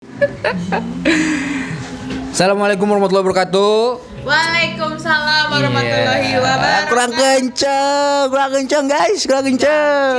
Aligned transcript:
Assalamualaikum 2.32 2.88
warahmatullahi 2.88 3.20
wabarakatuh. 3.20 4.00
Waalaikumsalam 4.24 5.44
warahmatullahi 5.52 6.24
Iya. 6.24 6.40
wabarakatuh. 6.40 6.88
Kurang 6.88 7.12
kenceng, 7.12 8.22
kurang 8.32 8.50
kenceng 8.56 8.84
guys, 8.88 9.20
kurang 9.28 9.44
kenceng. 9.44 10.16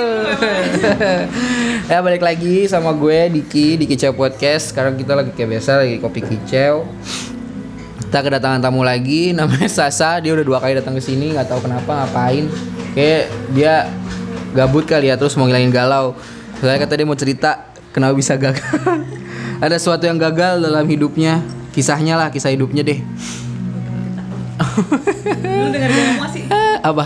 ya 1.89 1.97
balik 1.97 2.21
lagi 2.21 2.69
sama 2.69 2.93
gue 2.93 3.33
Diki 3.33 3.81
di 3.81 3.89
Kicau 3.89 4.13
Podcast. 4.13 4.69
Sekarang 4.69 5.01
kita 5.01 5.17
lagi 5.17 5.33
kayak 5.33 5.57
biasa 5.57 5.81
lagi 5.81 5.97
kopi 5.97 6.21
kicau. 6.21 6.85
Kita 8.05 8.21
kedatangan 8.21 8.61
tamu 8.61 8.85
lagi, 8.85 9.31
namanya 9.37 9.65
Sasa. 9.65 10.21
Dia 10.21 10.37
udah 10.37 10.45
dua 10.45 10.61
kali 10.61 10.77
datang 10.77 10.93
ke 10.93 11.01
sini, 11.01 11.33
nggak 11.33 11.49
tahu 11.49 11.65
kenapa 11.65 12.05
ngapain. 12.05 12.45
Kayak 12.93 13.33
dia 13.49 13.89
gabut 14.53 14.85
kali 14.85 15.09
ya, 15.09 15.17
terus 15.17 15.33
mau 15.33 15.49
ngilangin 15.49 15.73
galau. 15.73 16.13
Soalnya 16.61 16.85
kata 16.85 16.93
dia 16.93 17.07
mau 17.09 17.17
cerita 17.17 17.65
kenapa 17.89 18.13
bisa 18.13 18.37
gagal. 18.37 18.61
Ada 19.61 19.77
sesuatu 19.77 20.09
yang 20.09 20.17
gagal 20.17 20.65
dalam 20.65 20.89
hidupnya, 20.89 21.37
kisahnya 21.69 22.17
lah, 22.17 22.33
kisah 22.33 22.49
hidupnya 22.49 22.81
deh. 22.81 22.97
Lu 25.37 25.69
ngomong 25.69 26.29
sih. 26.33 26.49
Eh, 26.49 26.77
apa? 26.89 27.05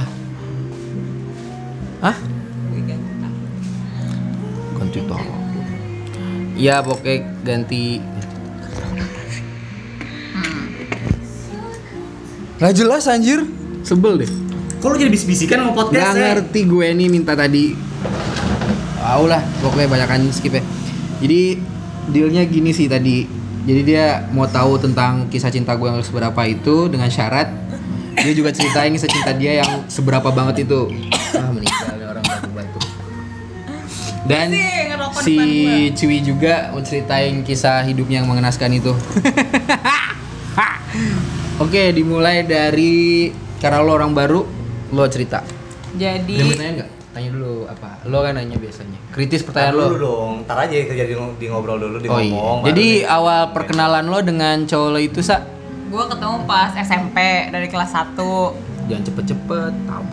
Hah? 1.99 2.15
Ganti 4.79 4.99
tolong. 5.03 5.43
Ya 6.55 6.79
pokoknya 6.79 7.27
ganti. 7.43 7.99
Gak 12.55 12.71
jelas 12.71 13.03
anjir. 13.11 13.43
Sebel 13.83 14.23
deh. 14.23 14.31
Kok 14.79 14.95
lu 14.95 14.95
jadi 14.95 15.11
bisik-bisikan 15.11 15.59
sama 15.59 15.75
podcast 15.75 15.99
Gak 15.99 16.15
ngerti 16.15 16.61
gue 16.71 16.87
nih 16.87 17.07
minta 17.11 17.35
tadi. 17.35 17.75
Tau 18.95 19.27
lah, 19.27 19.43
pokoknya 19.59 19.91
banyakan 19.91 20.31
skip 20.31 20.55
ya. 20.55 20.63
Jadi 21.19 21.74
dealnya 22.09 22.43
gini 22.45 22.73
sih 22.75 22.89
tadi. 22.89 23.25
Jadi 23.65 23.81
dia 23.81 24.29
mau 24.29 24.45
tahu 24.45 24.77
tentang 24.77 25.25
kisah 25.33 25.49
cinta 25.49 25.73
gue 25.73 25.89
yang 25.89 26.05
seberapa 26.05 26.37
itu 26.45 26.85
dengan 26.85 27.09
syarat 27.09 27.49
dia 28.15 28.31
juga 28.31 28.53
ceritain 28.53 28.93
kisah 28.95 29.11
cinta 29.11 29.35
dia 29.35 29.59
yang 29.65 29.83
seberapa 29.91 30.31
banget 30.31 30.69
itu. 30.69 30.87
Ah 31.35 31.51
meninggal 31.51 31.97
nih 31.97 32.07
orang 32.07 32.23
batu-batu. 32.23 32.79
Dan 34.25 34.49
Sih, 34.49 34.89
ngerokok 34.89 35.21
si 35.21 35.37
Ciwi 35.93 36.17
juga 36.25 36.73
mau 36.73 36.81
ceritain 36.81 37.45
kisah 37.45 37.85
hidupnya 37.85 38.23
yang 38.23 38.29
mengenaskan 38.29 38.73
itu. 38.73 38.93
Oke, 41.63 41.93
dimulai 41.93 42.41
dari 42.41 43.29
karena 43.61 43.85
lo 43.85 43.93
orang 43.93 44.17
baru, 44.17 44.41
lo 44.91 45.05
cerita. 45.05 45.45
Jadi 45.95 46.41
tanya 47.15 47.31
dulu 47.31 47.63
apa? 47.63 48.03
Lo 48.03 48.19
kan 48.19 48.35
nanya 48.35 48.59
biasanya. 48.59 48.99
Kritis 49.09 49.39
pertanyaan 49.39 49.71
lo. 49.73 49.83
dulu 49.87 49.97
dong, 49.97 50.31
ntar 50.43 50.59
aja 50.59 50.75
kerja 50.75 51.05
di, 51.05 51.15
di 51.15 51.45
ngobrol 51.47 51.79
dulu, 51.79 51.97
di 51.97 52.07
Oh 52.07 52.19
iya. 52.19 52.27
ngomong. 52.29 52.57
Jadi 52.67 52.87
deh. 52.99 53.07
awal 53.07 53.55
perkenalan 53.55 54.03
lo 54.03 54.19
dengan 54.19 54.55
cowok 54.61 54.89
lo 54.89 54.99
itu 54.99 55.23
sa? 55.23 55.39
gue 55.85 56.03
ketemu 56.03 56.43
pas 56.43 56.75
SMP 56.75 57.15
dari 57.47 57.71
kelas 57.71 57.87
1 57.87 58.19
Jangan 58.85 59.03
cepet-cepet, 59.05 59.71
tahu. 59.87 60.05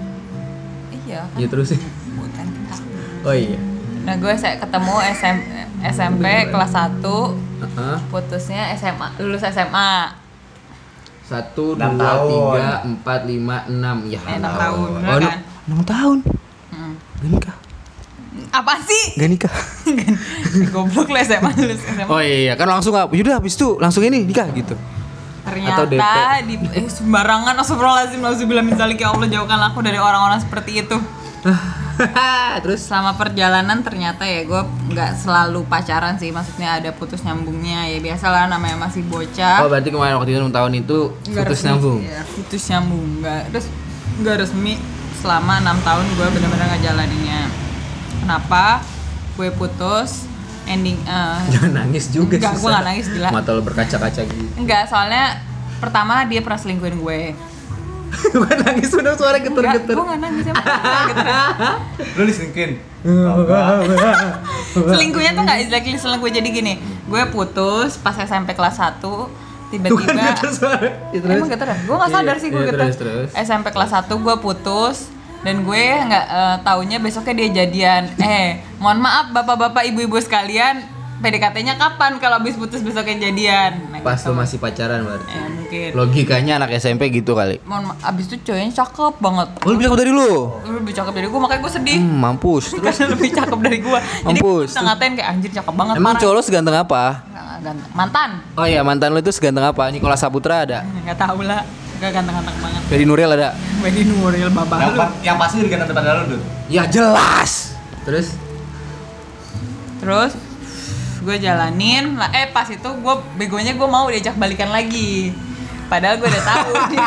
Iya 1.03 1.27
kan? 1.27 1.39
Ya 1.43 1.47
terus. 1.51 1.75
Bukan. 2.15 2.47
Oh 3.23 3.35
iya. 3.35 3.59
Nah 4.03 4.15
gue 4.15 4.33
saya 4.33 4.63
ketemu 4.63 4.95
SM, 5.11 5.37
SMP 5.91 6.25
kelas 6.47 6.71
1 6.71 7.03
Heeh. 7.63 7.97
Putusnya 8.09 8.71
SMA, 8.73 9.07
lulus 9.19 9.43
SMA 9.45 10.23
Satu, 11.23 11.73
dua, 11.75 12.29
tiga, 12.29 12.69
empat, 12.85 13.21
lima, 13.25 13.65
enam. 13.65 14.05
Ya. 14.05 14.21
Enam 14.29 14.53
tahun, 14.53 14.89
Oh, 15.01 15.19
kan? 15.19 15.39
enam 15.65 15.81
tahun. 15.83 16.19
Hmm. 16.73 16.95
Gak 17.21 17.31
nikah. 17.31 17.57
Apa 18.51 18.81
sih? 18.81 19.05
Gak 19.15 19.29
nikah. 19.29 19.55
Goblok 20.75 21.07
lu 21.07 21.19
SMA 21.21 21.51
lulus 21.55 21.81
SMA 21.81 22.09
Oh 22.09 22.19
iya, 22.19 22.57
kan 22.57 22.65
langsung 22.65 22.93
nggak? 22.93 23.13
Yaudah 23.13 23.35
habis 23.37 23.55
itu 23.55 23.77
langsung 23.77 24.03
ini 24.03 24.25
nikah 24.25 24.49
gitu. 24.51 24.73
Atau 25.43 25.85
DP. 25.85 25.99
Ternyata 25.99 26.39
di 26.41 26.55
eh, 26.73 26.87
sembarangan 26.87 27.55
Astagfirullahaladzim 27.59 28.21
Nauzubillah 28.21 28.63
min 28.63 28.79
zalik 28.79 28.97
ya 28.97 29.11
Allah 29.11 29.27
jauhkan 29.27 29.59
aku 29.61 29.83
dari 29.83 29.99
orang-orang 29.99 30.39
seperti 30.39 30.87
itu 30.87 30.95
Terus 32.63 32.81
selama 32.87 33.19
perjalanan 33.19 33.83
ternyata 33.83 34.23
ya 34.23 34.47
gue 34.47 34.63
nggak 34.95 35.19
selalu 35.19 35.67
pacaran 35.67 36.15
sih 36.15 36.31
maksudnya 36.31 36.79
ada 36.79 36.95
putus 36.95 37.21
nyambungnya 37.21 37.91
ya 37.91 37.99
biasalah 37.99 38.47
namanya 38.47 38.79
masih 38.79 39.03
bocah 39.03 39.67
Oh 39.67 39.69
berarti 39.69 39.91
kemarin 39.91 40.15
waktu 40.15 40.31
itu 40.31 40.39
enam 40.39 40.55
tahun 40.55 40.73
itu 40.79 40.99
Nggak 41.27 41.43
putus 41.43 41.59
resmi. 41.59 41.67
nyambung. 41.69 41.99
ya, 42.01 42.21
putus 42.25 42.63
nyambung 42.71 43.07
nggak 43.19 43.41
terus 43.51 43.67
nggak 44.23 44.37
resmi 44.39 44.73
selama 45.23 45.63
enam 45.63 45.79
tahun 45.81 46.05
gue 46.13 46.27
benar-benar 46.29 46.67
ngejalaninnya 46.69 47.41
kenapa 48.19 48.83
gue 49.33 49.49
putus 49.53 50.27
ending 50.65 50.99
eh, 51.01 51.39
Jangan 51.53 51.73
nangis 51.77 52.11
juga 52.11 52.37
Enggak, 52.37 52.55
Sa. 52.55 52.69
nggak 52.69 52.85
nangis, 52.85 53.07
gila. 53.09 53.29
Mata 53.31 53.51
lo 53.51 53.63
berkaca-kaca 53.63 54.21
gitu. 54.23 54.47
enggak 54.57 54.87
soalnya 54.87 55.39
pertama 55.79 56.27
dia 56.27 56.39
pernah 56.39 56.59
selingkuhin 56.59 56.99
gue 56.99 57.21
Bukan 58.35 58.59
nangis 58.61 58.93
udah 58.93 59.15
suara 59.17 59.39
Enggak, 59.39 59.57
geter-geter. 59.57 59.95
gue 59.95 60.05
nggak 60.05 60.21
nangis 60.21 60.45
geter. 60.45 60.65
Lu 62.19 62.23
diselingkuhin? 62.23 62.73
selingkuhnya 64.73 65.31
tuh 65.33 65.43
nggak 65.43 65.59
exactly 65.61 65.97
selingkuh 65.97 66.31
jadi 66.31 66.47
gini 66.47 66.79
gue 67.05 67.23
putus 67.29 67.99
pas 67.99 68.15
SMP 68.15 68.55
kelas 68.55 68.79
1 68.79 69.03
tiba-tiba. 69.73 70.13
Ya, 70.13 70.33
terus? 70.35 70.61
emang 71.17 71.49
geter 71.49 71.67
ya? 71.67 71.77
gue 71.79 71.97
nggak 71.97 72.13
sadar 72.13 72.37
sih 72.37 72.49
gue 72.49 72.63
terus. 72.69 73.31
SMP 73.33 73.67
kelas 73.69 73.91
1 73.91 74.07
gue 74.07 74.35
putus 74.37 75.09
dan 75.41 75.57
gue 75.61 75.75
nggak 76.05 76.25
eh, 76.29 76.57
taunya 76.61 76.99
besoknya 76.99 77.35
dia 77.35 77.49
jadian 77.59 78.03
eh 78.17 78.61
mohon 78.77 78.99
maaf 78.99 79.33
bapak-bapak 79.33 79.83
ibu-ibu 79.87 80.15
sekalian 80.17 80.85
PDKT-nya 81.19 81.75
kapan 81.75 82.19
kalau 82.19 82.37
habis 82.37 82.55
putus 82.55 82.79
besoknya 82.79 83.25
jadian 83.25 83.79
Nah, 83.89 84.03
Pas 84.03 84.19
gitu. 84.19 84.27
lo 84.29 84.35
masih 84.37 84.59
pacaran 84.59 85.01
berarti. 85.01 85.31
eh, 85.31 85.47
mungkin 85.49 85.89
Logikanya 85.95 86.53
anak 86.59 86.75
SMP 86.77 87.11
gitu 87.11 87.33
kali. 87.33 87.63
mohon 87.63 87.87
maaf 87.89 88.03
abis 88.05 88.27
itu 88.27 88.43
cowoknya 88.43 88.75
cakep 88.77 89.15
banget 89.19 89.49
Oh, 89.57 89.69
lu 89.69 89.77
bilang 89.77 89.95
dari 89.95 90.11
lu. 90.11 90.51
Lebih 90.61 90.91
cakep 90.93 91.13
dari 91.13 91.27
gue 91.27 91.39
makanya 91.39 91.61
gue 91.61 91.73
sedih 91.73 91.99
Hmm, 91.99 92.19
mampus. 92.21 92.65
Terus 92.75 92.99
lebih 93.09 93.31
cakep 93.33 93.59
dari 93.61 93.79
gue 93.79 93.99
jadi 93.99 94.35
gue 94.37 94.51
Mampus. 94.51 94.71
ngatain 94.77 95.13
kayak 95.15 95.29
anjir 95.29 95.51
cakep 95.53 95.71
banget 95.73 95.95
emang 95.97 96.15
cowok 96.17 96.35
lo 96.35 96.41
seganteng 96.41 96.75
apa? 96.77 97.03
Ganteng. 97.63 97.91
mantan 97.93 98.31
Oh 98.53 98.65
iya, 98.65 98.81
mantan 98.81 99.11
lo 99.11 99.19
itu 99.19 99.31
seganteng 99.31 99.63
apa? 99.65 99.87
Nikola 99.89 100.15
Saputra 100.15 100.63
ada. 100.63 100.83
nggak 100.83 101.15
tahu 101.17 101.43
lah 101.43 101.63
nggak 101.97 102.11
ganteng-ganteng 102.13 102.57
banget 102.59 102.83
Ferry 102.87 103.05
Nuril 103.05 103.31
ada. 103.31 103.55
Wedi 103.79 104.03
Nuril 104.05 104.51
babah 104.51 104.77
Yang, 104.77 104.91
lu 104.91 104.99
pa- 104.99 105.15
yang 105.23 105.37
pasti 105.37 105.57
lebih 105.57 105.71
ganteng 105.73 105.89
daripada 105.89 106.11
lu, 106.21 106.25
Dut. 106.29 106.43
Ya 106.67 106.83
jelas. 106.85 107.79
Terus 108.03 108.35
terus 109.97 110.35
gue 111.23 111.37
jalanin 111.39 112.19
lah 112.19 112.27
eh 112.33 112.51
pas 112.51 112.67
itu 112.67 112.83
gue 112.83 113.15
begonya 113.37 113.73
gue 113.73 113.87
mau 113.87 114.11
diajak 114.11 114.35
balikan 114.35 114.67
lagi 114.69 115.31
padahal 115.87 116.19
gue 116.19 116.27
udah 116.27 116.45
tahu 116.45 116.71
dia 116.89 117.07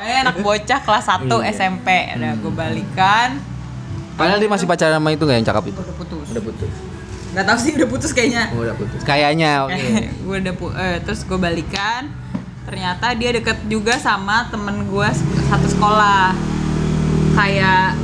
eh, 0.00 0.16
anak 0.18 0.40
bocah 0.40 0.80
kelas 0.80 1.04
1 1.06 1.28
Iya. 1.28 1.36
SMP 1.52 1.88
udah 2.16 2.32
gue 2.34 2.52
balikan 2.54 3.28
padahal 4.14 4.38
dia 4.38 4.48
masih 4.48 4.64
pacaran 4.64 4.96
sama 4.96 5.10
itu 5.10 5.20
nggak 5.20 5.36
yang 5.36 5.46
cakep 5.46 5.64
itu? 5.68 5.80
udah 5.82 5.94
putus 5.94 6.26
Udah 6.32 6.42
putus. 6.42 6.72
Nggak 7.32 7.44
tahu 7.44 7.58
sih 7.58 7.72
udah 7.74 7.88
putus 7.88 8.10
kayaknya 8.10 8.44
Oh, 8.50 8.60
udah 8.60 8.74
putus. 8.74 9.00
Kayaknya 9.02 9.50
oke. 9.64 9.88
gue 10.20 10.36
udah 10.38 10.54
pu- 10.54 10.74
eh, 10.74 11.00
terus 11.00 11.20
gue 11.22 11.36
balikan 11.36 12.12
ternyata 12.62 13.10
dia 13.12 13.30
deket 13.30 13.58
juga 13.66 13.96
sama 13.96 14.46
temen 14.46 14.84
gue 14.84 15.08
satu 15.46 15.66
sekolah 15.66 16.30
kayak 17.32 17.96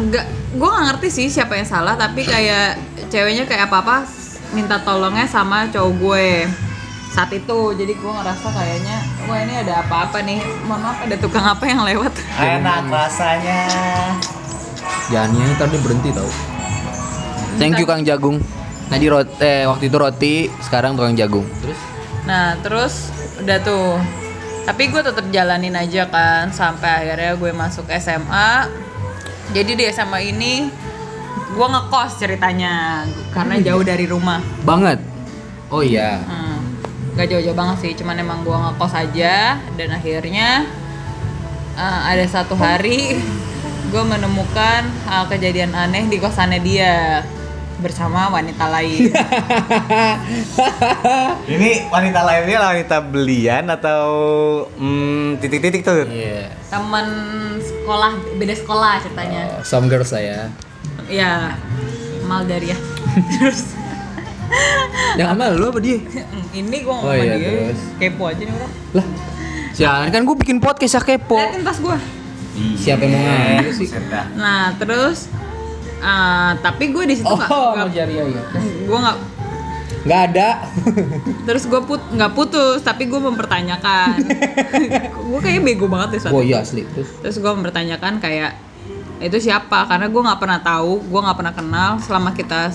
nggak 0.00 0.24
gue 0.50 0.68
nggak 0.68 0.84
ngerti 0.88 1.08
sih 1.10 1.26
siapa 1.28 1.54
yang 1.54 1.66
salah 1.66 1.92
tapi 1.94 2.22
kayak 2.22 2.78
ceweknya 3.06 3.44
kayak 3.44 3.66
apa 3.66 3.76
apa 3.80 3.96
minta 4.50 4.78
tolongnya 4.78 5.26
sama 5.26 5.66
cowok 5.66 5.92
gue 5.94 6.26
saat 7.08 7.28
itu 7.30 7.58
jadi 7.74 7.92
gue 7.92 8.12
ngerasa 8.12 8.46
kayaknya 8.48 8.96
wah 9.26 9.38
ini 9.38 9.54
ada 9.58 9.82
apa-apa 9.82 10.22
nih 10.22 10.38
mohon 10.62 10.80
maaf 10.82 11.02
ada 11.02 11.16
tukang 11.16 11.42
apa 11.42 11.64
yang 11.64 11.82
lewat 11.82 12.14
Enak 12.38 12.86
rasanya. 12.86 13.60
Jangan 15.08 15.30
nyanyi 15.30 15.54
tadi 15.54 15.76
berhenti 15.78 16.10
tau. 16.12 16.30
Thank 17.56 17.76
you 17.76 17.84
Kang 17.84 18.04
Jagung. 18.04 18.38
Tadi 18.88 19.06
roti, 19.06 19.36
eh, 19.44 19.68
waktu 19.68 19.84
itu 19.92 19.96
roti, 20.00 20.34
sekarang 20.64 20.96
tukang 20.96 21.12
jagung. 21.12 21.44
Terus? 21.60 21.98
Nah 22.28 22.60
terus 22.60 23.08
udah 23.40 23.58
tuh 23.64 23.96
Tapi 24.68 24.92
gue 24.92 25.00
tetap 25.00 25.24
jalanin 25.32 25.72
aja 25.72 26.04
kan 26.12 26.52
Sampai 26.52 26.92
akhirnya 26.92 27.40
gue 27.40 27.50
masuk 27.56 27.88
SMA 27.96 28.68
Jadi 29.56 29.72
di 29.72 29.84
SMA 29.88 30.28
ini 30.28 30.68
Gue 31.56 31.66
ngekos 31.72 32.20
ceritanya 32.20 33.08
Karena 33.32 33.56
jauh 33.64 33.80
dari 33.80 34.04
rumah 34.04 34.44
Banget. 34.68 35.00
Oh 35.72 35.80
iya. 35.80 36.20
hmm. 36.20 37.16
Gak 37.16 37.32
jauh-jauh 37.32 37.56
banget 37.56 37.76
sih 37.80 37.92
Cuman 37.96 38.20
emang 38.20 38.44
gue 38.44 38.52
ngekos 38.52 38.92
aja 38.92 39.56
Dan 39.72 39.88
akhirnya 39.88 40.68
eh, 41.80 42.00
Ada 42.12 42.28
satu 42.28 42.52
hari 42.60 43.16
Gue 43.88 44.04
menemukan 44.04 44.84
hal 45.08 45.32
kejadian 45.32 45.72
aneh 45.72 46.04
di 46.12 46.20
kosannya 46.20 46.60
dia 46.60 47.24
Bersama 47.78 48.26
wanita 48.28 48.66
lain 48.68 49.06
Ini 51.48 51.70
wanita 51.88 52.20
lainnya 52.20 52.58
wanita 52.60 52.96
belian 53.00 53.64
atau 53.68 54.04
hmm, 54.74 55.38
titik-titik 55.38 55.80
tuh? 55.80 56.02
Iya. 56.04 56.50
Temen 56.66 57.06
sekolah 57.58 58.12
Beda 58.34 58.52
sekolah 58.52 58.98
ceritanya 58.98 59.42
Oh, 59.54 59.62
some 59.62 59.86
girls 59.86 60.10
lah 60.10 60.20
ya. 60.20 60.40
ya 61.08 61.32
Maldaria 62.22 62.74
terus 63.32 63.72
Yang 65.14 65.28
sama 65.30 65.44
lu 65.50 65.66
apa 65.66 65.78
dia? 65.78 65.96
ini 66.50 66.76
gue 66.80 66.90
Oh 66.90 67.04
sama 67.04 67.14
iya, 67.14 67.34
dia 67.36 67.48
terus? 67.48 67.80
kepo 67.96 68.22
aja 68.26 68.42
nih 68.42 68.52
orang 68.52 68.72
Lah. 68.92 69.06
Jangan 69.70 70.08
kan 70.10 70.22
gue 70.24 70.36
bikin 70.36 70.58
podcast 70.58 70.98
ya 70.98 71.02
kepo. 71.06 71.38
liatin 71.38 71.62
tas 71.62 71.78
gue 71.78 71.96
Siapa 72.74 73.00
yang 73.00 73.14
mau 73.14 73.22
ngambil 73.22 73.70
sih? 73.70 73.86
Nah 74.34 74.74
terus 74.74 75.30
eh, 76.00 76.50
tapi 76.58 76.84
gue 76.88 77.04
di 77.04 77.14
situ 77.14 77.26
nggak 77.26 77.48
Oh, 77.48 77.74
mau 77.74 77.88
jari 77.88 78.14
ya. 78.14 78.24
gue 78.80 78.98
nggak 78.98 79.18
Nggak 80.00 80.22
ada. 80.26 80.48
terus 81.44 81.64
gue 81.64 81.80
put 81.80 82.00
nggak 82.08 82.32
putus 82.32 82.80
tapi 82.80 83.04
gue 83.04 83.18
mempertanyakan 83.18 84.24
gue 85.28 85.38
kayaknya 85.38 85.62
bego 85.62 85.86
banget 85.86 86.08
deh 86.10 86.20
saat 86.22 86.32
Oh 86.32 86.40
itu. 86.40 86.48
iya 86.48 86.62
asli. 86.62 86.86
Terus 86.86 87.08
terus 87.20 87.36
gue 87.36 87.50
mempertanyakan 87.50 88.16
kayak 88.18 88.56
itu 89.18 89.38
siapa 89.42 89.84
karena 89.84 90.06
gue 90.06 90.22
nggak 90.22 90.38
pernah 90.38 90.60
tahu 90.60 91.02
gue 91.02 91.20
nggak 91.20 91.36
pernah 91.36 91.52
kenal 91.52 91.90
selama 91.98 92.30
kita 92.30 92.70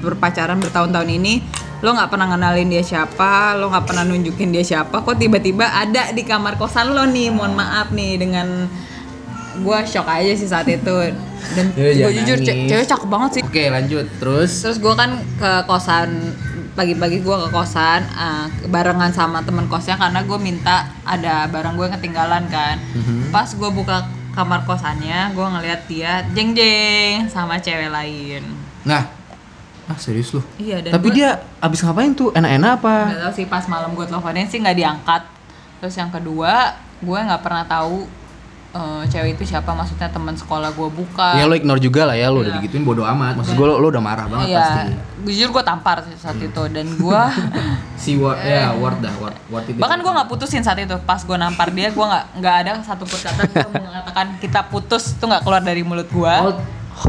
berpacaran 0.00 0.56
bertahun-tahun 0.56 1.10
ini 1.12 1.44
lo 1.78 1.92
nggak 1.92 2.08
pernah 2.08 2.28
kenalin 2.28 2.66
dia 2.66 2.80
siapa 2.80 3.54
lo 3.54 3.68
nggak 3.68 3.84
pernah 3.84 4.02
nunjukin 4.02 4.48
dia 4.48 4.64
siapa 4.64 4.98
kok 4.98 5.14
tiba-tiba 5.14 5.68
ada 5.68 6.10
di 6.10 6.24
kamar 6.24 6.56
kosan 6.56 6.90
lo 6.90 7.04
nih 7.04 7.28
mohon 7.28 7.52
maaf 7.52 7.92
nih 7.92 8.16
dengan 8.16 8.64
gue 9.56 9.78
shock 9.84 10.06
aja 10.06 10.32
sih 10.32 10.48
saat 10.48 10.66
itu. 10.66 10.96
Dan 11.54 11.66
gue 11.72 12.10
jujur 12.22 12.38
ce- 12.40 12.66
cewek 12.66 12.86
cakep 12.86 13.08
banget 13.08 13.30
sih. 13.38 13.42
Oke 13.42 13.64
lanjut. 13.68 14.06
Terus. 14.18 14.50
terus 14.64 14.78
gue 14.78 14.94
kan 14.94 15.10
ke 15.36 15.52
kosan 15.64 16.34
pagi-pagi 16.74 17.22
gue 17.22 17.36
ke 17.38 17.48
kosan 17.50 18.02
uh, 18.10 18.50
barengan 18.66 19.14
sama 19.14 19.38
temen 19.46 19.70
kosnya 19.70 19.94
karena 19.94 20.26
gue 20.26 20.38
minta 20.42 20.90
ada 21.06 21.46
barang 21.46 21.78
gue 21.78 21.88
ketinggalan 21.98 22.50
kan. 22.50 22.82
Pas 23.30 23.46
gue 23.46 23.70
buka 23.70 24.08
kamar 24.34 24.66
kosannya 24.66 25.30
gue 25.30 25.46
ngeliat 25.46 25.80
dia 25.86 26.26
jeng 26.34 26.58
jeng 26.58 27.30
sama 27.30 27.62
cewek 27.62 27.86
lain. 27.86 28.42
Nah, 28.82 29.06
ah 29.86 29.94
serius 29.94 30.34
lu? 30.34 30.42
iya 30.58 30.82
dan 30.82 30.96
Tapi 30.96 31.12
gua 31.12 31.14
dia 31.14 31.28
abis 31.62 31.84
ngapain 31.84 32.10
tuh? 32.10 32.34
Enak-enak 32.34 32.70
apa? 32.82 32.94
nggak 33.06 33.20
tahu 33.22 33.32
sih 33.38 33.46
pas 33.46 33.64
malam 33.70 33.94
gue 33.94 34.02
teleponin 34.02 34.50
sih 34.50 34.58
nggak 34.58 34.74
diangkat. 34.74 35.22
Terus 35.78 35.94
yang 35.94 36.10
kedua 36.10 36.74
gue 36.98 37.18
nggak 37.20 37.42
pernah 37.44 37.62
tahu 37.62 38.08
uh, 38.74 39.02
cewek 39.04 39.34
itu 39.34 39.44
siapa 39.48 39.70
maksudnya 39.70 40.06
teman 40.06 40.34
sekolah 40.34 40.70
gue 40.70 40.88
bukan 40.88 41.34
Ya 41.34 41.46
lo 41.46 41.54
ignore 41.54 41.78
juga 41.78 42.04
lah 42.04 42.12
ya 42.12 42.28
lo 42.28 42.42
udah 42.42 42.50
Iya. 42.50 42.58
digituin 42.58 42.82
bodo 42.82 43.06
amat. 43.06 43.38
Maksud 43.38 43.54
gue 43.54 43.64
lo, 43.64 43.78
lo 43.78 43.86
udah 43.88 44.02
marah 44.02 44.26
banget 44.26 44.46
Iya, 44.50 44.60
pasti. 44.60 44.92
jujur 45.24 45.48
gue 45.50 45.64
tampar 45.64 45.96
sih 46.02 46.12
saat 46.14 46.36
itu 46.36 46.62
dan 46.68 46.86
gue 46.90 47.20
Si 47.96 48.14
word 48.14 48.36
ya 48.38 48.70
word 48.72 48.98
dah 48.98 49.14
word 49.16 49.32
word 49.48 49.64
itu. 49.66 49.78
bahkan 49.78 49.96
gue 49.96 50.12
nggak 50.12 50.28
putusin 50.28 50.60
saat 50.60 50.76
itu 50.76 50.92
pas 51.00 51.16
gue 51.18 51.32
nampar 51.34 51.70
dia 51.70 51.88
gue 51.88 52.04
nggak 52.04 52.24
nggak 52.36 52.54
ada 52.60 52.70
satupun 52.82 53.16
kata 53.16 53.40
gue 53.46 53.80
mengatakan 53.80 54.26
kita 54.36 54.60
putus 54.64 55.14
itu 55.14 55.24
nggak 55.24 55.40
keluar 55.40 55.60
dari 55.60 55.80
mulut 55.80 56.06
gue 56.06 56.34
Oh, 56.36 56.52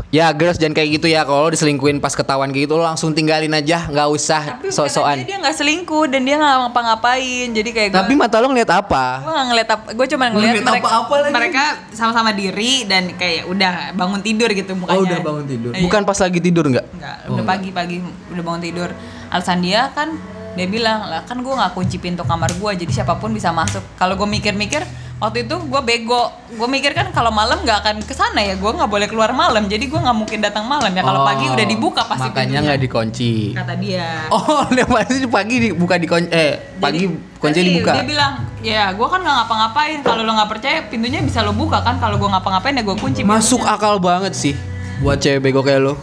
ya 0.09 0.29
girls 0.29 0.55
jangan 0.55 0.73
kayak 0.73 0.89
gitu 0.93 1.07
ya. 1.07 1.21
Kalau 1.21 1.43
lo 1.43 1.49
diselingkuhin 1.49 1.97
pas 1.97 2.11
ketahuan 2.11 2.49
kayak 2.49 2.65
gitu 2.65 2.73
lo 2.73 2.83
langsung 2.83 3.11
tinggalin 3.11 3.51
aja. 3.51 3.85
Nggak 3.85 4.07
usah 4.09 4.41
tapi 4.55 4.69
sok-sokan. 4.69 5.21
dia 5.21 5.27
dia 5.27 5.37
nggak 5.39 5.55
selingkuh 5.55 6.05
dan 6.07 6.21
dia 6.21 6.35
nggak 6.35 6.53
ngapa-ngapain. 6.63 7.47
Jadi 7.51 7.69
kayak 7.71 7.89
gue 7.89 7.99
tapi 7.99 8.13
mata 8.13 8.37
lo 8.37 8.47
ngeliat 8.47 8.71
apa? 8.71 9.05
Gue 9.19 9.31
nggak 9.31 9.47
ngeliat 9.47 9.69
apa 9.69 9.87
gue 9.91 10.05
cuma 10.07 10.23
ngeliat 10.27 10.51
Ngeliat 10.51 10.65
mereka, 10.67 10.87
apa-apa 10.87 11.15
lagi. 11.19 11.33
mereka 11.33 11.63
sama-sama 11.91 12.31
diri 12.31 12.71
dan 12.83 13.03
kayak 13.11 13.43
udah 13.45 13.73
bangun 13.93 14.21
tidur 14.21 14.49
gitu 14.49 14.71
mukanya. 14.73 14.95
oh 14.95 15.03
udah 15.03 15.19
bangun 15.21 15.45
tidur. 15.45 15.71
Iya. 15.71 15.81
bukan 15.81 16.01
pas 16.03 16.17
lagi 16.17 16.39
tidur 16.39 16.65
nggak? 16.65 16.85
Enggak, 16.91 17.17
Oh, 17.25 17.33
udah 17.33 17.45
pagi-pagi 17.45 17.97
udah 18.29 18.43
bangun 18.43 18.61
tidur. 18.61 18.89
Alasan 19.27 19.59
dia 19.59 19.89
kan 19.91 20.13
dia 20.55 20.65
bilang 20.65 21.03
lah 21.03 21.21
kan 21.23 21.35
gue 21.35 21.51
nggak 21.51 21.73
kunci 21.73 21.97
pintu 21.97 22.23
kamar 22.23 22.47
gue 22.49 22.71
jadi 22.77 22.91
siapa 22.93 23.15
pun 23.15 23.29
bisa 23.29 23.51
masuk. 23.51 23.83
Kalau 23.95 24.15
gue 24.15 24.25
mikir-mikir 24.25 24.81
waktu 25.15 25.47
itu 25.47 25.55
gue 25.55 25.81
bego. 25.81 26.27
Gue 26.55 26.67
mikir 26.67 26.91
kan 26.91 27.09
kalau 27.15 27.31
malam 27.31 27.63
nggak 27.63 27.77
akan 27.83 27.95
ke 28.03 28.11
sana 28.11 28.43
ya 28.43 28.55
gue 28.59 28.71
nggak 28.71 28.89
boleh 28.91 29.07
keluar 29.07 29.31
malam 29.31 29.65
jadi 29.71 29.87
gue 29.87 29.99
nggak 29.99 30.17
mungkin 30.17 30.39
datang 30.43 30.67
malam 30.67 30.91
ya 30.91 31.01
kalau 31.01 31.23
Oh, 31.23 31.27
pagi 31.27 31.45
udah 31.47 31.65
dibuka 31.65 32.01
pasti 32.05 32.29
makanya 32.29 32.59
nggak 32.61 32.79
dikunci 32.83 33.55
kata 33.55 33.73
dia. 33.79 34.27
oh 34.35 34.67
dia 34.69 34.85
pasti 34.85 35.25
pagi 35.25 35.55
dibuka 35.71 35.95
di 35.95 36.07
eh 36.29 36.53
pagi 36.77 37.07
kunci 37.39 37.59
dibuka 37.63 37.91
Dia 37.95 38.05
bilang, 38.05 38.33
ya 38.59 38.83
gue 38.91 39.07
kan 39.07 39.19
nggak 39.23 39.35
ngapa-ngapain. 39.43 39.99
Kalau 40.03 40.21
lo 40.27 40.31
nggak 40.35 40.49
percaya, 40.51 40.77
pintunya 40.87 41.19
bisa 41.23 41.41
lo 41.41 41.55
buka 41.55 41.79
kan. 41.81 41.97
Kalau 41.97 42.19
gue 42.19 42.29
ngapa-ngapain 42.29 42.75
ya 42.75 42.83
gue 42.83 42.97
kunci. 42.99 43.21
masuk 43.23 43.63
pintunya. 43.63 43.79
akal 43.79 43.95
banget 44.03 44.33
sih 44.35 44.55
buat 45.03 45.19
cewek 45.19 45.43
bego 45.43 45.59
kayak 45.59 45.83
lo 45.83 45.93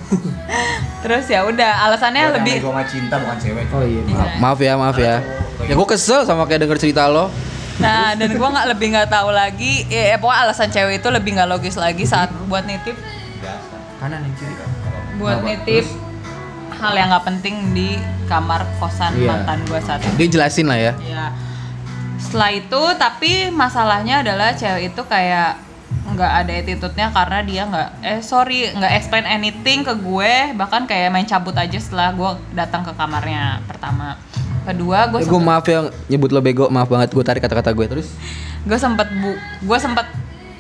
Terus 1.02 1.24
ya 1.26 1.42
udah, 1.48 1.88
alasannya 1.88 2.36
lebih. 2.36 2.60
Gue 2.60 2.84
cinta 2.86 3.16
bukan 3.16 3.36
cewek. 3.40 3.64
oh 3.72 3.82
iya 3.82 4.02
maaf, 4.04 4.30
maaf 4.36 4.58
ya 4.60 4.72
maaf 4.76 4.96
ya 5.00 5.14
ya 5.62 5.74
gue 5.78 5.88
kesel 5.88 6.26
sama 6.26 6.44
kayak 6.50 6.66
denger 6.66 6.78
cerita 6.78 7.06
lo 7.06 7.30
Nah, 7.82 8.14
dan 8.14 8.30
gue 8.30 8.48
nggak 8.48 8.66
lebih 8.70 8.86
nggak 8.94 9.10
tahu 9.10 9.28
lagi. 9.28 9.84
Ya, 9.86 10.14
ya, 10.14 10.16
pokoknya 10.16 10.40
alasan 10.46 10.70
cewek 10.70 11.02
itu 11.02 11.08
lebih 11.10 11.34
nggak 11.34 11.50
logis 11.50 11.74
lagi 11.74 12.06
saat 12.06 12.30
buat 12.46 12.62
nitip, 12.62 12.94
kanan 13.98 14.22
yang 14.22 14.34
kiri 14.34 14.54
buat 15.12 15.38
nitip 15.42 15.86
hal 16.72 16.92
yang 16.94 17.08
nggak 17.10 17.22
penting 17.24 17.54
di 17.70 17.94
kamar 18.26 18.66
kosan 18.76 19.14
Iya. 19.14 19.28
mantan 19.30 19.62
gue 19.62 19.78
saat 19.78 20.00
itu. 20.00 20.14
dia 20.16 20.28
jelasin 20.30 20.66
lah 20.66 20.78
ya 20.80 20.92
Ya. 20.98 21.24
Setelah 22.16 22.50
itu, 22.50 22.82
tapi 22.96 23.32
masalahnya 23.50 24.22
adalah 24.22 24.50
cewek 24.52 24.90
itu 24.90 25.02
kayak 25.04 25.58
nggak 26.02 26.32
ada 26.42 26.52
attitude-nya 26.56 27.06
karena 27.08 27.38
dia 27.42 27.62
nggak 27.64 27.88
eh 28.02 28.20
sorry 28.20 28.68
nggak 28.68 28.92
explain 28.94 29.22
anything 29.24 29.80
ke 29.80 29.94
gue 29.94 30.34
bahkan 30.52 30.82
kayak 30.82 31.08
main 31.08 31.24
cabut 31.24 31.54
aja 31.54 31.78
setelah 31.78 32.10
gue 32.10 32.30
datang 32.52 32.82
ke 32.82 32.92
kamarnya 32.92 33.62
pertama 33.64 34.18
kedua 34.62 35.10
gue 35.10 35.20
Eh, 35.22 35.28
gue 35.28 35.40
maaf 35.42 35.64
ya 35.66 35.90
nyebut 36.06 36.30
lo 36.30 36.40
bego 36.40 36.66
maaf 36.70 36.88
banget 36.88 37.10
gue 37.10 37.24
tarik 37.24 37.42
kata-kata 37.42 37.74
gue 37.74 37.86
terus. 37.86 38.08
Gue 38.62 38.78
sempet 38.78 39.10
bu 39.10 39.34
gue 39.38 39.78
sempet 39.78 40.06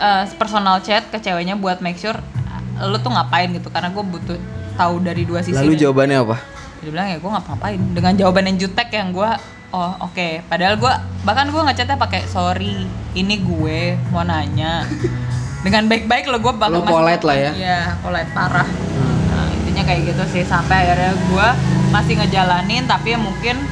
uh, 0.02 0.24
personal 0.34 0.82
chat 0.82 1.06
ke 1.08 1.18
ceweknya 1.22 1.54
buat 1.54 1.78
make 1.78 1.98
sure 1.98 2.16
uh, 2.18 2.86
lu 2.90 2.98
tuh 2.98 3.14
ngapain 3.14 3.48
gitu 3.54 3.70
karena 3.70 3.94
gue 3.94 4.04
butuh 4.04 4.38
tahu 4.74 4.94
dari 5.04 5.22
dua 5.22 5.44
sisi 5.44 5.56
lalu 5.56 5.78
Dan 5.78 5.82
jawabannya 5.88 6.18
apa? 6.18 6.36
Dia 6.82 6.90
bilang 6.90 7.08
ya 7.08 7.16
gue 7.22 7.30
ngapa-ngapain 7.30 7.80
dengan 7.94 8.12
jawaban 8.18 8.44
yang 8.50 8.56
jutek 8.58 8.88
yang 8.90 9.14
gue 9.14 9.30
oh 9.72 9.92
oke. 10.02 10.28
Padahal 10.50 10.74
gue 10.76 10.92
bahkan 11.22 11.46
gue 11.48 11.62
ngechatnya 11.62 11.96
pakai 11.96 12.26
sorry 12.26 12.84
ini 13.14 13.34
gue 13.38 13.96
mau 14.10 14.26
nanya. 14.26 14.82
Dengan 15.62 15.86
baik-baik 15.86 16.26
lo 16.26 16.42
gue 16.42 16.50
Lo 16.58 16.82
polite 16.82 17.22
lah 17.22 17.36
ya? 17.38 17.50
iya 17.54 17.80
polite 18.02 18.34
parah. 18.34 18.66
Nah, 18.66 19.46
intinya 19.62 19.86
kayak 19.86 20.10
gitu 20.10 20.22
sih 20.34 20.42
sampai 20.42 20.90
akhirnya 20.90 21.14
gue 21.14 21.48
masih 21.94 22.18
ngejalanin 22.18 22.82
tapi 22.90 23.14
ya 23.14 23.18
mungkin 23.22 23.62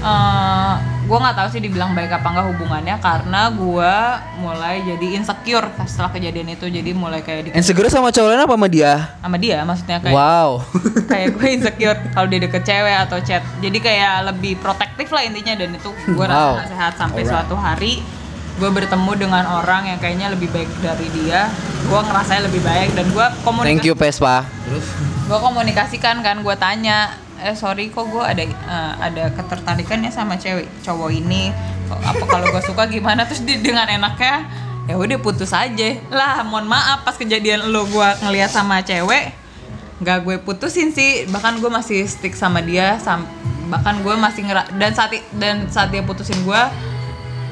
eh 0.00 0.72
gue 1.00 1.18
nggak 1.18 1.36
tahu 1.36 1.48
sih 1.50 1.60
dibilang 1.60 1.90
baik 1.90 2.08
apa 2.08 2.22
enggak 2.22 2.46
hubungannya 2.54 2.96
karena 3.02 3.50
gue 3.50 3.92
mulai 4.38 4.78
jadi 4.80 5.06
insecure 5.18 5.66
setelah 5.82 6.14
kejadian 6.14 6.54
itu 6.54 6.70
jadi 6.70 6.90
mulai 6.94 7.18
kayak 7.18 7.40
di 7.42 7.48
Insecure 7.50 7.90
sama 7.90 8.08
cowok 8.08 8.30
lain 8.30 8.40
apa 8.40 8.54
sama 8.54 8.68
dia? 8.70 8.92
sama 9.18 9.36
dia 9.36 9.58
maksudnya 9.66 9.98
kayak 9.98 10.14
Wow. 10.14 10.50
kayak 11.10 11.28
gue 11.34 11.46
insecure 11.50 11.98
kalau 12.14 12.26
dia 12.30 12.40
deket 12.40 12.62
cewek 12.62 12.96
atau 12.96 13.18
chat 13.20 13.42
jadi 13.58 13.78
kayak 13.82 14.14
lebih 14.30 14.54
protektif 14.62 15.10
lah 15.10 15.26
intinya 15.26 15.58
dan 15.58 15.74
itu 15.74 15.90
gue 15.90 16.24
rasa 16.24 16.38
Wow. 16.38 16.52
nggak 16.56 16.70
sehat 16.70 16.92
sampai 16.94 17.20
Alright. 17.20 17.32
suatu 17.34 17.54
hari 17.58 17.92
gue 18.56 18.70
bertemu 18.70 19.12
dengan 19.18 19.44
orang 19.50 19.88
yang 19.88 19.98
kayaknya 19.98 20.30
lebih 20.30 20.46
baik 20.48 20.70
dari 20.78 21.10
dia 21.10 21.50
gue 21.82 22.00
ngerasanya 22.00 22.42
lebih 22.46 22.62
baik 22.62 22.94
dan 22.94 23.10
gue 23.10 23.26
Thank 23.26 23.42
komunikasi 23.42 23.82
you 23.82 23.94
Vespa. 23.98 24.46
Terus? 24.62 24.86
gue 25.26 25.38
komunikasikan 25.38 26.22
kan 26.22 26.38
gue 26.38 26.54
tanya 26.54 27.18
eh 27.40 27.56
sorry 27.56 27.88
kok 27.88 28.06
gue 28.08 28.22
ada 28.22 28.42
eh, 28.44 28.92
ada 29.00 29.24
ketertarikan 29.32 30.04
ya 30.04 30.10
sama 30.12 30.36
cewek 30.36 30.68
cowok 30.84 31.10
ini. 31.10 31.50
Kok- 31.88 32.02
apa 32.04 32.24
kalau 32.24 32.46
gue 32.48 32.62
suka 32.62 32.86
gimana? 32.86 33.24
Terus 33.26 33.42
dia 33.42 33.58
dengan 33.58 33.88
enaknya 33.88 34.46
ya 34.86 34.94
udah 34.96 35.18
putus 35.20 35.50
aja. 35.50 35.88
Lah 36.12 36.44
mohon 36.44 36.68
maaf 36.68 37.02
pas 37.02 37.16
kejadian 37.16 37.70
lo 37.72 37.86
gue 37.86 38.08
ngeliat 38.24 38.50
sama 38.52 38.84
cewek 38.84 39.32
nggak 40.00 40.18
gue 40.24 40.36
putusin 40.40 40.92
sih. 40.92 41.26
Bahkan 41.28 41.60
gue 41.60 41.70
masih 41.72 42.04
stick 42.06 42.36
sama 42.36 42.60
dia 42.60 42.96
sam 43.00 43.24
bahkan 43.70 44.02
gue 44.02 44.14
masih 44.18 44.50
ngera 44.50 44.66
dan 44.82 44.90
saat 44.90 45.14
dan 45.38 45.70
saat 45.70 45.94
dia 45.94 46.02
putusin 46.02 46.42
gue 46.42 46.62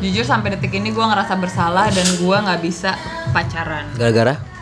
jujur 0.02 0.26
sampai 0.26 0.58
detik 0.58 0.74
ini 0.74 0.90
gue 0.90 1.02
ngerasa 1.02 1.38
bersalah 1.38 1.90
dan 1.94 2.06
gue 2.18 2.36
nggak 2.36 2.60
bisa 2.62 2.94
pacaran. 3.30 3.86
Gara-gara? 3.94 4.58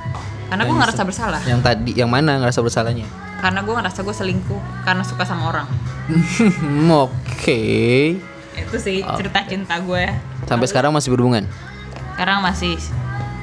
karena 0.47 0.63
gue 0.63 0.77
ngerasa 0.79 1.03
bersalah. 1.03 1.41
Yang 1.43 1.61
tadi, 1.63 1.91
yang 1.99 2.11
mana 2.11 2.39
ngerasa 2.39 2.63
bersalahnya? 2.63 3.07
Karena 3.47 3.63
gue 3.63 3.71
ngerasa 3.73 4.03
gue 4.03 4.11
selingkuh 4.13 4.59
karena 4.83 5.07
suka 5.07 5.23
sama 5.23 5.47
orang 5.47 5.71
Oke. 6.99 7.63
itu 8.53 8.77
sih 8.77 9.07
cerita 9.15 9.39
cinta 9.45 9.79
gue 9.79 10.03
Sampai 10.45 10.67
sekarang 10.67 10.91
masih 10.91 11.11
berhubungan? 11.11 11.47
sekarang 12.13 12.43
masih 12.43 12.75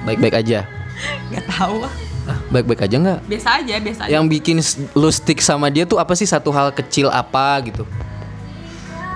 Baik-baik 0.04 0.36
aja. 0.36 0.68
nggak 1.32 1.48
tahu 1.48 1.88
Ah, 2.24 2.40
baik-baik 2.50 2.80
aja 2.82 2.96
nggak? 2.98 3.20
biasa 3.28 3.50
aja 3.60 3.76
biasa 3.80 4.02
aja 4.04 4.12
Yang 4.12 4.26
bikin 4.30 4.58
lu 4.94 5.08
stick 5.08 5.40
sama 5.40 5.68
dia 5.68 5.84
tuh 5.84 6.00
apa 6.00 6.12
sih 6.14 6.24
satu 6.24 6.52
hal 6.52 6.72
kecil 6.72 7.08
apa 7.08 7.60
gitu? 7.62 7.84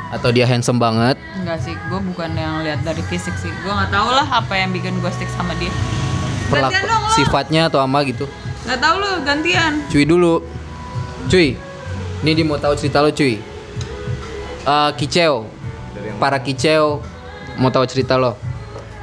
Atau 0.07 0.31
dia 0.31 0.43
handsome 0.43 0.75
banget? 0.75 1.15
Enggak 1.33 1.59
sih 1.61 1.71
gue 1.73 1.99
bukan 2.05 2.31
yang 2.31 2.63
lihat 2.63 2.79
dari 2.81 3.03
fisik 3.03 3.35
sih 3.35 3.47
gue 3.49 3.71
nggak 3.71 3.91
tahu 3.91 4.07
lah 4.09 4.27
apa 4.29 4.53
yang 4.53 4.71
bikin 4.71 4.99
gue 4.99 5.07
stick 5.09 5.27
sama 5.31 5.51
dia 5.55 5.71
Perlaku, 6.47 6.79
sifatnya 7.13 7.67
atau 7.67 7.79
apa 7.79 7.99
gitu? 8.03 8.23
nggak 8.63 8.79
tahu 8.79 8.95
lo 8.99 9.11
gantian 9.23 9.79
Cuy 9.87 10.03
dulu. 10.03 10.43
Cuy. 11.27 11.59
Ini 12.23 12.31
dia 12.33 12.45
mau 12.47 12.55
tahu 12.55 12.73
cerita 12.79 13.03
lo, 13.03 13.11
cuy. 13.11 13.35
Eh 14.67 14.89
kicau. 14.95 15.43
Para 16.17 16.39
kicau 16.39 17.03
mau 17.59 17.67
tahu 17.67 17.83
cerita 17.83 18.15
lo. 18.15 18.39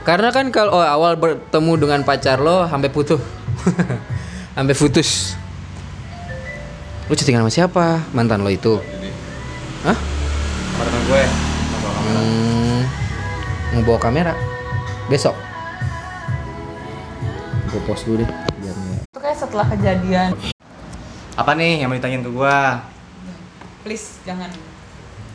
Karena 0.04 0.28
kan 0.32 0.48
kalau 0.52 0.80
oh, 0.80 0.84
awal 0.84 1.16
bertemu 1.16 1.72
dengan 1.80 2.00
pacar 2.04 2.40
lo 2.40 2.64
sampai 2.68 2.88
putus. 2.88 3.20
sampai 4.56 4.76
putus. 4.76 5.36
Lu 7.08 7.12
chattingan 7.12 7.44
sama 7.44 7.52
siapa? 7.52 7.84
Mantan 8.16 8.40
lo 8.40 8.48
itu. 8.48 8.80
Hah? 9.84 9.96
Apartemen 10.76 11.02
gue. 11.08 11.22
Hmm, 12.04 12.80
mau 13.76 13.82
bawa 13.84 14.00
kamera 14.00 14.32
besok. 15.12 15.36
Gue 17.68 17.80
post 17.84 18.08
dulu 18.08 18.24
deh. 18.24 18.30
Biar 18.60 18.76
Itu 19.08 19.18
kayak 19.20 19.36
setelah 19.36 19.66
kejadian. 19.72 20.53
Apa 21.34 21.58
nih 21.58 21.82
yang 21.82 21.90
mau 21.90 21.98
ditanyain 21.98 22.22
ke 22.22 22.30
gua? 22.30 22.78
Please 23.82 24.22
jangan. 24.22 24.50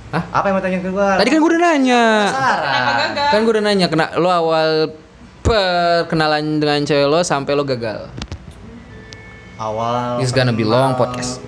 Apa 0.09 0.47
yang 0.47 0.55
mau 0.55 0.61
ditanyain 0.63 0.83
ke 0.83 0.91
gua? 0.95 1.19
Tadi 1.19 1.29
kan 1.29 1.37
gue 1.43 1.49
udah 1.51 1.61
nanya. 1.61 2.03
Kenapa 2.31 2.93
gagal? 2.95 3.29
Kan 3.29 3.39
gue 3.43 3.53
udah 3.53 3.65
nanya 3.67 3.85
kena 3.91 4.05
lo 4.15 4.29
awal 4.31 4.95
perkenalan 5.43 6.63
dengan 6.63 6.81
cewek 6.87 7.07
lo 7.09 7.19
sampai 7.19 7.51
lo 7.51 7.67
gagal. 7.67 8.07
awal 9.59 10.23
This 10.23 10.31
gonna 10.31 10.55
be 10.55 10.63
long 10.63 10.95
podcast. 10.95 11.43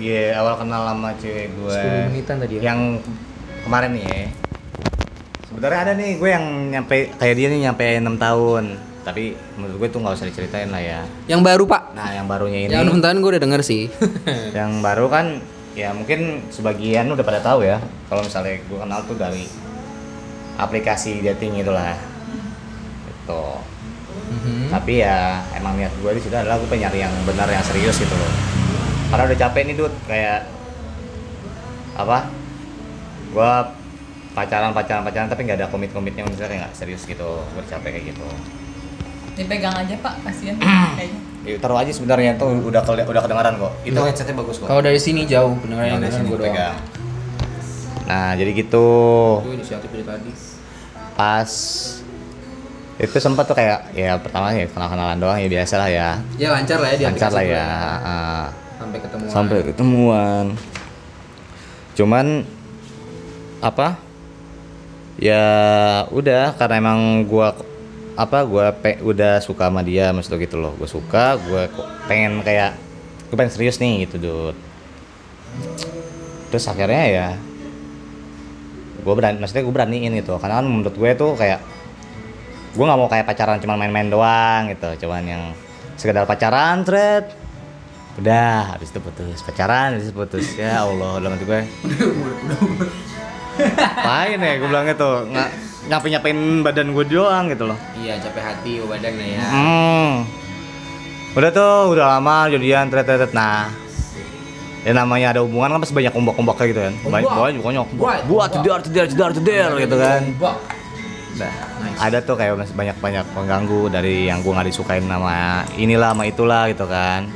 Iya, 0.00 0.40
awal 0.40 0.56
kenal 0.56 0.88
sama 0.88 1.12
cewek 1.20 1.52
gue. 1.52 1.80
10 2.08 2.08
menitan 2.12 2.36
tadi 2.40 2.54
ya. 2.60 2.72
Yang 2.72 3.04
kemarin 3.64 3.90
nih 3.92 4.04
ya. 4.08 4.24
Sebenarnya 5.52 5.80
ada 5.84 5.92
nih 6.00 6.10
gue 6.16 6.30
yang 6.32 6.44
nyampe 6.72 6.96
kayak 7.20 7.34
dia 7.36 7.48
nih 7.52 7.60
nyampe 7.68 7.84
6 8.00 8.16
tahun. 8.16 8.64
Tapi 9.06 9.38
menurut 9.54 9.86
gue 9.86 9.88
tuh 9.94 10.02
nggak 10.02 10.18
usah 10.18 10.26
diceritain 10.26 10.66
lah 10.66 10.82
ya. 10.82 11.00
Yang 11.30 11.46
baru 11.46 11.62
pak. 11.70 11.94
Nah, 11.94 12.10
yang 12.10 12.26
barunya 12.26 12.66
ini. 12.66 12.74
Yang 12.74 12.90
nonton 12.90 13.22
gue 13.22 13.30
udah 13.38 13.42
denger 13.46 13.62
sih. 13.62 13.86
yang 14.58 14.82
baru 14.82 15.06
kan 15.06 15.38
ya 15.78 15.94
mungkin 15.94 16.42
sebagian 16.50 17.06
udah 17.14 17.22
pada 17.22 17.38
tahu 17.38 17.62
ya. 17.62 17.78
Kalau 18.10 18.26
misalnya 18.26 18.58
gue 18.58 18.78
kenal 18.82 19.00
tuh 19.06 19.14
dari 19.14 19.46
aplikasi 20.58 21.22
dating 21.22 21.62
itulah. 21.62 21.94
Gitu. 23.06 23.44
Mhm. 24.26 24.72
tapi 24.72 25.04
ya 25.06 25.44
emang 25.54 25.78
niat 25.78 25.92
gue 26.02 26.10
di 26.16 26.22
situ 26.24 26.34
adalah 26.34 26.58
gue 26.58 26.66
pengen 26.66 26.88
nyari 26.88 27.04
yang 27.04 27.14
benar 27.22 27.46
yang 27.46 27.62
serius 27.62 27.94
gitu 28.00 28.10
loh. 28.10 28.32
Karena 29.12 29.22
udah 29.30 29.38
capek 29.38 29.62
nih 29.70 29.76
dud 29.78 29.94
kayak 30.10 30.50
apa? 31.94 32.26
Gue 33.30 33.52
pacaran 34.34 34.74
pacaran 34.74 35.06
pacaran 35.06 35.28
tapi 35.30 35.46
nggak 35.46 35.62
ada 35.62 35.68
komit 35.70 35.94
komitnya 35.94 36.26
misalnya 36.26 36.48
kayak 36.48 36.62
nggak 36.66 36.74
serius 36.74 37.06
gitu. 37.06 37.38
Gue 37.54 37.62
capek 37.70 37.94
kayak 37.94 38.16
gitu 38.16 38.26
Dipegang 39.36 39.76
aja 39.76 39.94
pak, 39.96 40.14
kasihan 40.22 40.56
kayaknya. 40.58 41.20
ya, 41.44 41.54
taruh 41.56 41.76
aja 41.76 41.92
sebenarnya 41.92 42.34
tuh 42.34 42.48
udah 42.58 42.82
keli- 42.82 43.04
udah 43.04 43.20
kedengaran 43.20 43.54
kok 43.54 43.72
itu 43.82 43.92
Enggak. 43.92 44.08
headsetnya 44.10 44.34
bagus 44.34 44.56
kok 44.56 44.66
Kalau 44.66 44.80
dari 44.80 44.96
sini 44.96 45.22
jauh 45.24 45.52
pendengaran 45.56 45.86
yang 45.86 45.94
Nah, 45.94 46.02
dari 46.02 46.14
sini 46.16 46.26
gue 46.26 46.38
doang. 46.40 46.76
Nah, 48.06 48.30
jadi 48.32 48.50
gitu. 48.52 48.88
Itu 49.40 49.50
inisiatif 49.52 49.88
dari 49.88 50.04
tadi. 50.04 50.30
Pas 51.12 51.50
itu 52.96 53.12
sempat 53.20 53.44
tuh 53.44 53.52
kayak 53.52 53.92
ya 53.92 54.16
pertama 54.16 54.50
ya 54.50 54.64
kenal-kenalan 54.64 55.18
doang 55.18 55.36
ya 55.36 55.46
biasa 55.46 55.74
lah 55.76 55.88
ya. 55.88 56.08
Ya 56.34 56.48
lancar 56.50 56.80
lah 56.80 56.88
ya 56.90 56.96
di 56.96 57.04
Lancar 57.04 57.30
lah 57.30 57.44
ya. 57.44 57.66
ah. 58.00 58.46
Sampai 58.76 58.98
ketemu. 58.98 59.24
sampai 59.28 59.58
ketemuan. 59.64 60.44
Cuman 61.92 62.26
apa? 63.58 63.96
Ya 65.16 65.44
udah 66.08 66.52
karena 66.54 66.74
emang 66.78 67.00
gua 67.24 67.56
apa 68.16 68.48
gua 68.48 68.72
pe, 68.72 68.96
udah 69.04 69.44
suka 69.44 69.68
sama 69.68 69.84
dia 69.84 70.08
maksudnya 70.10 70.40
gitu 70.40 70.56
loh. 70.56 70.72
Gue 70.80 70.88
suka, 70.88 71.36
gue 71.36 71.68
pengen 72.08 72.40
kayak 72.40 72.72
gue 73.28 73.36
pengen 73.36 73.52
serius 73.52 73.76
nih 73.76 74.08
gitu, 74.08 74.16
Dut. 74.16 74.56
Terus 76.48 76.64
akhirnya 76.64 77.04
ya 77.06 77.28
gue 79.04 79.14
berani 79.14 79.38
maksudnya 79.38 79.62
gue 79.68 79.74
beraniin 79.76 80.12
gitu. 80.16 80.40
Karena 80.40 80.64
kan 80.64 80.66
menurut 80.66 80.96
gue 80.96 81.10
tuh 81.12 81.36
kayak 81.36 81.60
gue 82.72 82.84
nggak 82.84 82.98
mau 82.98 83.08
kayak 83.12 83.28
pacaran 83.28 83.60
cuma 83.60 83.76
main-main 83.76 84.08
doang 84.08 84.72
gitu. 84.72 85.06
Cuman 85.06 85.22
yang 85.28 85.42
sekedar 86.00 86.24
pacaran 86.24 86.88
thread 86.88 87.28
udah 88.16 88.80
habis 88.80 88.88
itu 88.88 89.00
putus. 89.04 89.44
Pacaran 89.44 89.92
habis 89.92 90.08
itu 90.08 90.16
putus. 90.16 90.56
Ya 90.56 90.88
Allah 90.88 91.20
dalam 91.20 91.36
hati 91.36 91.44
gue 91.44 91.62
Apain 93.76 94.40
ya 94.48 94.54
gue 94.56 94.68
bilangnya 94.68 94.96
tuh 94.96 95.28
nggak 95.28 95.75
nyapain 95.86 96.12
nyapain 96.18 96.38
badan 96.66 96.90
gue 96.90 97.04
doang 97.06 97.44
gitu 97.46 97.64
loh 97.70 97.78
Iya 97.94 98.18
capek 98.18 98.42
hati 98.42 98.72
badan 98.82 99.12
lah 99.14 99.28
ya. 99.28 99.44
Hmm. 99.46 100.12
Udah 101.36 101.50
tuh, 101.52 101.92
udah 101.92 102.16
lama 102.16 102.48
jadian 102.48 102.88
tret 102.88 103.04
tret 103.04 103.32
nah. 103.36 103.68
Ya 104.86 104.94
namanya 104.94 105.34
ada 105.36 105.40
hubungan 105.42 105.76
kan 105.76 105.78
pasti 105.82 105.92
banyak 105.92 106.14
ombak-ombak 106.14 106.54
kayak 106.56 106.70
gitu 106.72 106.80
kan. 106.80 106.94
Banyak 107.10 107.26
Ombak. 107.28 107.42
banyak 107.42 107.58
pokoknya. 107.60 107.80
Buat, 107.98 108.20
Buat 108.30 108.48
cedar 108.54 108.78
cedar 108.86 109.06
cedar 109.10 109.30
cedar 109.34 109.70
gitu 109.82 109.96
kan. 109.98 110.20
Nah, 111.36 111.52
Nice. 111.84 111.98
ada 112.00 112.18
tuh 112.24 112.32
kayak 112.40 112.56
masih 112.56 112.72
banyak-banyak 112.72 113.24
pengganggu 113.36 113.92
dari 113.92 114.24
yang 114.24 114.40
gua 114.40 114.56
nggak 114.56 114.72
disukain 114.72 115.04
sama 115.04 115.68
inilah 115.76 116.16
sama 116.16 116.24
itulah 116.24 116.64
gitu 116.72 116.88
kan. 116.88 117.28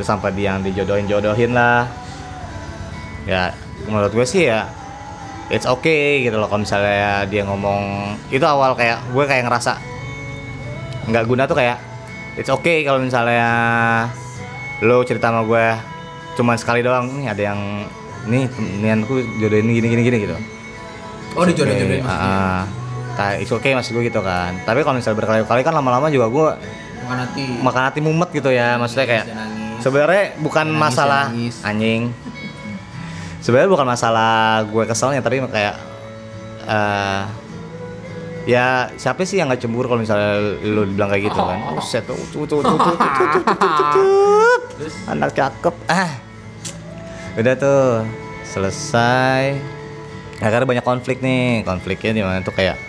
Terus 0.00 0.06
sampai 0.08 0.30
dia 0.32 0.54
yang 0.54 0.64
dijodohin-jodohin 0.64 1.52
lah. 1.52 1.84
Ya, 3.28 3.52
menurut 3.84 4.08
gue 4.08 4.24
sih 4.24 4.48
ya 4.48 4.70
it's 5.48 5.64
okay 5.64 6.20
gitu 6.20 6.36
loh 6.36 6.46
kalau 6.46 6.60
misalnya 6.60 7.24
dia 7.24 7.42
ngomong 7.42 8.12
itu 8.28 8.44
awal 8.44 8.72
kayak 8.72 9.00
gue 9.08 9.24
kayak 9.24 9.48
ngerasa 9.48 9.80
nggak 11.08 11.24
guna 11.24 11.48
tuh 11.48 11.56
kayak 11.56 11.80
it's 12.36 12.48
okay 12.48 12.84
kalau 12.84 13.00
misalnya 13.00 13.48
lo 14.80 15.00
cerita 15.02 15.32
sama 15.32 15.42
gue 15.42 15.66
cuman 16.36 16.54
sekali 16.54 16.80
doang 16.80 17.10
nih 17.14 17.26
ada 17.28 17.42
yang 17.46 17.60
nih 18.24 18.44
temenanku 18.46 19.14
jodohin 19.38 19.66
gini 19.66 19.88
gini 19.88 20.02
gini 20.02 20.18
gitu 20.22 20.36
Oh 21.36 21.44
dijodoh-jodohin 21.44 22.02
Oke, 22.02 22.08
maksudnya. 22.08 22.34
ah, 23.14 23.20
ah. 23.20 23.32
it's 23.36 23.50
okay 23.50 23.72
maksud 23.72 23.92
gue 23.92 24.04
gitu 24.04 24.20
kan 24.20 24.52
tapi 24.62 24.80
kalau 24.80 24.96
misalnya 24.96 25.18
berkali-kali 25.18 25.60
kan 25.62 25.72
lama-lama 25.72 26.08
juga 26.08 26.26
gue 26.28 26.48
Makan 27.00 27.18
hati. 27.24 27.44
makan 27.58 27.82
hati 27.84 28.00
mumet 28.00 28.30
gitu 28.30 28.50
ya 28.50 28.76
maksudnya 28.76 29.06
kayak 29.06 29.24
sebenarnya 29.78 30.36
bukan 30.38 30.66
Nangis, 30.68 30.76
masalah 30.78 31.24
nangis. 31.26 31.54
anjing 31.64 32.12
sebenarnya 33.42 33.70
bukan 33.70 33.86
masalah 33.86 34.66
gue 34.66 34.84
keselnya 34.86 35.22
tapi 35.22 35.42
kayak 35.46 35.76
uh, 36.66 37.22
ya 38.48 38.88
siapa 38.96 39.28
sih 39.28 39.36
yang 39.36 39.52
nggak 39.52 39.60
cemburu 39.60 39.92
kalau 39.92 40.00
misalnya 40.00 40.40
lo 40.64 40.88
bilang 40.88 41.12
kayak 41.12 41.28
gitu 41.28 41.36
kan 41.36 41.58
tuh 42.08 42.16
anak 45.12 45.36
cakep 45.36 45.74
ah 45.92 46.10
udah 47.36 47.54
tuh 47.60 48.08
selesai 48.48 49.54
nah, 50.40 50.48
karena 50.48 50.64
banyak 50.64 50.84
konflik 50.86 51.20
nih 51.20 51.60
konfliknya 51.62 52.10
di 52.16 52.22
mana 52.24 52.40
tuh 52.40 52.56
kayak 52.56 52.80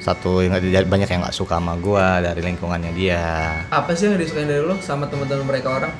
satu 0.00 0.40
yang 0.40 0.54
banyak 0.86 1.08
yang 1.10 1.20
nggak 1.20 1.34
suka 1.34 1.58
sama 1.58 1.76
gue 1.76 2.06
dari 2.24 2.40
lingkungannya 2.40 2.96
dia 2.96 3.26
apa 3.68 3.92
sih 3.92 4.08
yang 4.08 4.16
disukain 4.16 4.48
dari 4.48 4.64
lo 4.64 4.80
sama 4.80 5.10
teman-teman 5.12 5.44
mereka 5.44 5.76
orang 5.76 5.92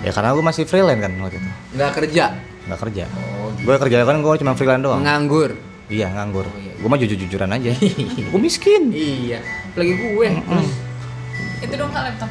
ya 0.00 0.10
karena 0.14 0.32
gue 0.32 0.44
masih 0.46 0.64
freelance 0.64 1.02
kan 1.04 1.12
waktu 1.20 1.36
itu 1.36 1.50
nggak 1.76 1.92
kerja 2.00 2.24
nggak 2.64 2.80
kerja 2.80 3.04
Oh, 3.08 3.50
gue 3.52 3.74
kerja 3.78 3.96
kan 4.02 4.16
gue 4.18 4.32
cuma 4.36 4.52
freelance 4.52 4.82
doang 4.82 5.00
Nganggur. 5.00 5.54
iya 5.86 6.08
nganggur 6.08 6.44
Oh, 6.44 6.56
iya. 6.56 6.72
gue 6.74 6.88
mah 6.88 6.98
jujur 6.98 7.16
jujuran 7.16 7.50
aja 7.50 7.70
gue 8.30 8.40
miskin 8.40 8.88
Iya. 8.88 9.38
Lagi 9.72 9.92
gue. 9.94 10.28
Itu 11.60 11.74
dong 11.74 11.90
kak 11.90 12.02
laptop. 12.06 12.30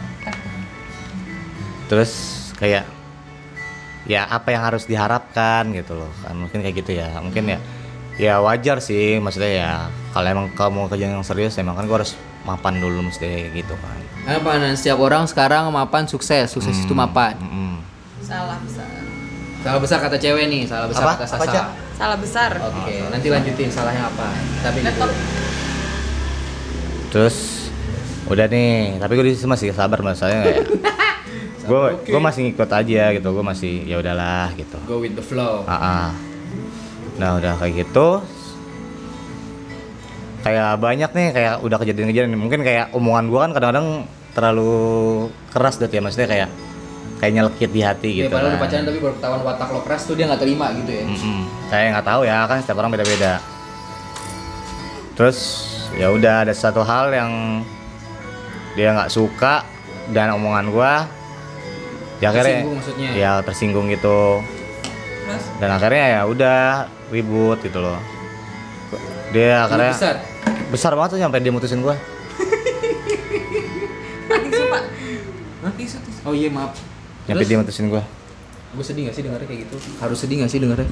terus 1.87 2.11
kayak 2.55 2.87
ya 4.03 4.23
apa 4.25 4.47
yang 4.49 4.63
harus 4.63 4.85
diharapkan 4.85 5.67
gitu 5.71 5.93
loh 5.93 6.07
kan 6.21 6.33
mungkin 6.33 6.59
kayak 6.59 6.75
gitu 6.77 6.95
ya 6.95 7.19
mungkin 7.19 7.43
ya 7.47 7.59
ya 8.15 8.33
wajar 8.39 8.79
sih 8.79 9.19
maksudnya 9.19 9.51
ya 9.51 9.71
kalau 10.09 10.27
emang 10.29 10.47
kamu 10.51 10.87
kerja 10.87 11.05
yang 11.09 11.19
serius 11.21 11.57
emang 11.57 11.75
kan 11.75 11.83
gue 11.83 11.97
harus 11.97 12.15
mapan 12.41 12.79
dulu 12.79 13.03
mesti 13.03 13.21
kayak 13.21 13.51
gitu 13.57 13.75
kan 13.75 13.99
Apa 14.31 14.55
dan 14.55 14.73
setiap 14.73 14.97
orang 14.99 15.25
sekarang 15.25 15.67
mapan 15.67 16.05
sukses, 16.05 16.47
sukses 16.47 16.77
itu 16.77 16.93
mapan. 16.93 17.33
Mm-mm. 17.35 17.81
Salah 18.21 18.61
besar. 18.61 18.85
Salah 19.61 19.77
besar 19.77 19.97
kata 20.01 20.17
cewek 20.17 20.45
nih, 20.49 20.65
salah 20.65 20.87
besar 20.89 21.05
Apa? 21.05 21.13
kata 21.21 21.25
Apa, 21.37 21.45
Sasa. 21.45 21.53
Cak? 21.53 21.65
Salah 21.93 22.17
besar. 22.17 22.51
Oke, 22.57 22.95
nanti 23.13 23.27
lanjutin 23.29 23.69
salahnya 23.69 24.09
apa. 24.09 24.27
Tapi 24.65 24.79
gitu. 24.81 25.05
Terus 27.13 27.37
udah 28.31 28.47
nih 28.47 28.95
tapi 28.95 29.19
gue 29.19 29.25
di 29.27 29.35
situ 29.35 29.43
masih 29.49 29.75
sabar 29.75 29.99
masalahnya 29.99 30.39
kayak 30.47 30.63
gue 31.67 31.81
gue 32.07 32.21
masih 32.23 32.41
ngikut 32.47 32.69
aja 32.71 33.03
gitu 33.11 33.27
gue 33.27 33.43
masih 33.43 33.83
ya 33.83 33.99
udahlah 33.99 34.55
gitu 34.55 34.79
Go 34.87 35.03
with 35.03 35.19
the 35.19 35.25
flow. 35.25 35.67
Ah, 35.67 35.75
ah. 35.75 36.07
Nah 37.19 37.37
udah 37.37 37.59
kayak 37.59 37.85
gitu 37.85 38.23
kayak 40.41 40.81
banyak 40.81 41.11
nih 41.13 41.27
kayak 41.37 41.55
udah 41.61 41.77
kejadian-kejadian 41.77 42.33
mungkin 42.33 42.65
kayak 42.65 42.89
omongan 42.97 43.25
gua 43.29 43.39
kan 43.45 43.51
kadang-kadang 43.53 43.87
terlalu 44.33 44.73
keras 45.53 45.77
deh 45.77 45.85
ya 45.85 46.01
maksudnya 46.01 46.29
kayak 46.29 46.49
kayak 47.21 47.31
nyelekit 47.31 47.69
di 47.69 47.81
hati 47.81 48.09
Ya, 48.11 48.17
gitu 48.19 48.33
padahal 48.33 48.49
udah 48.49 48.57
kan. 48.57 48.65
pacaran 48.65 48.83
tapi 48.83 48.97
baru 48.97 49.13
ketahuan 49.13 49.41
watak 49.45 49.69
lo 49.69 49.79
keras 49.81 50.01
tuh 50.03 50.17
dia 50.17 50.25
nggak 50.25 50.41
terima 50.41 50.65
gitu 50.73 50.91
ya. 50.91 51.03
Mm-mm. 51.05 51.41
Saya 51.69 51.85
nggak 51.91 52.07
tahu 52.07 52.21
ya 52.23 52.37
kan 52.43 52.57
setiap 52.59 52.77
orang 52.77 52.91
beda-beda. 52.91 53.33
Terus 55.13 55.37
ya 55.93 56.07
udah 56.09 56.35
ada 56.41 56.51
satu 56.51 56.81
hal 56.81 57.11
yang 57.11 57.31
dia 58.73 58.89
nggak 58.91 59.07
suka 59.07 59.61
dan 60.09 60.31
omongan 60.31 60.65
gua 60.67 60.93
ya 62.17 62.29
akhirnya 62.29 62.63
Tersinggung 62.63 62.75
maksudnya. 62.75 63.09
ya 63.13 63.31
tersinggung 63.41 63.85
gitu 63.87 64.39
Terus 65.21 65.43
dan 65.57 65.69
akhirnya 65.71 66.05
ya 66.09 66.21
udah 66.23 66.61
ribut 67.09 67.59
gitu 67.59 67.77
loh 67.77 67.99
dia 69.29 69.65
akhirnya 69.65 69.91
besar. 69.91 70.15
besar 70.69 70.91
banget 70.93 71.09
tuh 71.11 71.19
sampai 71.19 71.39
dia 71.39 71.51
mutusin 71.51 71.79
gua 71.79 71.95
tisu 74.31 74.63
pak. 74.65 74.83
Tisu 75.75 75.97
tisu. 75.99 76.19
Oh 76.23 76.31
iya 76.31 76.47
maaf. 76.47 76.71
Terus? 77.29 77.47
Dia 77.47 77.57
mutusin 77.61 77.87
gua. 77.91 78.03
Gue 78.71 78.85
sedih 78.87 79.11
gak 79.11 79.15
sih 79.19 79.23
dengarnya 79.27 79.47
kayak 79.51 79.61
gitu? 79.67 79.75
Harus 79.99 80.17
sedih 80.23 80.35
gak 80.41 80.51
sih 80.51 80.59
dengarnya? 80.63 80.87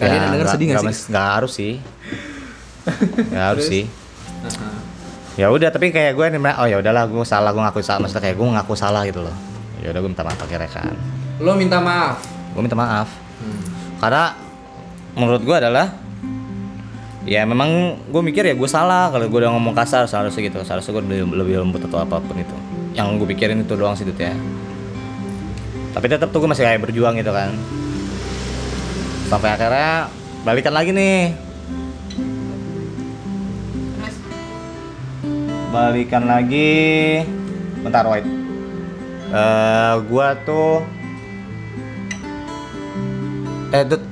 Kalian 0.00 0.18
yang 0.18 0.32
denger 0.34 0.48
sedih 0.48 0.66
nggak 0.72 0.82
nggak 0.82 0.96
sih? 0.96 1.06
nggak 1.12 1.28
harus 1.28 1.52
sih. 1.52 1.74
Nggak 3.30 3.46
harus 3.54 3.64
sih. 3.70 3.84
Ya 5.38 5.46
udah 5.54 5.70
tapi 5.70 5.94
kayak 5.94 6.18
gue 6.18 6.26
nih 6.34 6.40
oh 6.58 6.66
ya 6.66 6.76
udahlah 6.82 7.06
gue 7.06 7.22
salah 7.22 7.54
gue 7.54 7.62
ngaku 7.62 7.78
salah. 7.84 8.02
Maksudnya 8.02 8.24
kayak 8.26 8.36
gue 8.40 8.46
ngaku 8.58 8.74
salah 8.74 9.02
gitu 9.06 9.20
loh. 9.22 9.36
Ya 9.78 9.94
udah 9.94 10.00
gue 10.02 10.10
minta 10.10 10.26
maaf 10.26 10.40
akhirnya 10.42 10.66
kan. 10.66 10.96
Lo 11.38 11.54
minta 11.54 11.78
maaf. 11.78 12.18
gue 12.52 12.62
minta 12.64 12.74
maaf. 12.74 13.08
Karena 14.02 14.34
menurut 15.14 15.42
gue 15.46 15.56
adalah 15.56 15.94
ya 17.22 17.46
memang 17.46 18.02
gue 18.10 18.22
mikir 18.24 18.42
ya 18.50 18.58
gue 18.58 18.66
salah 18.66 19.14
kalau 19.14 19.30
gue 19.30 19.38
udah 19.38 19.54
ngomong 19.54 19.78
kasar 19.78 20.10
seharusnya 20.10 20.42
gitu. 20.42 20.58
Seharusnya 20.66 20.90
gue 20.98 21.02
lebih, 21.06 21.38
lebih 21.38 21.54
lembut 21.62 21.86
atau 21.86 22.02
apa 22.02 22.18
pun 22.18 22.34
itu. 22.34 22.56
Yang 22.98 23.22
gue 23.22 23.26
pikirin 23.30 23.62
itu 23.62 23.78
doang 23.78 23.94
sih 23.94 24.02
Dut, 24.02 24.18
ya 24.18 24.34
tapi 25.92 26.06
tetap 26.06 26.28
tuh 26.28 26.40
gue 26.40 26.50
masih 26.50 26.64
kayak 26.64 26.80
berjuang 26.80 27.14
gitu 27.16 27.30
kan 27.30 27.52
sampai 29.28 29.48
akhirnya 29.50 30.08
balikan 30.42 30.72
lagi 30.72 30.90
nih 30.90 31.20
Terus 33.94 34.16
balikan 35.70 36.24
lagi 36.26 36.70
bentar 37.80 38.04
wait 38.06 38.26
Eh 39.32 39.92
gua 40.06 40.36
tuh 40.44 40.84
eh 43.70 43.80
Dut 43.82 44.02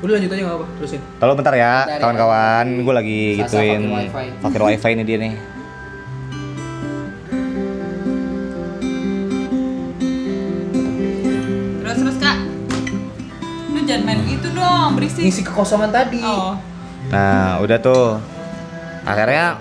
Udah 0.00 0.16
lanjut 0.16 0.32
aja 0.32 0.40
nggak 0.40 0.56
apa, 0.56 0.66
terusin. 0.80 1.00
Tolong 1.20 1.36
bentar 1.36 1.52
ya 1.52 1.84
Bentar 1.84 1.92
ya. 1.92 2.00
kawan-kawan, 2.00 2.66
gue 2.80 2.94
lagi 2.96 3.20
Sasa 3.36 3.60
gituin 3.60 3.80
pakai 3.84 4.00
wifi. 4.00 4.26
pakai 4.40 4.60
wifi 4.64 4.90
ini 4.96 5.02
dia 5.04 5.16
nih. 5.20 5.32
Berisik. 15.20 15.44
Ngisi 15.44 15.52
kekosongan 15.52 15.92
tadi. 15.92 16.24
Oh, 16.24 16.56
Nah 17.08 17.58
udah 17.64 17.78
tuh, 17.80 18.20
akhirnya 19.04 19.56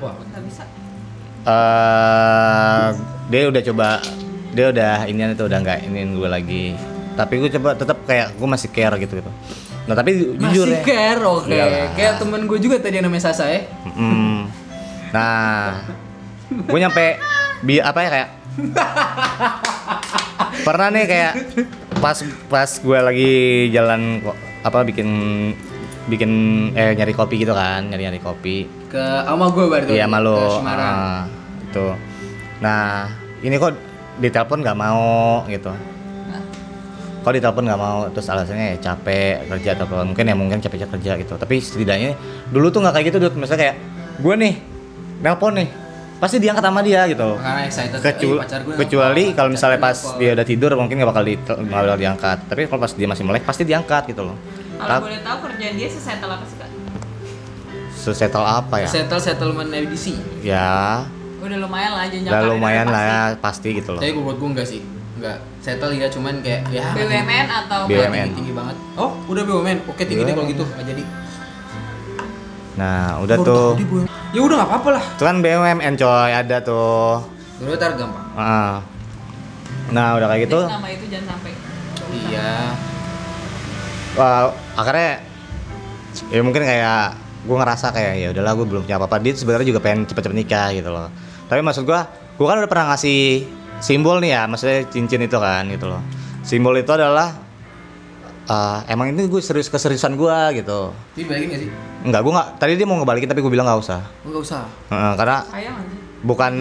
eh 1.48 2.86
dia 3.32 3.42
udah 3.48 3.62
coba, 3.72 3.88
dia 4.52 4.66
udah 4.70 4.96
inian 5.08 5.34
itu 5.34 5.44
udah 5.48 5.60
nggak 5.64 5.80
iniin 5.88 6.20
gue 6.20 6.30
lagi. 6.30 6.66
Tapi 7.16 7.34
gue 7.40 7.50
coba 7.60 7.76
tetap 7.76 7.98
kayak 8.08 8.36
gue 8.36 8.48
masih 8.48 8.70
care 8.72 8.96
gitu 9.00 9.24
gitu. 9.24 9.32
Nah 9.88 9.96
tapi 9.96 10.36
jujur 10.36 10.68
masih 10.68 10.80
ya. 10.80 10.84
care, 10.84 11.22
oke. 11.24 11.52
Iyalah. 11.52 11.88
Kayak 11.96 12.14
temen 12.22 12.42
gue 12.48 12.60
juga 12.60 12.76
tadi 12.80 12.96
yang 13.00 13.06
namanya 13.08 13.24
Sasa 13.32 13.50
ya. 13.50 13.62
Mm. 13.98 14.40
Nah, 15.10 15.90
gue 16.54 16.80
nyampe 16.80 17.18
bi 17.66 17.82
apa 17.82 18.00
ya 18.04 18.10
kayak 18.14 18.30
pernah 20.68 20.88
nih 20.92 21.06
kayak 21.08 21.34
pas 22.00 22.18
pas 22.48 22.72
gue 22.72 23.00
lagi 23.00 23.34
jalan 23.74 24.24
kok 24.24 24.38
apa 24.60 24.84
bikin 24.84 25.08
bikin 26.10 26.32
eh 26.74 26.98
nyari 26.98 27.14
kopi 27.14 27.46
gitu 27.46 27.54
kan 27.54 27.88
nyari 27.88 28.10
nyari 28.10 28.20
kopi. 28.20 28.66
Ke 28.90 29.24
ama 29.24 29.54
gue 29.54 29.66
berarti. 29.70 29.94
iya 29.94 30.06
sama 30.10 30.20
Ke 30.20 30.26
lo. 30.26 30.38
Ah, 30.66 31.20
itu 31.64 31.88
nah 32.60 33.08
ini 33.40 33.56
kok 33.56 33.72
ditelepon 34.20 34.60
nggak 34.66 34.78
mau 34.80 35.44
gitu. 35.48 35.72
Kok 37.20 37.32
ditelepon 37.36 37.64
nggak 37.68 37.80
mau 37.80 38.08
terus 38.12 38.28
alasannya 38.28 38.76
ya 38.76 38.92
capek 38.92 39.48
kerja 39.48 39.70
atau 39.76 39.86
apa 39.88 40.04
mungkin 40.08 40.26
ya 40.28 40.36
mungkin 40.36 40.60
capek 40.60 40.88
kerja 40.88 41.16
gitu. 41.20 41.34
Tapi 41.40 41.56
setidaknya 41.62 42.18
dulu 42.52 42.68
tuh 42.72 42.84
nggak 42.84 42.94
kayak 43.00 43.06
gitu 43.14 43.18
Dut. 43.24 43.36
misalnya 43.40 43.70
kayak 43.70 43.76
gue 44.20 44.36
nih 44.36 44.54
nelpon 45.24 45.54
nih 45.56 45.70
pasti 46.20 46.38
diangkat 46.38 46.60
sama 46.62 46.80
dia 46.80 47.08
gitu 47.08 47.30
Karena 47.36 47.62
excited. 47.64 47.98
Kecu- 47.98 48.36
"Eh, 48.36 48.40
pacar 48.40 48.60
gue 48.62 48.76
kecuali 48.76 49.24
kalau 49.32 49.50
misalnya 49.50 49.80
pas 49.80 49.96
nelfon." 49.96 50.20
dia 50.20 50.30
udah 50.32 50.46
tidur 50.46 50.72
mungkin 50.76 50.96
nggak 50.96 51.10
bakal 51.10 51.24
di 51.24 51.34
bakal 51.66 51.96
diangkat 51.96 52.38
tapi 52.46 52.62
kalau 52.66 52.80
pas 52.80 52.92
dia 52.92 53.08
masih 53.08 53.24
melek 53.24 53.44
pasti 53.44 53.64
diangkat 53.64 54.04
gitu 54.08 54.24
loh 54.24 54.36
Kalau 54.78 55.00
boleh 55.02 55.20
tahu 55.20 55.38
kerjaan 55.46 55.74
dia 55.74 55.88
sesettle 55.88 56.28
apa 56.30 56.44
sih 56.44 56.56
kak? 56.56 56.70
sesettle 57.94 58.44
apa 58.44 58.76
ya 58.78 58.88
settle 58.88 59.20
settlement 59.20 59.72
edisi. 59.72 60.16
ya 60.40 61.04
Udah 61.40 61.56
lumayan 61.58 61.92
lah 61.94 62.06
jenjang 62.06 62.28
udah 62.28 62.40
karirnya 62.42 62.52
lumayan 62.54 62.86
lah 62.86 63.00
pasti. 63.00 63.08
ya 63.10 63.22
pasti 63.40 63.70
gitu 63.74 63.90
loh 63.90 64.02
Tapi 64.02 64.12
gue 64.12 64.24
buat 64.24 64.38
gue 64.38 64.50
enggak 64.50 64.68
sih. 64.68 64.82
Enggak. 65.16 65.38
Settle 65.60 65.92
ya 65.94 66.08
cuman 66.08 66.34
kayak 66.40 66.62
ya 66.70 66.84
BUMN 66.92 67.48
atau 67.50 67.80
BUMN. 67.86 68.12
tinggi, 68.26 68.36
tinggi 68.38 68.54
banget. 68.54 68.76
Oh, 68.96 69.12
udah 69.26 69.44
BUMN. 69.44 69.78
Oke, 69.86 70.04
tinggi 70.04 70.24
deh 70.24 70.32
kalau 70.32 70.48
gitu. 70.48 70.64
Nggak 70.66 70.86
jadi. 70.86 71.04
nah 72.76 73.20
udah 73.20 73.36
Baru 73.36 73.44
tuh 73.46 73.64
BUMN. 73.78 74.08
Ya 74.30 74.40
udah 74.46 74.56
nggak 74.62 74.70
apa-apa 74.70 74.90
lah. 74.94 75.04
itu 75.18 75.24
kan 75.26 75.36
BUMN 75.42 75.94
coy 75.98 76.30
ada 76.30 76.58
tuh 76.62 77.26
Dulu 77.60 77.76
tar 77.76 77.98
gampang. 77.98 78.26
Ah. 78.38 78.80
nah 79.90 80.14
udah 80.16 80.30
kayak 80.30 80.46
gitu 80.46 80.60
Please, 80.62 80.74
nama 80.78 80.88
itu 80.94 81.06
jangan 81.10 81.28
sampai. 81.34 81.52
Iya. 82.10 82.52
Wah, 84.14 84.54
akhirnya 84.78 85.12
ya 86.30 86.42
mungkin 86.46 86.62
kayak 86.62 87.18
gue 87.40 87.56
ngerasa 87.58 87.96
kayak 87.96 88.14
ya 88.20 88.28
udahlah 88.36 88.54
gue 88.54 88.66
belum 88.68 88.82
punya 88.86 88.98
apa-apa 89.00 89.18
dia 89.24 89.34
sebenarnya 89.34 89.68
juga 89.72 89.80
pengen 89.82 90.06
cepet-cepet 90.06 90.38
nikah 90.38 90.68
gitu 90.76 90.90
loh 90.92 91.08
tapi 91.48 91.64
maksud 91.64 91.88
gue 91.88 92.00
gue 92.36 92.46
kan 92.46 92.58
udah 92.60 92.70
pernah 92.70 92.86
ngasih 92.94 93.48
simbol 93.80 94.20
nih 94.20 94.36
ya 94.36 94.42
maksudnya 94.46 94.86
cincin 94.92 95.24
itu 95.24 95.38
kan 95.40 95.64
gitu 95.72 95.88
loh 95.88 96.02
simbol 96.44 96.76
itu 96.76 96.92
adalah 96.92 97.32
eh, 98.50 98.80
emang 98.88 99.08
ini 99.08 99.24
gue 99.24 99.40
serius 99.40 99.68
keseriusan 99.68 100.14
gue 100.14 100.38
gitu 100.56 100.90
Tapi 100.90 101.24
balikin 101.24 101.48
nggak 101.48 101.62
sih? 101.62 101.70
Enggak, 102.02 102.22
gue 102.22 102.34
nggak 102.34 102.48
tadi 102.56 102.72
dia 102.74 102.84
mau 102.84 102.96
ngebalikin 102.96 103.28
tapi 103.28 103.40
gue 103.40 103.50
bilang 103.50 103.66
nggak 103.66 103.80
usah 103.80 104.02
Enggak 104.22 104.42
usah. 104.42 104.64
Heeh, 104.88 105.14
karena 105.16 105.38
Sayang 105.46 105.76
aja. 105.78 105.96
bukan 106.22 106.52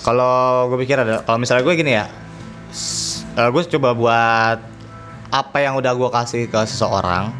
kalau 0.00 0.36
gue 0.68 0.78
pikir 0.78 0.96
ada 0.96 1.20
kalau 1.20 1.38
misalnya 1.38 1.62
gue 1.62 1.74
gini 1.74 1.92
ya 1.94 2.06
s- 2.68 3.24
eh, 3.32 3.48
gue 3.48 3.62
coba 3.70 3.90
buat 3.92 4.58
apa 5.30 5.58
yang 5.58 5.74
udah 5.74 5.92
gue 5.92 6.08
kasih 6.12 6.42
ke 6.46 6.60
seseorang 6.64 7.32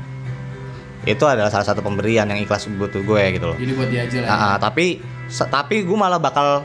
itu 1.05 1.21
adalah 1.23 1.53
salah 1.53 1.63
satu 1.63 1.79
pemberian 1.79 2.25
yang 2.25 2.41
ikhlas 2.41 2.65
butuh 2.71 2.99
gue 2.99 3.23
gitu 3.31 3.47
loh 3.47 3.57
Jadi 3.57 3.73
buat 3.73 3.89
dia 3.89 4.03
aja 4.03 4.19
lah. 4.19 4.29
Ah, 4.31 4.45
ah, 4.47 4.57
tapi 4.59 5.05
tapi 5.45 5.85
gue 5.85 5.95
malah 5.95 6.17
bakal 6.17 6.65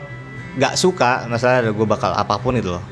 nggak 0.52 0.74
suka 0.74 1.28
misalnya 1.28 1.68
gue 1.68 1.86
bakal 1.86 2.10
apa 2.10 2.34
pun 2.36 2.56
itu 2.56 2.70
loh 2.70 2.82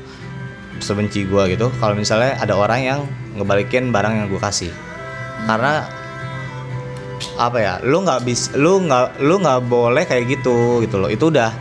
sebenci 0.79 1.23
gue 1.23 1.43
gitu 1.53 1.69
kalau 1.77 1.93
misalnya 1.93 2.35
ada 2.37 2.53
orang 2.53 2.79
yang 2.81 2.99
ngebalikin 3.33 3.89
barang 3.89 4.13
yang 4.13 4.25
gue 4.27 4.39
kasih 4.39 4.71
karena 5.45 5.87
apa 7.35 7.57
ya 7.57 7.73
lu 7.81 8.03
nggak 8.03 8.23
bis 8.23 8.51
lu 8.53 8.79
nggak 8.81 9.19
lu 9.19 9.39
nggak 9.39 9.59
boleh 9.65 10.03
kayak 10.03 10.27
gitu 10.29 10.83
gitu 10.83 10.95
loh 10.97 11.07
itu 11.07 11.27
udah 11.27 11.51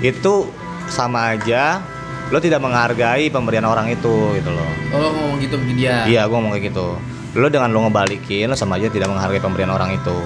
itu 0.00 0.48
sama 0.86 1.34
aja 1.34 1.80
lu 2.28 2.38
tidak 2.38 2.60
menghargai 2.60 3.28
pemberian 3.28 3.64
orang 3.64 3.88
itu 3.88 4.36
gitu 4.36 4.50
loh 4.52 4.68
Oh, 4.88 4.96
lo 4.96 5.08
ngomong 5.12 5.36
gitu 5.36 5.60
ke 5.60 5.76
dia. 5.76 6.08
Iya, 6.08 6.24
gua 6.24 6.40
ngomong 6.40 6.56
kayak 6.56 6.72
gitu. 6.72 6.96
Lo 7.36 7.52
dengan 7.52 7.68
lo 7.68 7.84
ngebalikin, 7.84 8.48
lo 8.48 8.56
sama 8.56 8.80
aja 8.80 8.88
tidak 8.88 9.12
menghargai 9.12 9.36
pemberian 9.36 9.68
orang 9.68 9.92
itu. 9.92 10.16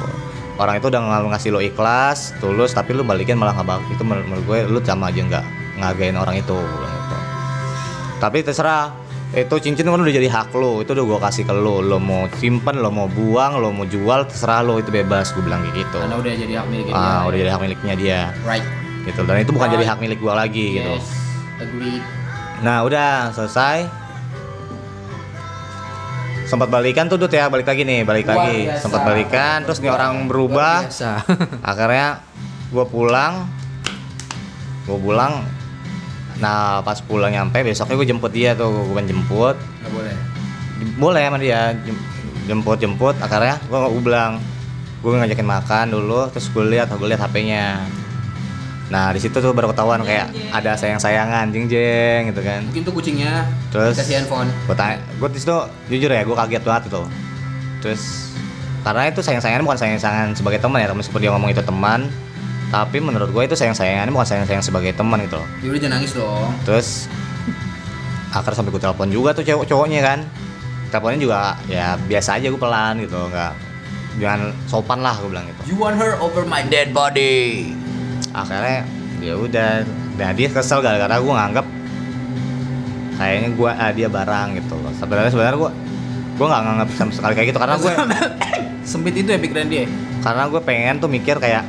Orang 0.55 0.79
itu 0.79 0.87
udah 0.87 1.03
ng- 1.03 1.35
ngasih 1.35 1.51
lo 1.51 1.59
ikhlas, 1.59 2.31
tulus, 2.39 2.71
tapi 2.71 2.95
lo 2.95 3.03
balikin 3.03 3.35
malah 3.35 3.51
nggak. 3.51 3.91
Itu 3.91 4.07
menurut, 4.07 4.23
menurut 4.31 4.45
gue 4.47 4.59
lo 4.71 4.79
sama 4.87 5.11
aja 5.11 5.19
nggak 5.19 5.45
ngehargain 5.83 6.15
orang 6.15 6.39
itu. 6.39 6.55
Gitu. 8.23 8.25
Tapi 8.25 8.39
terserah. 8.47 8.95
Itu 9.33 9.57
cincin 9.59 9.89
kan 9.89 9.97
udah 9.97 10.13
jadi 10.13 10.29
hak 10.29 10.53
lo. 10.55 10.85
Itu 10.85 10.93
udah 10.95 11.05
gua 11.09 11.19
kasih 11.27 11.43
ke 11.43 11.57
lo. 11.57 11.83
Lo 11.83 11.97
mau 11.99 12.31
simpen, 12.37 12.79
lo 12.79 12.93
mau 12.93 13.09
buang, 13.09 13.59
lo 13.59 13.75
mau 13.75 13.83
jual, 13.83 14.29
terserah 14.31 14.63
lo. 14.63 14.79
Itu 14.79 14.93
bebas. 14.93 15.33
Gue 15.33 15.41
bilang 15.43 15.65
kayak 15.65 15.89
gitu. 15.89 15.99
Karena 15.99 16.17
udah 16.21 16.33
jadi 16.37 16.53
hak 16.61 16.67
milik 16.69 16.87
dia. 16.87 16.95
Ah, 16.95 17.21
udah 17.25 17.39
jadi 17.41 17.51
hak 17.51 17.61
miliknya 17.65 17.95
dia. 17.97 18.21
Right. 18.45 18.67
Gitu. 19.03 19.21
Dan 19.25 19.41
itu 19.41 19.51
bukan 19.51 19.67
Right. 19.67 19.77
jadi 19.81 19.85
hak 19.89 19.99
milik 19.99 20.19
gua 20.21 20.35
lagi 20.37 20.79
gitu. 20.79 20.93
Yes. 21.01 21.09
Agreed. 21.59 22.05
Nah 22.61 22.85
udah 22.85 23.33
selesai 23.33 23.89
sempat 26.45 26.69
balikan 26.69 27.09
tuh 27.09 27.17
Dut 27.17 27.33
ya 27.33 27.49
balik 27.49 27.65
lagi 27.65 27.81
nih 27.81 28.05
balik 28.05 28.29
Luar 28.29 28.45
lagi 28.45 28.69
biasa. 28.69 28.83
sempat 28.85 29.01
balikan 29.09 29.65
terus 29.65 29.81
nih 29.81 29.89
orang 29.89 30.29
berubah 30.29 30.85
akhirnya 31.65 32.21
gue 32.69 32.85
pulang 32.85 33.49
gue 34.85 34.99
pulang 35.01 35.41
nah 36.43 36.83
pas 36.83 36.99
pulang 36.99 37.31
nyampe 37.31 37.63
besoknya 37.63 37.95
gue 37.95 38.09
jemput 38.09 38.29
dia 38.29 38.51
tuh 38.53 38.67
gue 38.67 38.95
pengen 38.95 39.15
jemput. 39.15 39.55
Nggak 39.55 39.93
boleh. 39.95 40.15
boleh 40.99 41.23
sama 41.23 41.39
dia 41.39 41.71
jem- 41.79 42.05
jemput 42.43 42.75
jemput 42.77 43.15
akhirnya 43.17 43.63
gue 43.63 43.79
gue 43.79 44.03
bilang 44.03 44.43
gue 44.99 45.09
ngajakin 45.09 45.47
makan 45.47 45.87
dulu 45.89 46.27
terus 46.29 46.51
gue 46.51 46.65
lihat 46.69 46.91
gue 46.91 47.07
lihat 47.07 47.23
hpnya 47.23 47.87
nah 48.87 49.09
di 49.09 49.23
situ 49.23 49.33
tuh 49.33 49.55
baru 49.55 49.71
ketahuan 49.71 50.03
kayak 50.03 50.29
ada 50.51 50.75
sayang 50.75 50.99
sayangan 50.99 51.49
jeng 51.49 51.65
jeng 51.65 52.29
gitu 52.29 52.43
kan. 52.43 52.61
Mungkin 52.67 52.83
tuh 52.83 52.93
kucingnya 52.93 53.47
Terus- 53.71 53.97
kasih 53.97 54.21
handphone. 54.21 54.51
gue 54.51 54.75
tanya 54.75 54.99
gue 54.99 55.29
di 55.31 55.39
situ 55.39 55.57
jujur 55.89 56.11
ya 56.11 56.21
gue 56.21 56.37
kaget 56.37 56.61
banget 56.61 56.83
itu 56.91 57.03
terus 57.81 58.03
karena 58.83 59.07
itu 59.07 59.23
sayang 59.23 59.39
sayangan 59.39 59.63
bukan 59.63 59.79
sayang 59.79 59.97
sayangan 59.97 60.29
sebagai 60.35 60.59
teman 60.59 60.83
ya 60.83 60.91
meskipun 60.91 61.19
dia 61.19 61.31
ngomong 61.31 61.51
itu 61.51 61.63
teman 61.63 62.11
tapi 62.73 62.99
menurut 62.99 63.29
gue 63.29 63.43
itu 63.45 63.53
sayang 63.53 63.77
sayangan 63.77 64.09
bukan 64.09 64.25
sayang 64.25 64.47
sayang 64.49 64.65
sebagai 64.65 64.91
teman 64.91 65.21
gitu 65.21 65.37
loh 65.37 65.49
Ya 65.61 65.69
udah 65.69 65.79
jangan 65.79 65.95
nangis 65.95 66.13
dong. 66.13 66.49
terus 66.65 66.89
akhirnya 68.31 68.57
sampai 68.57 68.73
gue 68.73 68.81
telepon 68.81 69.09
juga 69.09 69.31
tuh 69.31 69.45
cowok 69.45 69.65
cowoknya 69.67 70.01
kan 70.01 70.19
teleponnya 70.89 71.21
juga 71.21 71.39
ya 71.67 72.01
biasa 72.01 72.41
aja 72.41 72.49
gue 72.49 72.57
pelan 72.59 72.95
gitu 72.99 73.19
nggak 73.29 73.53
jangan 74.15 74.41
sopan 74.65 75.01
lah 75.01 75.13
gue 75.15 75.29
bilang 75.29 75.45
gitu 75.47 75.61
You 75.69 75.77
want 75.77 75.97
her 75.97 76.17
over 76.17 76.43
my 76.43 76.65
dead 76.65 76.91
body. 76.91 77.73
akhirnya 78.33 78.89
ya 79.21 79.37
udah 79.37 79.85
nah 80.15 80.33
dia 80.33 80.49
kesel 80.49 80.81
gara-gara 80.81 81.13
gue 81.15 81.29
nganggap 81.31 81.67
kayaknya 83.15 83.49
gue 83.53 83.71
ah, 83.71 83.91
dia 83.91 84.09
barang 84.09 84.49
gitu 84.57 84.75
loh 84.75 84.93
sebenarnya 84.93 85.31
sebenarnya 85.31 85.59
gue 85.59 85.63
gue 85.63 85.73
gue 86.33 86.47
nggak 86.49 86.63
nganggap 86.63 86.89
sama 86.97 87.13
sekali 87.13 87.33
kayak 87.37 87.49
gitu 87.49 87.59
karena 87.61 87.77
gue 87.77 87.93
Sempit 88.83 89.15
itu 89.15 89.29
ya 89.29 89.39
pikiran 89.39 89.69
dia. 89.69 89.87
karena 90.21 90.43
gue 90.49 90.59
pengen 90.59 90.99
tuh 90.99 91.07
mikir 91.07 91.39
kayak 91.39 91.63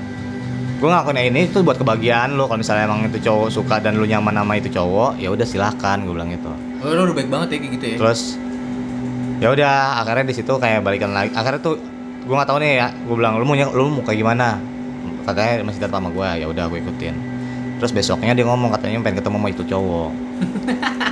gue 0.83 0.91
ngakuin 0.91 1.31
ini 1.31 1.47
tuh 1.47 1.63
buat 1.63 1.79
kebahagiaan 1.79 2.35
lo 2.35 2.43
kalau 2.51 2.59
misalnya 2.59 2.91
emang 2.91 3.07
itu 3.07 3.15
cowok 3.23 3.47
suka 3.47 3.79
dan 3.79 3.95
lu 3.95 4.03
nyaman 4.03 4.35
sama 4.35 4.59
itu 4.59 4.67
cowok 4.67 5.15
ya 5.15 5.31
udah 5.31 5.47
silahkan 5.47 6.03
gue 6.03 6.11
bilang 6.11 6.27
gitu. 6.27 6.51
Oh, 6.83 6.91
lu 6.91 7.07
udah 7.07 7.15
baik 7.15 7.31
banget 7.31 7.55
ya 7.55 7.57
kayak 7.63 7.71
gitu 7.79 7.85
ya. 7.87 7.97
terus 8.03 8.21
ya 9.39 9.47
udah 9.55 10.03
akhirnya 10.03 10.27
di 10.27 10.35
situ 10.35 10.51
kayak 10.59 10.83
balikan 10.83 11.15
lagi. 11.15 11.31
Akhirnya 11.31 11.63
tuh 11.63 11.79
gue 12.27 12.35
nggak 12.35 12.49
tahu 12.51 12.59
nih 12.59 12.83
ya 12.83 12.87
gue 12.91 13.15
bilang 13.15 13.39
lu 13.39 13.47
mau 13.47 13.55
lu 13.55 13.95
mau 13.95 14.03
kayak 14.03 14.19
gimana? 14.27 14.59
Katanya 15.23 15.63
masih 15.63 15.79
datang 15.87 16.03
sama 16.03 16.09
gue 16.11 16.27
ya 16.43 16.45
udah 16.51 16.65
gue 16.67 16.79
ikutin. 16.83 17.15
Terus 17.79 17.91
besoknya 17.95 18.35
dia 18.35 18.43
ngomong 18.43 18.75
katanya 18.75 18.99
pengen 18.99 19.23
ketemu 19.23 19.37
sama 19.39 19.47
itu 19.55 19.63
cowok 19.63 20.11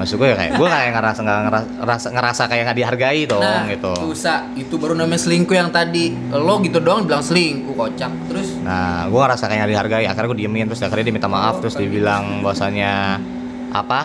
maksud 0.00 0.16
gue 0.16 0.28
ya 0.32 0.36
kayak 0.40 0.52
gue 0.56 0.68
kayak 0.68 0.90
ngerasa 0.96 1.20
nggak 1.20 1.38
ngerasa, 1.84 2.06
ngerasa, 2.16 2.42
kayak 2.48 2.62
nggak 2.64 2.78
dihargai 2.80 3.22
dong 3.28 3.44
nah, 3.44 3.68
gitu 3.68 3.92
Tusa, 4.00 4.48
itu 4.56 4.74
baru 4.80 4.96
namanya 4.96 5.20
selingkuh 5.20 5.52
yang 5.52 5.68
tadi. 5.68 6.16
Lo 6.32 6.56
gitu 6.64 6.80
doang 6.80 7.04
bilang 7.04 7.20
selingkuh 7.20 7.76
kocak. 7.76 8.12
Terus 8.32 8.48
Nah, 8.64 9.06
gue 9.12 9.20
ngerasa 9.20 9.44
kayak 9.44 9.58
nggak 9.60 9.72
dihargai. 9.76 10.04
Akhirnya 10.08 10.28
gue 10.32 10.38
diemin, 10.40 10.66
terus 10.70 10.80
akhirnya 10.80 11.04
dia 11.10 11.14
minta 11.14 11.28
maaf, 11.28 11.60
terus 11.60 11.74
dia 11.76 11.88
bilang 11.88 12.40
bahwasannya 12.40 12.92
apa? 13.76 14.00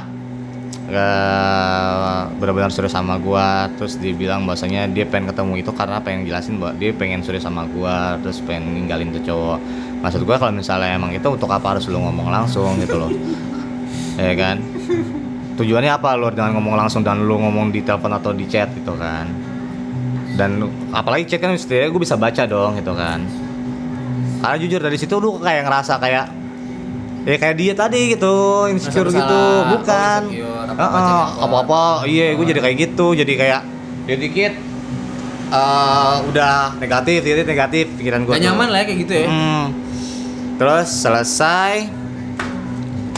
Benar-benar 2.38 2.69
serius 2.69 2.93
sama 2.93 3.15
gue. 3.17 3.47
Terus 3.79 3.97
dia 3.97 4.13
bilang 4.13 4.43
bahwasannya 4.43 4.91
dia 4.91 5.05
pengen 5.08 5.31
ketemu 5.31 5.53
itu 5.63 5.71
karena 5.71 5.97
pengen 6.03 6.27
jelasin 6.27 6.60
bahwa 6.60 6.73
dia 6.75 6.91
pengen 6.91 7.19
serius 7.23 7.47
sama 7.47 7.63
gue, 7.71 7.97
terus 8.25 8.38
pengen 8.43 8.75
ninggalin 8.75 9.15
tuh 9.15 9.23
cowok. 9.23 9.60
Maksud 10.03 10.21
gue 10.21 10.36
kalau 10.36 10.53
misalnya 10.53 10.93
emang 10.93 11.15
itu 11.15 11.25
untuk 11.25 11.49
apa 11.49 11.77
harus 11.77 11.88
lu 11.89 11.97
ngomong 11.97 12.29
langsung 12.29 12.77
gitu 12.77 12.99
loh, 12.99 13.10
ya 14.21 14.34
kan? 14.38 14.62
Tujuannya 15.55 15.91
apa 15.91 16.19
lu 16.19 16.27
dengan 16.35 16.59
ngomong 16.59 16.75
langsung 16.75 17.01
dan 17.01 17.23
lu 17.23 17.39
ngomong 17.39 17.71
di 17.71 17.79
telepon 17.79 18.11
atau 18.11 18.35
di 18.35 18.43
chat 18.47 18.71
gitu 18.75 18.91
kan? 18.99 19.27
Dan 20.35 20.67
apalagi 20.91 21.31
chat 21.31 21.39
kan 21.39 21.55
setidaknya 21.55 21.89
gue 21.95 22.01
bisa 22.03 22.15
baca 22.19 22.43
dong 22.43 22.75
gitu 22.75 22.91
kan. 22.91 23.23
Karena 24.43 24.55
jujur 24.59 24.79
dari 24.83 24.97
situ 24.99 25.15
lu 25.17 25.39
kayak 25.39 25.63
ngerasa 25.63 25.95
kayak 25.97 26.25
ya 27.25 27.35
kayak 27.39 27.55
dia 27.55 27.73
tadi 27.73 28.13
gitu 28.13 28.67
insecure 28.67 29.07
gitu. 29.07 29.43
bukan. 29.71 30.21
oh, 30.75 30.75
apa-apa 30.75 31.45
apa-apa. 31.47 31.83
Iya 32.03 32.35
gue 32.35 32.45
jadi 32.51 32.59
kayak 32.59 32.77
gitu. 32.91 33.15
Jadi 33.15 33.33
kayak 33.39 33.61
ya 34.05 34.15
dikit 34.19 34.53
eh, 35.49 36.15
udah 36.29 36.77
negatif 36.77 37.25
dikit 37.25 37.47
negatif 37.47 37.85
pikiran 37.97 38.25
gue 38.25 38.33
gak 38.37 38.43
nyaman 38.43 38.67
lah 38.69 38.79
ya 38.81 38.85
kayak 38.85 38.99
gitu 39.05 39.13
ya. 39.13 39.27
Hmm. 39.29 39.65
terus 40.55 40.87
selesai 40.87 41.89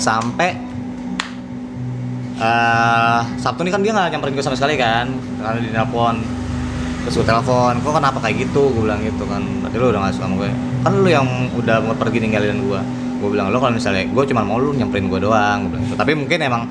sampai 0.01 0.66
eh 2.37 3.19
Sabtu 3.41 3.65
ini 3.65 3.71
kan 3.73 3.81
dia 3.81 3.91
nggak 3.93 4.13
nyamperin 4.17 4.33
gue 4.37 4.45
sama 4.45 4.57
sekali 4.57 4.77
kan. 4.77 5.09
Karena 5.41 5.59
di 5.59 5.69
telepon. 5.73 6.15
Terus 7.07 7.13
gue 7.23 7.27
telepon 7.27 7.73
kok 7.81 7.93
kenapa 7.97 8.17
kayak 8.21 8.35
gitu? 8.47 8.69
Gue 8.73 8.83
bilang 8.85 9.01
gitu 9.01 9.23
kan. 9.25 9.41
Berarti 9.63 9.75
lu 9.79 9.85
udah 9.89 9.99
gak 10.05 10.13
suka 10.17 10.25
sama 10.27 10.35
gue. 10.45 10.49
Kan 10.85 10.93
lu 11.01 11.09
yang 11.09 11.27
udah 11.55 11.75
mau 11.81 11.95
pergi 11.97 12.19
ninggalin 12.21 12.61
gue 12.63 12.81
gue 13.17 13.29
bilang 13.33 13.49
lo 13.49 13.57
kalau 13.57 13.73
misalnya 13.73 14.05
gue 14.05 14.23
cuma 14.29 14.45
mau 14.45 14.61
lu 14.61 14.77
nyamperin 14.77 15.09
gue 15.09 15.19
doang 15.21 15.65
gue 15.65 15.69
bilang 15.73 15.83
gitu. 15.89 15.95
tapi 15.97 16.11
mungkin 16.13 16.37
emang 16.37 16.63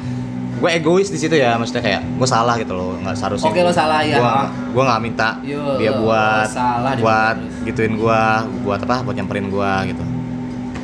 gue 0.56 0.70
egois 0.72 1.12
di 1.12 1.18
situ 1.20 1.36
ya 1.36 1.58
maksudnya 1.60 1.84
kayak 1.84 2.02
gue 2.16 2.28
salah 2.28 2.56
gitu 2.56 2.72
loh 2.72 2.96
nggak 3.02 3.12
seharusnya 3.12 3.50
Oke, 3.52 3.60
lo 3.60 3.72
salah, 3.74 4.00
ya. 4.00 4.16
gue 4.16 4.32
gue 4.72 4.82
nggak 4.88 5.00
minta 5.04 5.28
Yo, 5.44 5.76
dia 5.76 5.92
buat 6.00 6.48
salah 6.48 6.96
buat 6.96 7.36
gituin 7.68 8.00
gue 8.00 8.22
buat 8.64 8.80
apa 8.80 9.04
buat 9.04 9.14
nyamperin 9.18 9.52
gue 9.52 9.72
gitu. 9.92 10.04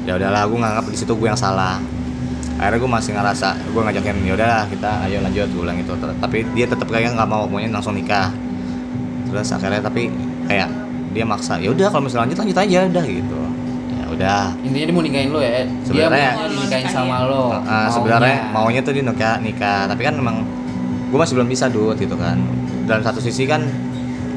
Ya 0.02 0.18
udahlah 0.18 0.44
gue 0.50 0.58
nganggap 0.58 0.84
di 0.92 0.98
situ 0.98 1.14
gue 1.14 1.28
yang 1.30 1.38
salah 1.38 1.78
akhirnya 2.62 2.78
gue 2.78 2.92
masih 2.94 3.10
ngerasa 3.18 3.48
gue 3.74 3.82
ngajakin 3.82 4.16
ya 4.22 4.32
udahlah 4.38 4.62
kita 4.70 4.90
ayo 5.10 5.18
lanjut 5.18 5.50
gue 5.50 5.62
bilang 5.66 5.78
gitu. 5.82 5.92
Ter- 5.98 6.18
tapi 6.22 6.38
dia 6.54 6.66
tetap 6.70 6.86
kayak 6.86 7.18
nggak 7.18 7.26
mau 7.26 7.42
maunya 7.50 7.66
langsung 7.74 7.98
nikah. 7.98 8.30
Terus 9.26 9.50
akhirnya 9.50 9.82
tapi 9.82 10.06
kayak 10.46 10.70
dia 11.10 11.24
maksa 11.26 11.58
ya 11.58 11.74
udah 11.74 11.90
kalau 11.90 12.06
misalnya 12.06 12.30
lanjut 12.30 12.38
lanjut 12.38 12.58
aja 12.62 12.78
udah 12.86 13.04
gitu. 13.10 13.40
Ya 13.98 14.04
udah. 14.14 14.42
Intinya 14.62 14.86
dia 14.86 14.94
mau 14.94 15.02
nikahin 15.02 15.28
lo 15.34 15.40
ya. 15.42 15.66
Sebenarnya- 15.82 16.34
dia 16.38 16.38
mau 16.38 16.48
dinikahin 16.54 16.86
sama 16.86 17.16
lo. 17.26 17.42
Uh, 17.50 17.88
sebenarnya 17.90 18.36
maunya. 18.54 18.80
tuh 18.86 18.92
dia 18.94 19.02
nikah 19.02 19.34
nikah. 19.42 19.90
Tapi 19.90 20.02
kan 20.06 20.14
memang 20.14 20.46
gue 21.10 21.18
masih 21.18 21.34
belum 21.34 21.50
bisa 21.50 21.66
dud 21.66 21.98
gitu 21.98 22.14
kan. 22.14 22.38
Dalam 22.86 23.02
satu 23.02 23.18
sisi 23.18 23.42
kan 23.42 23.66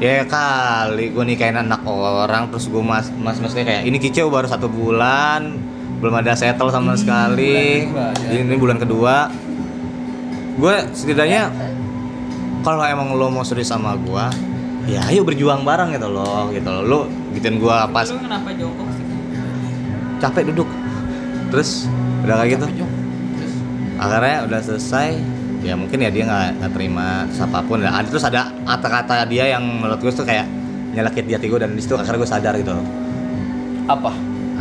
ya 0.02 0.26
kali 0.28 1.14
gue 1.14 1.24
nikahin 1.24 1.56
anak 1.56 1.80
orang 1.86 2.52
terus 2.52 2.68
gue 2.68 2.82
mas 2.82 3.08
mas 3.16 3.40
maksudnya 3.40 3.64
kayak 3.64 3.82
ini 3.88 3.96
kicau 3.96 4.28
baru 4.28 4.44
satu 4.44 4.68
bulan 4.68 5.56
belum 6.00 6.14
ada 6.20 6.32
settle 6.36 6.68
sama 6.68 6.92
sekali. 6.96 7.88
bulan 7.88 8.12
kedua, 8.12 8.28
ya. 8.28 8.40
ini 8.40 8.56
bulan 8.56 8.78
kedua. 8.78 9.14
Gue 10.56 10.74
setidaknya 10.92 11.52
kalau 12.64 12.82
emang 12.84 13.12
lo 13.14 13.28
mau 13.28 13.44
serius 13.44 13.68
sama 13.68 13.94
gue 13.94 14.26
ya 14.86 15.02
ayo 15.10 15.26
berjuang 15.26 15.66
bareng 15.66 15.92
gitu 15.92 16.08
loh 16.08 16.48
gitu 16.54 16.68
loh. 16.68 16.82
Lo 16.84 16.98
gituin 17.36 17.58
gue 17.60 17.76
pas. 17.92 18.06
Lu 18.08 18.20
kenapa 18.22 18.48
jongkok 18.54 18.88
sih? 18.94 19.04
capek 20.16 20.42
duduk. 20.52 20.68
Terus 21.52 21.84
udah 22.24 22.34
kayak 22.40 22.50
gitu? 22.56 22.66
Akhirnya 24.00 24.36
udah 24.48 24.60
selesai. 24.64 25.08
Ya 25.64 25.74
mungkin 25.74 25.98
ya 25.98 26.12
dia 26.12 26.22
nggak 26.28 26.62
nggak 26.62 26.72
terima 26.78 27.26
terus 27.26 27.42
apa 27.42 27.58
pun 27.66 27.82
dan 27.82 27.90
ada 27.90 28.06
terus 28.06 28.22
ada 28.22 28.54
kata-kata 28.62 29.26
dia 29.26 29.50
yang 29.50 29.64
menurut 29.66 29.98
gue 29.98 30.12
tuh 30.14 30.22
kayak 30.22 30.46
nyelakit 30.94 31.26
di 31.26 31.34
hati 31.34 31.50
gue 31.50 31.58
dan 31.58 31.74
di 31.74 31.82
situ 31.82 31.98
akhirnya 31.98 32.22
gue 32.22 32.30
sadar 32.30 32.54
gitu 32.54 32.70
apa? 33.86 34.10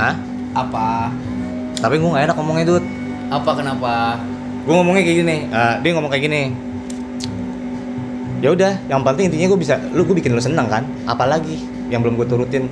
Hah? 0.02 0.15
Apa? 0.56 1.12
tapi 1.76 1.96
gue 1.96 2.08
nggak 2.08 2.26
enak 2.26 2.36
ngomongnya 2.36 2.65
Dut 2.68 2.86
Apa 3.28 3.52
kenapa? 3.54 4.15
gue 4.63 4.74
ngomongnya 4.74 5.04
kayak 5.04 5.18
gini 5.20 5.38
eh, 5.46 5.74
dia 5.80 5.91
ngomong 5.91 6.10
kayak 6.10 6.24
gini 6.24 6.41
ya 8.38 8.50
udah 8.52 8.74
yang 8.88 9.02
penting 9.02 9.30
intinya 9.30 9.48
gue 9.48 9.60
bisa 9.60 9.76
lu 9.91 10.02
gue 10.02 10.13
bikin 10.13 10.32
lu 10.32 10.39
senang 10.39 10.65
kan 10.65 10.84
apalagi 11.06 11.58
yang 11.88 12.02
belum 12.02 12.15
gue 12.15 12.28
turutin 12.28 12.65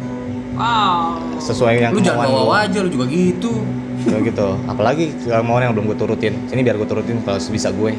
Wow. 0.53 1.17
sesuai 1.41 1.81
yang 1.81 1.91
lu 1.91 1.99
jangan 1.99 2.29
bawa 2.29 2.45
gua. 2.45 2.57
aja 2.63 2.77
lu 2.77 2.89
juga 2.89 3.09
gitu. 3.09 3.65
Kayak 4.05 4.21
gitu 4.29 4.47
apalagi 4.63 5.09
kemauan 5.19 5.65
yang 5.65 5.73
belum 5.73 5.89
gue 5.89 5.97
turutin 5.97 6.33
sini 6.45 6.61
biar 6.61 6.77
gue 6.77 6.85
turutin 6.85 7.17
kalau 7.21 7.41
bisa 7.41 7.73
gue 7.73 7.89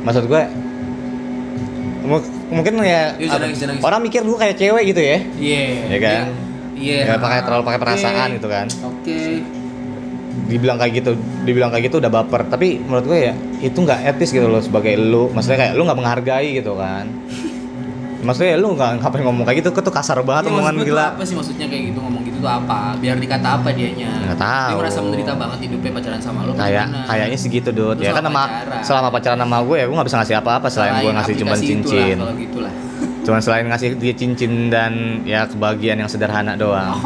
maksud 0.00 0.24
gue 0.24 0.42
mu- 2.02 2.24
mungkin 2.50 2.72
ya 2.80 3.12
jangan 3.18 3.36
nangis, 3.42 3.58
jangan 3.58 3.72
nangis. 3.74 3.84
orang 3.84 4.00
mikir 4.00 4.20
gue 4.22 4.38
kayak 4.38 4.56
cewek 4.56 4.82
gitu 4.86 5.00
ya 5.02 5.18
Iya. 5.36 5.64
Ya 5.86 5.98
kan? 5.98 6.24
Iya. 6.74 6.98
Ya, 7.06 7.14
pakai 7.16 7.40
terlalu 7.40 7.62
pakai 7.64 7.80
perasaan 7.80 8.28
Oke. 8.28 8.36
gitu 8.36 8.48
kan. 8.48 8.66
Oke. 8.82 9.20
dibilang 10.44 10.76
kayak 10.76 10.92
gitu 10.94 11.10
dibilang 11.42 11.70
kayak 11.70 11.88
gitu 11.88 11.96
udah 11.98 12.10
baper 12.12 12.44
tapi 12.44 12.76
menurut 12.76 13.06
gue 13.06 13.18
ya 13.22 13.32
itu 13.60 13.74
nggak 13.76 14.12
etis 14.12 14.28
gitu 14.28 14.44
loh 14.44 14.58
sebagai 14.58 14.92
lu 14.94 15.30
maksudnya 15.30 15.56
kayak 15.56 15.72
lu 15.72 15.86
nggak 15.86 15.94
menghargai 15.94 16.58
gitu 16.58 16.74
kan 16.74 17.06
maksudnya 18.26 18.56
lu 18.56 18.74
nggak 18.74 18.98
ngapain 18.98 19.22
ngomong 19.22 19.44
kayak 19.44 19.62
gitu 19.62 19.70
tuh 19.72 19.94
kasar 19.94 20.18
banget 20.20 20.48
Iya, 20.48 20.52
omongan 20.52 20.74
gila 20.82 21.06
Apa 21.14 21.22
sih 21.22 21.38
maksudnya 21.38 21.64
kayak 21.64 21.82
gitu 21.86 21.98
ngomong 21.98 22.22
gitu 22.24 22.38
tuh 22.40 22.50
apa? 22.50 22.98
Biar 22.98 23.16
dikata 23.16 23.48
apa 23.54 23.68
dianya? 23.70 24.10
Nggak 24.26 24.38
tahu. 24.38 24.68
Dia 24.68 24.80
merasa 24.80 24.98
menderita 25.00 25.32
banget 25.34 25.58
hidupnya 25.62 25.90
pacaran 25.92 26.20
sama 26.20 26.40
lo. 26.42 26.52
kayak 26.52 26.86
kayaknya 27.04 27.38
segitu 27.38 27.70
dud 27.70 27.96
Lu 27.96 28.04
ya 28.04 28.12
kan 28.12 28.24
sama 28.24 28.42
pacaran. 28.42 28.80
selama 28.82 29.08
pacaran 29.12 29.38
sama 29.38 29.56
gue 29.62 29.76
ya 29.76 29.84
gue 29.86 29.94
nggak 29.94 30.08
bisa 30.08 30.18
ngasih 30.18 30.36
apa-apa 30.40 30.66
selain 30.66 30.92
gue 30.92 31.00
Selain 31.00 31.14
ngasih 31.14 31.34
cuma 31.36 31.52
aplikasi 31.52 31.64
itulah, 31.70 31.94
cincin 31.94 32.16
Kalau 32.18 32.34
gitulah. 32.36 32.72
Cuman 33.24 33.40
selain 33.40 33.64
ngasih 33.66 33.96
dia 33.96 34.12
cincin 34.12 34.68
dan 34.68 35.24
ya 35.24 35.48
kebahagiaan 35.48 36.04
yang 36.04 36.10
sederhana 36.12 36.54
doang. 36.54 37.00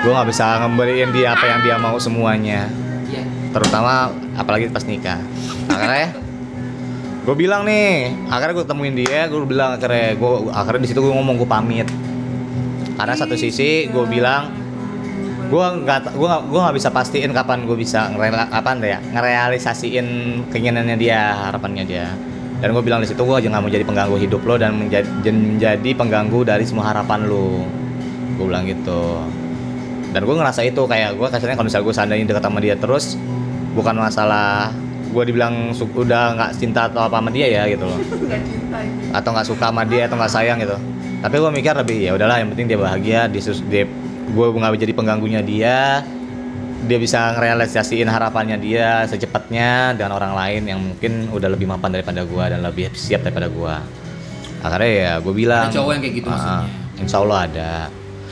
Gue 0.00 0.12
nggak 0.12 0.28
bisa 0.32 0.64
ngemberiin 0.64 1.12
dia 1.12 1.36
apa 1.36 1.44
yang 1.44 1.60
dia 1.62 1.76
mau 1.76 2.00
semuanya. 2.00 2.68
Iya. 3.06 3.22
terutama 3.54 4.10
apalagi 4.34 4.66
pas 4.66 4.82
nikah. 4.82 5.22
Akhirnya 5.70 6.10
gue 7.22 7.34
bilang 7.38 7.62
nih 7.62 8.10
akhirnya 8.26 8.54
gue 8.58 8.66
temuin 8.66 8.94
dia 8.98 9.30
gue 9.30 9.38
bilang 9.46 9.78
akhirnya 9.78 10.18
gue 10.18 10.32
akhirnya 10.50 10.82
di 10.82 10.88
situ 10.90 11.00
gue 11.04 11.14
ngomong 11.14 11.38
gue 11.38 11.48
pamit. 11.48 11.88
Karena 12.96 13.14
satu 13.14 13.38
sisi 13.38 13.86
gue 13.86 14.04
bilang 14.10 14.50
gue 15.46 15.66
nggak 15.86 16.18
gue 16.18 16.30
gue 16.50 16.60
nggak 16.60 16.76
bisa 16.76 16.90
pastiin 16.90 17.30
kapan 17.30 17.70
gue 17.70 17.78
bisa 17.78 18.10
ngerela 18.10 18.50
apa 18.50 18.74
ya 18.82 18.98
ngerealisasiin 18.98 20.06
keinginannya 20.50 20.98
dia 20.98 21.46
harapannya 21.46 21.86
dia 21.86 22.10
dan 22.56 22.72
gue 22.72 22.82
bilang 22.82 23.04
di 23.04 23.08
situ 23.08 23.20
gue 23.20 23.36
jangan 23.44 23.60
mau 23.60 23.68
jadi 23.68 23.84
pengganggu 23.84 24.16
hidup 24.16 24.40
lo 24.48 24.56
dan 24.56 24.72
menjadi, 24.80 25.08
menjadi 25.28 25.90
pengganggu 25.92 26.40
dari 26.40 26.64
semua 26.64 26.88
harapan 26.88 27.28
lo. 27.28 27.68
Gue 28.40 28.44
bilang 28.48 28.64
gitu. 28.64 29.20
Dan 30.16 30.24
gue 30.24 30.34
ngerasa 30.34 30.64
itu 30.64 30.80
kayak 30.88 31.20
gue 31.20 31.28
kasarnya 31.28 31.56
kalau 31.60 31.68
misalnya 31.68 31.84
gue 31.84 31.94
seandainya 31.94 32.24
deket 32.32 32.44
sama 32.48 32.58
dia 32.64 32.74
terus 32.80 33.20
bukan 33.76 34.00
masalah 34.00 34.72
gue 35.12 35.22
dibilang 35.28 35.76
udah 35.76 36.24
nggak 36.36 36.50
cinta 36.56 36.88
atau 36.88 37.04
apa 37.04 37.20
sama 37.20 37.28
dia 37.28 37.46
ya 37.48 37.62
gitu 37.68 37.84
loh. 37.84 38.00
Atau 39.16 39.36
nggak 39.36 39.46
suka 39.48 39.68
sama 39.68 39.84
dia 39.84 40.08
atau 40.08 40.16
nggak 40.16 40.32
sayang 40.32 40.56
gitu. 40.60 40.76
Tapi 41.20 41.34
gue 41.36 41.50
mikir 41.52 41.72
lebih 41.76 41.98
ya 42.08 42.12
udahlah 42.16 42.40
yang 42.40 42.48
penting 42.52 42.68
dia 42.72 42.78
bahagia 42.80 43.20
sus- 43.40 43.64
dia 43.68 43.84
gue 44.26 44.46
nggak 44.48 44.80
jadi 44.80 44.92
pengganggunya 44.96 45.40
dia 45.44 46.04
dia 46.84 46.98
bisa 47.00 47.32
ngerealisasiin 47.32 48.04
harapannya 48.06 48.60
dia 48.60 49.08
secepatnya 49.08 49.96
dengan 49.96 50.12
orang 50.20 50.36
lain 50.36 50.62
yang 50.68 50.80
mungkin 50.82 51.32
udah 51.32 51.48
lebih 51.48 51.64
mapan 51.64 51.96
daripada 51.96 52.22
gue 52.22 52.44
dan 52.44 52.60
lebih 52.60 52.92
siap 52.92 53.24
daripada 53.24 53.48
gue 53.48 53.74
akhirnya 54.60 54.90
ya 54.92 55.12
gue 55.24 55.34
bilang 55.34 55.72
Ada 55.72 55.76
cowok 55.80 55.90
yang 55.96 56.02
kayak 56.04 56.14
gitu 56.20 56.28
"Ah, 56.28 56.34
maksudnya?" 56.36 56.68
insya 57.00 57.18
Allah 57.24 57.40
ada 57.48 57.72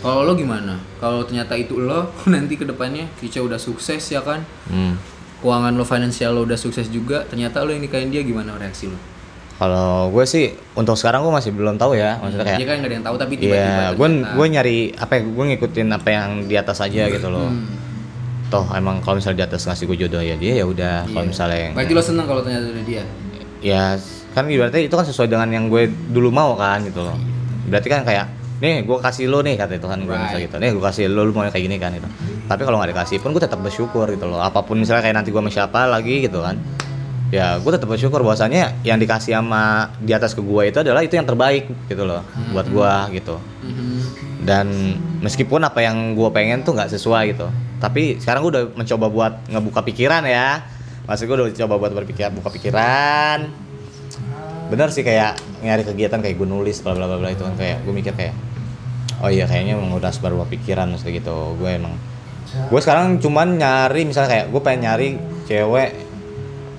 Kalau 0.04 0.20
lo 0.28 0.36
gimana? 0.36 0.76
Kalau 1.00 1.24
ternyata 1.24 1.56
itu 1.56 1.80
lo 1.80 2.12
nanti 2.32 2.60
ke 2.60 2.68
depannya 2.68 3.08
Kica 3.16 3.40
udah 3.40 3.56
sukses 3.56 4.04
ya 4.12 4.20
kan? 4.20 4.44
hmm. 4.68 5.00
Keuangan 5.40 5.72
lo 5.76 5.84
finansial 5.84 6.36
lo 6.36 6.44
udah 6.44 6.60
sukses 6.60 6.92
juga, 6.92 7.24
ternyata 7.24 7.64
lo 7.64 7.72
yang 7.72 7.80
nikahin 7.80 8.12
dia 8.12 8.20
gimana 8.20 8.52
reaksi 8.60 8.88
lo? 8.92 8.96
Kalau 9.54 10.12
gue 10.12 10.24
sih 10.28 10.52
untuk 10.76 10.98
sekarang 11.00 11.24
gue 11.24 11.32
masih 11.32 11.56
belum 11.56 11.80
tahu 11.80 11.96
ya, 11.96 12.20
maksudnya 12.20 12.44
kayak 12.44 12.58
Dia 12.60 12.66
kan 12.68 12.76
nggak 12.80 12.90
ada 12.90 12.96
yang 13.00 13.06
tahu 13.06 13.16
tapi 13.16 13.32
tiba-tiba 13.40 13.64
Iya, 13.64 13.84
gue 13.96 14.08
gue 14.34 14.46
nyari 14.52 14.78
apa 14.92 15.12
ya? 15.16 15.20
Gue 15.24 15.44
ngikutin 15.54 15.88
apa 15.88 16.08
yang 16.12 16.28
di 16.44 16.54
atas 16.58 16.78
aja 16.84 17.02
gitu 17.08 17.28
loh. 17.32 17.48
Hmm. 17.48 17.73
Toh 18.54 18.66
emang 18.70 18.96
kalau 18.98 19.18
misalnya 19.18 19.38
di 19.40 19.46
atas 19.48 19.62
ngasih 19.64 19.84
gue 19.84 19.98
jodoh 20.00 20.22
ya 20.22 20.34
dia 20.34 20.52
ya 20.54 20.64
udah. 20.64 20.96
Kalau 21.04 21.20
Iya. 21.20 21.28
misalnya 21.28 21.58
yang- 21.60 21.74
Berarti 21.74 21.92
lo 21.92 22.02
seneng 22.02 22.24
kalau 22.24 22.40
ternyata 22.40 22.66
udah 22.68 22.84
dia. 22.84 23.02
ya 23.60 23.84
kan 24.30 24.44
ibaratnya 24.46 24.82
itu 24.82 24.92
kan 24.92 25.02
sesuai 25.02 25.26
dengan 25.26 25.48
yang 25.48 25.66
gue 25.66 25.82
dulu 26.08 26.28
mau 26.28 26.54
kan 26.54 26.82
gitu 26.82 27.00
loh. 27.00 27.18
Berarti 27.64 27.88
kan 27.88 28.02
kayak 28.02 28.26
nih 28.56 28.82
gue 28.82 28.96
kasih 28.98 29.26
lo 29.26 29.40
nih 29.40 29.56
kata 29.56 29.74
itu 29.74 29.84
kan 29.84 29.98
gue 29.98 30.10
misalnya 30.10 30.30
Right. 30.36 30.46
gitu. 30.46 30.56
Nih 30.56 30.70
gue 30.70 30.82
kasih 30.84 31.04
lo, 31.08 31.22
lo 31.22 31.32
mau 31.32 31.42
kayak 31.42 31.58
gini 31.60 31.76
kan 31.76 31.90
gitu. 31.90 32.06
Tapi 32.44 32.62
kalau 32.62 32.76
nggak 32.76 32.92
dikasih 32.92 33.18
pun 33.18 33.32
gue 33.32 33.40
tetap 33.40 33.58
bersyukur 33.58 34.06
gitu 34.06 34.24
loh. 34.24 34.38
Apa 34.38 34.60
pun 34.60 34.76
misalnya 34.76 35.02
kayak 35.02 35.16
nanti 35.16 35.28
gue 35.28 35.38
sama 35.38 35.50
siapa 35.50 35.80
lagi 35.84 36.22
gitu 36.22 36.38
kan. 36.38 36.54
Ya 37.28 37.56
gue 37.56 37.66
tetap 37.68 37.88
bersyukur 37.88 38.20
bahwasanya 38.20 38.78
yang 38.82 38.94
dikasih 38.94 39.34
sama 39.34 39.90
di 39.98 40.12
atas 40.12 40.32
ke 40.32 40.40
gue 40.40 40.62
itu 40.64 40.78
adalah 40.78 41.02
itu 41.02 41.14
yang 41.14 41.24
terbaik 41.24 41.66
gitu 41.88 42.04
loh 42.04 42.22
buat 42.52 42.62
gue 42.64 42.92
gitu 43.12 43.34
dan 44.40 44.68
meskipun 45.18 45.64
apa 45.64 45.80
yang 45.80 46.12
gue 46.12 46.28
pengen 46.30 46.60
tuh 46.60 46.76
nggak 46.76 46.92
sesuai 46.92 47.32
gitu 47.32 47.48
tapi 47.84 48.16
sekarang 48.16 48.40
gue 48.48 48.52
udah 48.56 48.64
mencoba 48.72 49.06
buat 49.12 49.34
ngebuka 49.52 49.84
pikiran 49.84 50.24
ya. 50.24 50.64
Maksud 51.04 51.28
gue 51.28 51.36
udah 51.36 51.52
coba 51.52 51.74
buat 51.76 51.92
berpikir 51.92 52.32
buka 52.32 52.48
pikiran. 52.48 53.44
Bener 54.72 54.88
sih 54.88 55.04
kayak 55.04 55.36
nyari 55.60 55.84
kegiatan 55.84 56.24
kayak 56.24 56.40
gue 56.40 56.48
nulis 56.48 56.80
bla 56.80 56.96
bla 56.96 57.20
bla 57.20 57.28
itu 57.28 57.44
kan 57.44 57.52
kayak 57.60 57.84
gue 57.84 57.92
mikir 57.92 58.16
kayak 58.16 58.32
oh 59.20 59.28
iya 59.28 59.44
kayaknya 59.44 59.76
emang 59.76 59.92
udah 60.00 60.08
sebaru 60.08 60.40
pikiran 60.48 60.88
maksudnya 60.96 61.20
gitu. 61.20 61.60
Gue 61.60 61.76
emang 61.76 61.92
gue 62.72 62.80
sekarang 62.80 63.20
cuman 63.20 63.60
nyari 63.60 64.08
misalnya 64.08 64.30
kayak 64.32 64.46
gue 64.48 64.60
pengen 64.64 64.80
nyari 64.88 65.08
cewek 65.44 65.92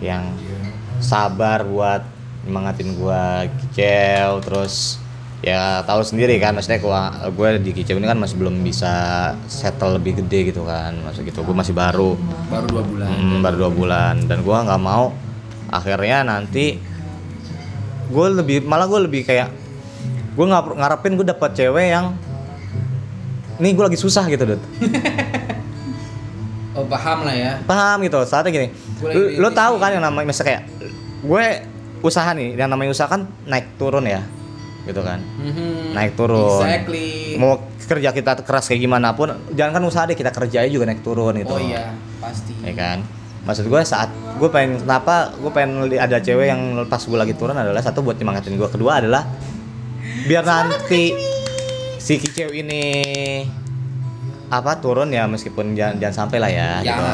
yang 0.01 0.25
sabar 0.97 1.61
buat 1.61 2.01
nyemangatin 2.49 2.97
gue 2.97 3.23
kicau 3.61 4.41
terus 4.41 4.97
ya 5.45 5.85
tahu 5.85 6.01
sendiri 6.01 6.41
kan 6.41 6.57
maksudnya 6.57 6.81
gua 6.81 7.13
gue 7.29 7.61
di 7.61 7.69
kicau 7.69 8.01
ini 8.01 8.09
kan 8.09 8.17
masih 8.17 8.41
belum 8.41 8.65
bisa 8.65 8.93
settle 9.45 10.01
lebih 10.01 10.25
gede 10.25 10.49
gitu 10.49 10.65
kan 10.65 10.97
maksud 11.05 11.21
gitu. 11.21 11.45
Gue 11.45 11.53
masih 11.53 11.77
baru. 11.77 12.17
Baru 12.49 12.65
dua 12.65 12.81
bulan. 12.81 13.13
Hmm, 13.13 13.39
baru 13.45 13.55
dua 13.61 13.71
bulan. 13.71 14.15
Dan 14.25 14.41
gua 14.41 14.65
nggak 14.65 14.81
mau 14.81 15.13
akhirnya 15.69 16.25
nanti 16.25 16.81
gue 18.05 18.27
lebih 18.37 18.65
malah 18.65 18.89
gue 18.89 19.01
lebih 19.05 19.21
kayak 19.25 19.49
gue 20.33 20.45
nggak 20.45 20.77
ngarepin 20.77 21.13
gue 21.17 21.25
dapet 21.25 21.51
cewek 21.57 21.93
yang 21.93 22.17
nih 23.61 23.71
gue 23.73 23.85
lagi 23.85 23.99
susah 24.01 24.25
gitu 24.33 24.43
Dut. 24.49 24.61
Oh 26.75 26.83
paham 26.89 27.23
lah 27.23 27.31
ya. 27.37 27.53
paham 27.63 28.03
gitu. 28.03 28.19
Saatnya 28.25 28.49
gini 28.49 28.67
lu 29.37 29.49
di 29.49 29.49
tahu 29.53 29.77
kan 29.77 29.93
yang 29.93 30.03
namanya 30.03 30.25
misalnya 30.25 30.57
kayak 30.57 30.63
gue 31.21 31.45
usaha 32.01 32.29
nih 32.33 32.57
yang 32.57 32.69
namanya 32.69 32.91
usaha 32.93 33.09
kan 33.09 33.29
naik 33.45 33.77
turun 33.77 34.05
ya 34.09 34.25
gitu 34.85 35.01
kan 35.01 35.19
Mhm. 35.19 35.93
naik 35.93 36.13
turun 36.13 36.61
Exactly. 36.61 37.35
mau 37.35 37.57
kerja 37.79 38.09
kita 38.09 38.31
keras 38.41 38.65
kayak 38.65 38.81
gimana 38.81 39.13
pun 39.13 39.29
jangan 39.51 39.71
kan 39.73 39.83
usaha 39.83 40.05
deh 40.05 40.13
kita 40.13 40.29
kerjain 40.29 40.69
juga 40.69 40.85
naik 40.85 41.01
turun 41.01 41.33
gitu 41.35 41.51
Oh 41.51 41.59
iya, 41.59 41.93
pasti. 42.17 42.53
ya 42.61 42.71
kan 42.71 43.01
maksud 43.41 43.65
gue 43.65 43.81
saat 43.81 44.09
gue 44.09 44.49
pengen 44.49 44.79
kenapa 44.79 45.29
gue 45.35 45.51
pengen 45.51 45.85
ada 45.91 46.17
cewek 46.17 46.47
yang 46.47 46.61
pas 46.85 46.97
gue 46.97 47.13
lagi 47.13 47.33
turun 47.33 47.53
adalah 47.53 47.77
satu 47.77 48.01
buat 48.01 48.15
nyemangatin 48.15 48.55
gue 48.55 48.65
kedua 48.67 48.97
adalah 48.97 49.21
biar 50.25 50.41
nanti 50.41 51.13
si 51.95 52.17
kicau 52.17 52.49
ini 52.49 52.83
apa 54.47 54.77
turun 54.77 55.09
ya 55.09 55.25
meskipun 55.25 55.73
jangan, 55.73 55.97
jangan 55.99 56.15
sampai 56.25 56.37
lah 56.37 56.49
ya 56.49 56.69
gitu. 56.81 57.05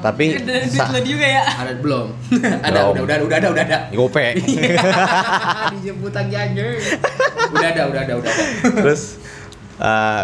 Tapi 0.00 0.24
Dari 0.40 0.68
duit 0.68 1.04
juga 1.04 1.26
ya. 1.28 1.44
Ada 1.44 1.72
belum? 1.76 2.06
ada, 2.66 2.78
Belum. 2.90 2.92
udah, 2.96 3.02
udah, 3.04 3.16
udah 3.28 3.36
ada, 3.36 3.48
udah 3.52 3.64
ada. 3.68 3.78
gope 3.92 4.24
Dijemput 5.76 6.12
lagi 6.16 6.34
aja. 6.34 6.64
udah 7.52 7.68
ada, 7.68 7.82
udah 7.88 8.00
ada, 8.04 8.12
udah 8.16 8.30
ada. 8.32 8.44
terus 8.80 9.20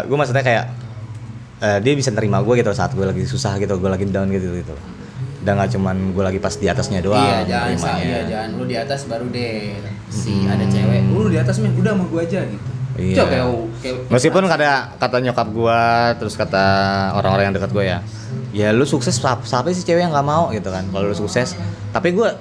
gue 0.05 0.17
maksudnya 0.17 0.45
kayak 0.45 0.65
eh, 1.61 1.77
dia 1.81 1.93
bisa 1.93 2.09
nerima 2.13 2.41
gue 2.41 2.53
gitu 2.61 2.69
saat 2.73 2.93
gue 2.93 3.05
lagi 3.05 3.25
susah 3.25 3.57
gitu 3.57 3.77
gue 3.77 3.89
lagi 3.89 4.05
down 4.09 4.29
gitu 4.29 4.53
gitu 4.53 4.73
dan 5.41 5.57
nggak 5.57 5.73
cuman 5.77 5.95
gue 6.13 6.23
lagi 6.23 6.39
pas 6.41 6.53
di 6.53 6.67
atasnya 6.67 6.99
doang 7.01 7.23
iya, 7.23 7.71
jangan 7.73 7.97
iya, 8.03 8.19
jangan 8.27 8.49
lu 8.59 8.63
di 8.67 8.75
atas 8.75 9.07
baru 9.07 9.25
deh 9.31 9.79
si 10.07 10.47
ada 10.47 10.63
cewek. 10.67 11.11
Lu 11.11 11.27
di 11.27 11.37
atas 11.39 11.59
men, 11.59 11.75
udah 11.75 11.93
sama 11.95 12.05
gua 12.07 12.21
aja 12.23 12.41
gitu. 12.47 12.69
Iya. 12.97 13.23
Kayak, 13.29 13.45
kayak 13.85 13.95
Meskipun 14.09 14.43
kata 14.49 14.97
kata 14.97 15.17
nyokap 15.21 15.47
gua, 15.53 15.81
terus 16.17 16.33
kata 16.33 16.65
orang-orang 17.13 17.49
yang 17.49 17.55
dekat 17.55 17.71
gua 17.71 17.85
ya, 17.85 17.99
ya 18.51 18.73
lu 18.73 18.83
sukses 18.89 19.13
siapa, 19.21 19.69
sih 19.69 19.85
cewek 19.85 20.01
yang 20.01 20.11
nggak 20.11 20.25
mau 20.25 20.49
gitu 20.49 20.73
kan? 20.73 20.83
Kalau 20.89 21.05
lu 21.05 21.15
sukses, 21.15 21.53
tapi 21.93 22.17
gua 22.17 22.33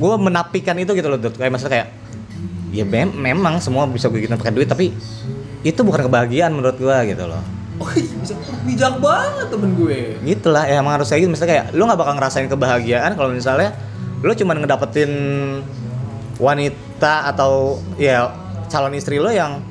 gua 0.00 0.16
menapikan 0.16 0.74
itu 0.80 0.96
gitu 0.96 1.12
loh, 1.12 1.20
Dut. 1.20 1.36
kayak 1.36 1.52
maksudnya 1.52 1.84
kayak 1.84 1.88
ya 2.72 2.84
mem- 2.88 3.16
memang 3.16 3.60
semua 3.60 3.84
bisa 3.84 4.08
bikin 4.08 4.32
pakai 4.40 4.56
duit, 4.56 4.68
tapi 4.68 4.96
itu 5.60 5.80
bukan 5.84 6.08
kebahagiaan 6.08 6.56
menurut 6.56 6.80
gua 6.80 7.04
gitu 7.04 7.28
loh. 7.28 7.44
Oh 7.78 7.90
iya, 7.94 8.10
bisa 8.18 8.34
bijak 8.66 8.98
banget 8.98 9.54
temen 9.54 9.70
gue. 9.78 10.18
Gitulah, 10.26 10.66
ya 10.66 10.82
emang 10.82 10.98
harus 10.98 11.14
kayak 11.14 11.22
gitu. 11.22 11.30
Misalnya 11.30 11.50
kayak 11.54 11.66
lu 11.78 11.86
nggak 11.86 12.00
bakal 12.00 12.14
ngerasain 12.18 12.50
kebahagiaan 12.50 13.14
kalau 13.14 13.30
misalnya 13.30 13.70
lu 14.18 14.34
cuma 14.34 14.58
ngedapetin 14.58 15.10
wanita 16.42 17.30
atau 17.30 17.78
ya 17.94 18.34
calon 18.66 18.98
istri 18.98 19.22
lo 19.22 19.30
yang 19.30 19.62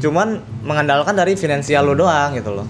cuman 0.00 0.40
mengandalkan 0.64 1.12
dari 1.12 1.36
finansial 1.36 1.84
lo 1.84 1.94
doang 1.94 2.32
gitu 2.34 2.50
loh. 2.56 2.66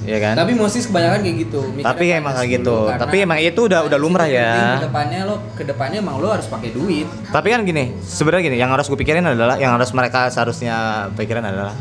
Iya 0.00 0.16
kan? 0.16 0.34
Tapi 0.34 0.56
mostly 0.56 0.80
kebanyakan 0.80 1.20
kayak 1.20 1.36
gitu. 1.44 1.60
Tapi 1.84 2.04
emang 2.08 2.32
kayak 2.32 2.50
gitu. 2.56 2.72
dulu, 2.72 2.88
karena 2.88 3.02
Tapi 3.04 3.16
emang 3.20 3.38
itu 3.38 3.60
udah- 3.68 3.84
udah 3.84 3.98
lumrah 4.00 4.28
ya. 4.28 4.80
Ke 4.80 4.88
depannya 4.88 5.20
lo, 5.28 5.36
ke 5.52 5.62
depannya 5.62 5.98
emang 6.00 6.16
lo 6.18 6.28
harus 6.32 6.48
pakai 6.48 6.72
duit. 6.72 7.04
Tapi 7.28 7.48
kan 7.52 7.60
gini, 7.68 7.92
sebenarnya 8.00 8.48
gini, 8.48 8.56
yang 8.56 8.72
harus 8.72 8.88
gue 8.88 8.96
pikirin 8.96 9.22
adalah, 9.22 9.60
yang 9.60 9.76
harus 9.76 9.92
mereka 9.92 10.32
seharusnya 10.32 11.08
pikirin 11.14 11.44
adalah 11.44 11.76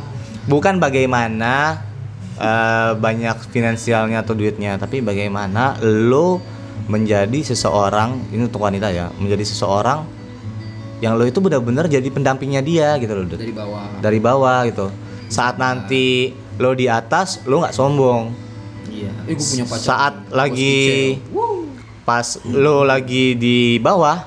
bukan 0.51 0.77
bagaimana 0.77 1.79
eh, 2.39 2.91
banyak 2.95 3.51
finansialnya 3.51 4.23
atau 4.23 4.31
duitnya, 4.31 4.79
tapi 4.79 5.03
bagaimana 5.03 5.75
lo 5.83 6.39
menjadi 6.88 7.43
seseorang 7.43 8.31
ini 8.31 8.47
untuk 8.47 8.63
wanita 8.63 8.91
ya, 8.91 9.12
menjadi 9.15 9.43
seseorang 9.43 10.07
yang 10.99 11.15
lo 11.15 11.23
itu 11.23 11.39
benar-benar 11.39 11.88
jadi 11.88 12.07
pendampingnya 12.12 12.59
dia 12.59 12.95
gitu 12.99 13.13
loh, 13.15 13.25
dari 13.27 13.53
bawah. 13.55 13.83
dari 14.03 14.19
bawah 14.19 14.59
gitu. 14.67 14.88
Saat 15.31 15.55
nanti 15.55 16.35
lo 16.59 16.75
di 16.75 16.91
atas, 16.91 17.43
lo 17.47 17.63
nggak 17.63 17.75
sombong. 17.75 18.35
Iya. 18.91 19.12
Eh, 19.29 19.33
gue 19.38 19.45
punya 19.45 19.65
pacar. 19.67 19.85
Saat 19.85 20.13
lagi 20.33 20.77
pas 22.03 22.41
lo 22.49 22.81
lagi 22.81 23.38
di 23.38 23.77
bawah 23.77 24.17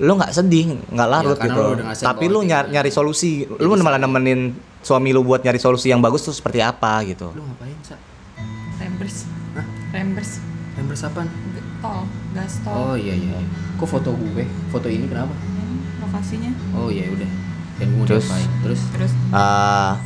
lo 0.00 0.16
nggak 0.16 0.32
sedih 0.32 0.80
nggak 0.88 1.08
larut 1.12 1.36
karena 1.36 1.52
gitu 1.52 1.60
lo 1.60 1.72
tapi 2.00 2.24
lo 2.32 2.40
nyari, 2.40 2.72
nyari 2.72 2.88
solusi 2.88 3.44
lo 3.44 3.76
malah 3.76 4.00
nemenin 4.00 4.56
suami 4.80 5.12
lo 5.12 5.20
buat 5.20 5.44
nyari 5.44 5.60
solusi 5.60 5.92
yang 5.92 6.00
bagus 6.00 6.24
tuh 6.24 6.32
seperti 6.32 6.64
apa 6.64 7.04
gitu 7.04 7.28
Lo 7.36 7.44
ngapain, 7.44 7.76
Sa? 7.84 7.94
Rembers. 8.80 9.28
Hah? 9.54 9.66
Rembers. 9.94 10.30
Embers 10.80 11.04
apaan? 11.04 11.28
Tol, 11.84 12.02
gas 12.32 12.58
tol. 12.64 12.72
Oh 12.72 12.94
iya 12.96 13.12
iya. 13.12 13.36
Kok 13.76 13.86
foto 13.86 14.10
gue? 14.16 14.46
Foto 14.72 14.88
ini 14.88 15.06
kenapa? 15.06 15.30
Lokasinya. 16.12 16.52
Oh 16.72 16.92
iya 16.92 17.08
udah. 17.08 17.30
Dan 17.80 17.86
gue 17.88 17.98
mau 17.98 18.06
Terus? 18.06 18.28
Terus 18.60 18.80
Terus 18.92 19.12
Ah, 19.32 19.96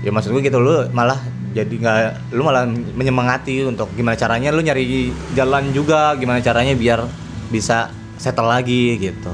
ya 0.00 0.12
maksud 0.12 0.28
gue 0.30 0.44
gitu 0.44 0.58
lo 0.58 0.92
malah 0.92 1.16
jadi 1.50 1.72
nggak 1.72 1.96
lo 2.32 2.42
malah 2.42 2.68
menyemangati 2.68 3.64
untuk 3.64 3.88
gimana 3.92 4.12
caranya 4.12 4.50
lo 4.50 4.60
nyari 4.60 5.08
jalan 5.32 5.72
juga 5.72 6.12
gimana 6.14 6.40
caranya 6.40 6.72
biar 6.72 7.00
bisa 7.48 7.88
settle 8.16 8.44
lagi 8.44 8.98
gitu 8.98 9.32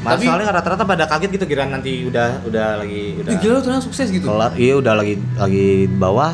Mas 0.00 0.16
Tapi- 0.16 0.26
soalnya 0.26 0.50
rata-rata 0.50 0.82
pada 0.82 1.04
kaget 1.06 1.30
gitu 1.32 1.46
kira 1.46 1.64
nanti 1.64 2.04
udah 2.04 2.42
udah 2.42 2.82
lagi 2.82 3.16
udah 3.16 3.30
Ih, 3.30 3.38
gila 3.38 3.60
ternyata 3.60 3.84
sukses 3.84 4.08
gitu. 4.08 4.26
kelar 4.26 4.52
iya 4.54 4.74
udah 4.74 4.92
lagi 4.94 5.16
lagi 5.34 5.66
di 5.86 5.96
bawah 5.96 6.32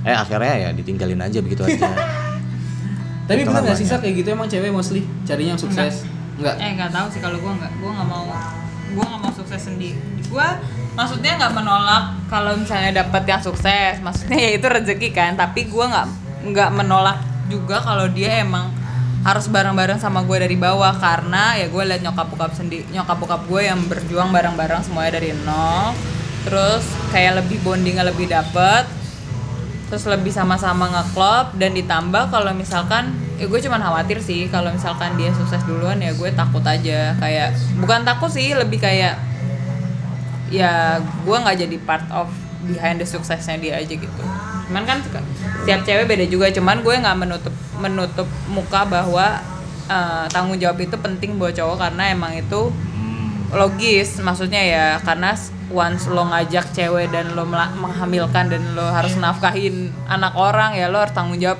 eh 0.00 0.14
akhirnya 0.14 0.54
ya 0.56 0.68
ditinggalin 0.72 1.20
aja 1.20 1.38
begitu 1.40 1.60
aja 1.62 1.90
Tapi 3.28 3.46
bener 3.46 3.62
gak 3.62 3.78
sih 3.78 3.86
banyak. 3.86 3.90
Sa, 3.90 4.02
kayak 4.02 4.14
gitu 4.16 4.28
emang 4.32 4.48
cewek 4.48 4.70
mostly 4.70 5.06
carinya 5.22 5.54
yang 5.54 5.60
sukses? 5.60 6.02
Enggak. 6.02 6.19
Eh 6.48 6.70
nggak 6.78 6.92
tahu 6.94 7.06
sih 7.12 7.20
kalau 7.20 7.36
gue 7.36 7.52
nggak 7.52 7.72
gue 7.76 7.90
nggak 7.90 8.08
mau 8.08 8.24
gue 8.90 9.04
nggak 9.04 9.20
mau 9.20 9.32
sukses 9.32 9.60
sendiri 9.60 10.00
gue 10.30 10.48
maksudnya 10.94 11.32
nggak 11.38 11.54
menolak 11.54 12.04
kalau 12.30 12.54
misalnya 12.58 13.02
dapat 13.04 13.22
yang 13.26 13.42
sukses. 13.42 13.98
Maksudnya 14.02 14.38
ya 14.38 14.50
itu 14.58 14.66
rezeki 14.66 15.08
kan 15.14 15.34
tapi 15.34 15.66
gue 15.66 15.84
nggak 15.84 16.06
nggak 16.50 16.70
menolak 16.74 17.18
juga 17.50 17.82
kalau 17.82 18.06
dia 18.10 18.44
emang 18.44 18.70
harus 19.20 19.52
bareng-bareng 19.52 20.00
sama 20.00 20.24
gue 20.24 20.36
dari 20.40 20.56
bawah. 20.56 20.94
Karena 20.98 21.58
ya 21.58 21.66
gue 21.72 21.82
liat 21.82 22.02
nyokap 22.04 22.26
bokap 22.30 22.52
sendiri 22.54 22.86
nyokap 22.90 23.16
bokap 23.18 23.42
gue 23.46 23.60
yang 23.66 23.80
berjuang 23.86 24.30
bareng-bareng 24.30 24.84
semuanya 24.84 25.20
dari 25.20 25.34
nol. 25.44 25.96
Terus 26.46 26.84
kayak 27.12 27.44
lebih 27.44 27.60
bondingnya 27.60 28.06
lebih 28.06 28.30
dapet 28.30 28.86
terus 29.90 30.06
lebih 30.06 30.30
sama-sama 30.30 30.86
ngeklop 30.86 31.58
dan 31.58 31.74
ditambah 31.74 32.30
kalau 32.30 32.54
misalkan 32.54 33.10
ya 33.40 33.48
gue 33.48 33.60
cuman 33.64 33.80
khawatir 33.80 34.20
sih 34.20 34.52
kalau 34.52 34.68
misalkan 34.68 35.16
dia 35.16 35.32
sukses 35.32 35.64
duluan 35.64 35.96
ya 35.96 36.12
gue 36.12 36.28
takut 36.36 36.60
aja. 36.60 37.16
Kayak 37.16 37.56
bukan 37.80 38.04
takut 38.04 38.28
sih 38.28 38.52
lebih 38.52 38.76
kayak 38.76 39.16
ya 40.52 41.00
gue 41.00 41.36
nggak 41.40 41.56
jadi 41.64 41.76
part 41.88 42.04
of 42.12 42.28
behind 42.68 43.00
the 43.00 43.06
suksesnya 43.08 43.56
dia 43.56 43.80
aja 43.80 43.94
gitu. 43.96 44.22
Cuman 44.68 44.84
kan 44.84 45.00
setiap 45.64 45.80
cewek 45.88 46.04
beda 46.04 46.28
juga 46.28 46.52
cuman 46.52 46.84
gue 46.84 46.94
nggak 47.00 47.16
menutup 47.16 47.54
menutup 47.80 48.28
muka 48.52 48.84
bahwa 48.84 49.40
eh, 49.88 50.24
tanggung 50.28 50.60
jawab 50.60 50.76
itu 50.84 51.00
penting 51.00 51.40
buat 51.40 51.56
cowok 51.56 51.80
karena 51.80 52.12
emang 52.12 52.36
itu 52.36 52.68
logis. 53.56 54.20
Maksudnya 54.20 54.60
ya 54.60 54.84
karena 55.00 55.32
once 55.72 56.12
lo 56.12 56.28
ngajak 56.28 56.76
cewek 56.76 57.08
dan 57.08 57.32
lo 57.32 57.48
menghamilkan 57.48 58.52
dan 58.52 58.62
lo 58.76 58.84
harus 58.84 59.16
nafkahin 59.16 59.88
anak 60.12 60.36
orang 60.36 60.76
ya 60.76 60.92
lo 60.92 61.00
harus 61.00 61.16
tanggung 61.16 61.40
jawab 61.40 61.56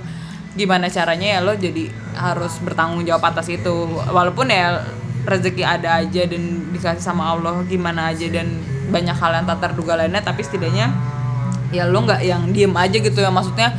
gimana 0.61 0.92
caranya 0.92 1.29
ya 1.37 1.40
lo 1.40 1.57
jadi 1.57 1.88
harus 2.12 2.61
bertanggung 2.61 3.09
jawab 3.09 3.33
atas 3.33 3.49
itu 3.49 3.73
walaupun 4.12 4.53
ya 4.53 4.85
rezeki 5.25 5.64
ada 5.64 6.05
aja 6.05 6.29
dan 6.29 6.68
dikasih 6.73 7.01
sama 7.01 7.33
Allah 7.33 7.64
gimana 7.64 8.12
aja 8.12 8.29
dan 8.29 8.61
banyak 8.92 9.16
hal 9.16 9.31
yang 9.40 9.46
tak 9.49 9.59
terduga 9.64 9.96
lainnya 9.96 10.20
tapi 10.20 10.44
setidaknya 10.44 10.92
ya 11.70 11.87
lo 11.87 12.05
nggak 12.05 12.20
yang 12.20 12.51
diem 12.51 12.75
aja 12.75 12.99
gitu 12.99 13.18
ya 13.23 13.31
maksudnya 13.33 13.73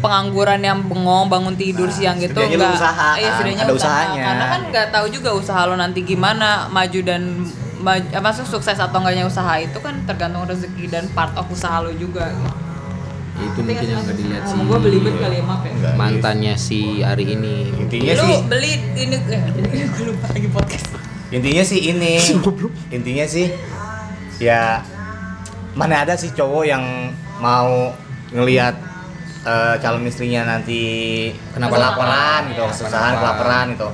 pengangguran 0.00 0.64
yang 0.64 0.80
bengong 0.88 1.28
bangun 1.28 1.54
tidur 1.54 1.86
siang 1.92 2.16
gitu 2.16 2.40
nggak 2.40 2.72
usaha 2.74 3.20
iya 3.20 3.28
kan, 3.28 3.36
setidaknya 3.36 3.64
ada 3.68 3.74
usaha 3.76 3.92
usahanya. 3.92 4.22
karena 4.24 4.44
kan 4.48 4.60
nggak 4.72 4.86
tahu 4.90 5.06
juga 5.12 5.30
usaha 5.36 5.60
lo 5.68 5.76
nanti 5.76 6.00
gimana 6.02 6.66
maju 6.72 7.00
dan 7.04 7.22
maju, 7.84 8.06
apa 8.16 8.30
sukses 8.32 8.76
atau 8.80 8.98
enggaknya 9.04 9.28
usaha 9.28 9.60
itu 9.60 9.78
kan 9.78 9.94
tergantung 10.08 10.48
rezeki 10.48 10.84
dan 10.88 11.04
part 11.12 11.36
of 11.36 11.44
usaha 11.52 11.84
lo 11.84 11.92
juga 11.92 12.32
gitu. 12.32 12.69
Itu 13.40 13.58
mungkin 13.64 13.86
yang 13.88 14.02
gak 14.04 14.16
dilihat 14.16 14.44
sih. 14.44 14.58
gue 14.60 14.78
belibet 14.78 15.14
kali 15.16 15.36
ya 15.40 15.44
maaf 15.44 15.62
ya. 15.64 15.92
Mantannya 15.96 16.54
si 16.54 17.00
Ari 17.00 17.24
ini. 17.24 17.56
Intinya 17.74 18.12
lu 18.16 18.24
sih 18.24 18.36
beli 18.46 18.72
ini 18.94 19.16
eh, 19.16 19.86
gue 19.88 20.04
lupa 20.12 20.26
lagi 20.30 20.48
podcast. 20.52 20.86
Intinya 21.30 21.62
sih 21.64 21.80
ini. 21.88 22.12
Intinya 22.90 23.26
sih 23.26 23.46
ya 24.40 24.82
mana 25.72 26.02
ada 26.02 26.14
sih 26.18 26.32
cowok 26.32 26.64
yang 26.66 26.84
mau 27.38 27.94
ngelihat 28.30 28.74
eh, 29.42 29.74
calon 29.78 30.04
istrinya 30.04 30.44
nanti 30.44 30.80
Kenapa 31.56 31.76
kelaparan 31.76 32.40
gitu 32.52 32.62
kesusahan. 32.68 33.12
kelaparan 33.18 33.66
gitu. 33.72 33.88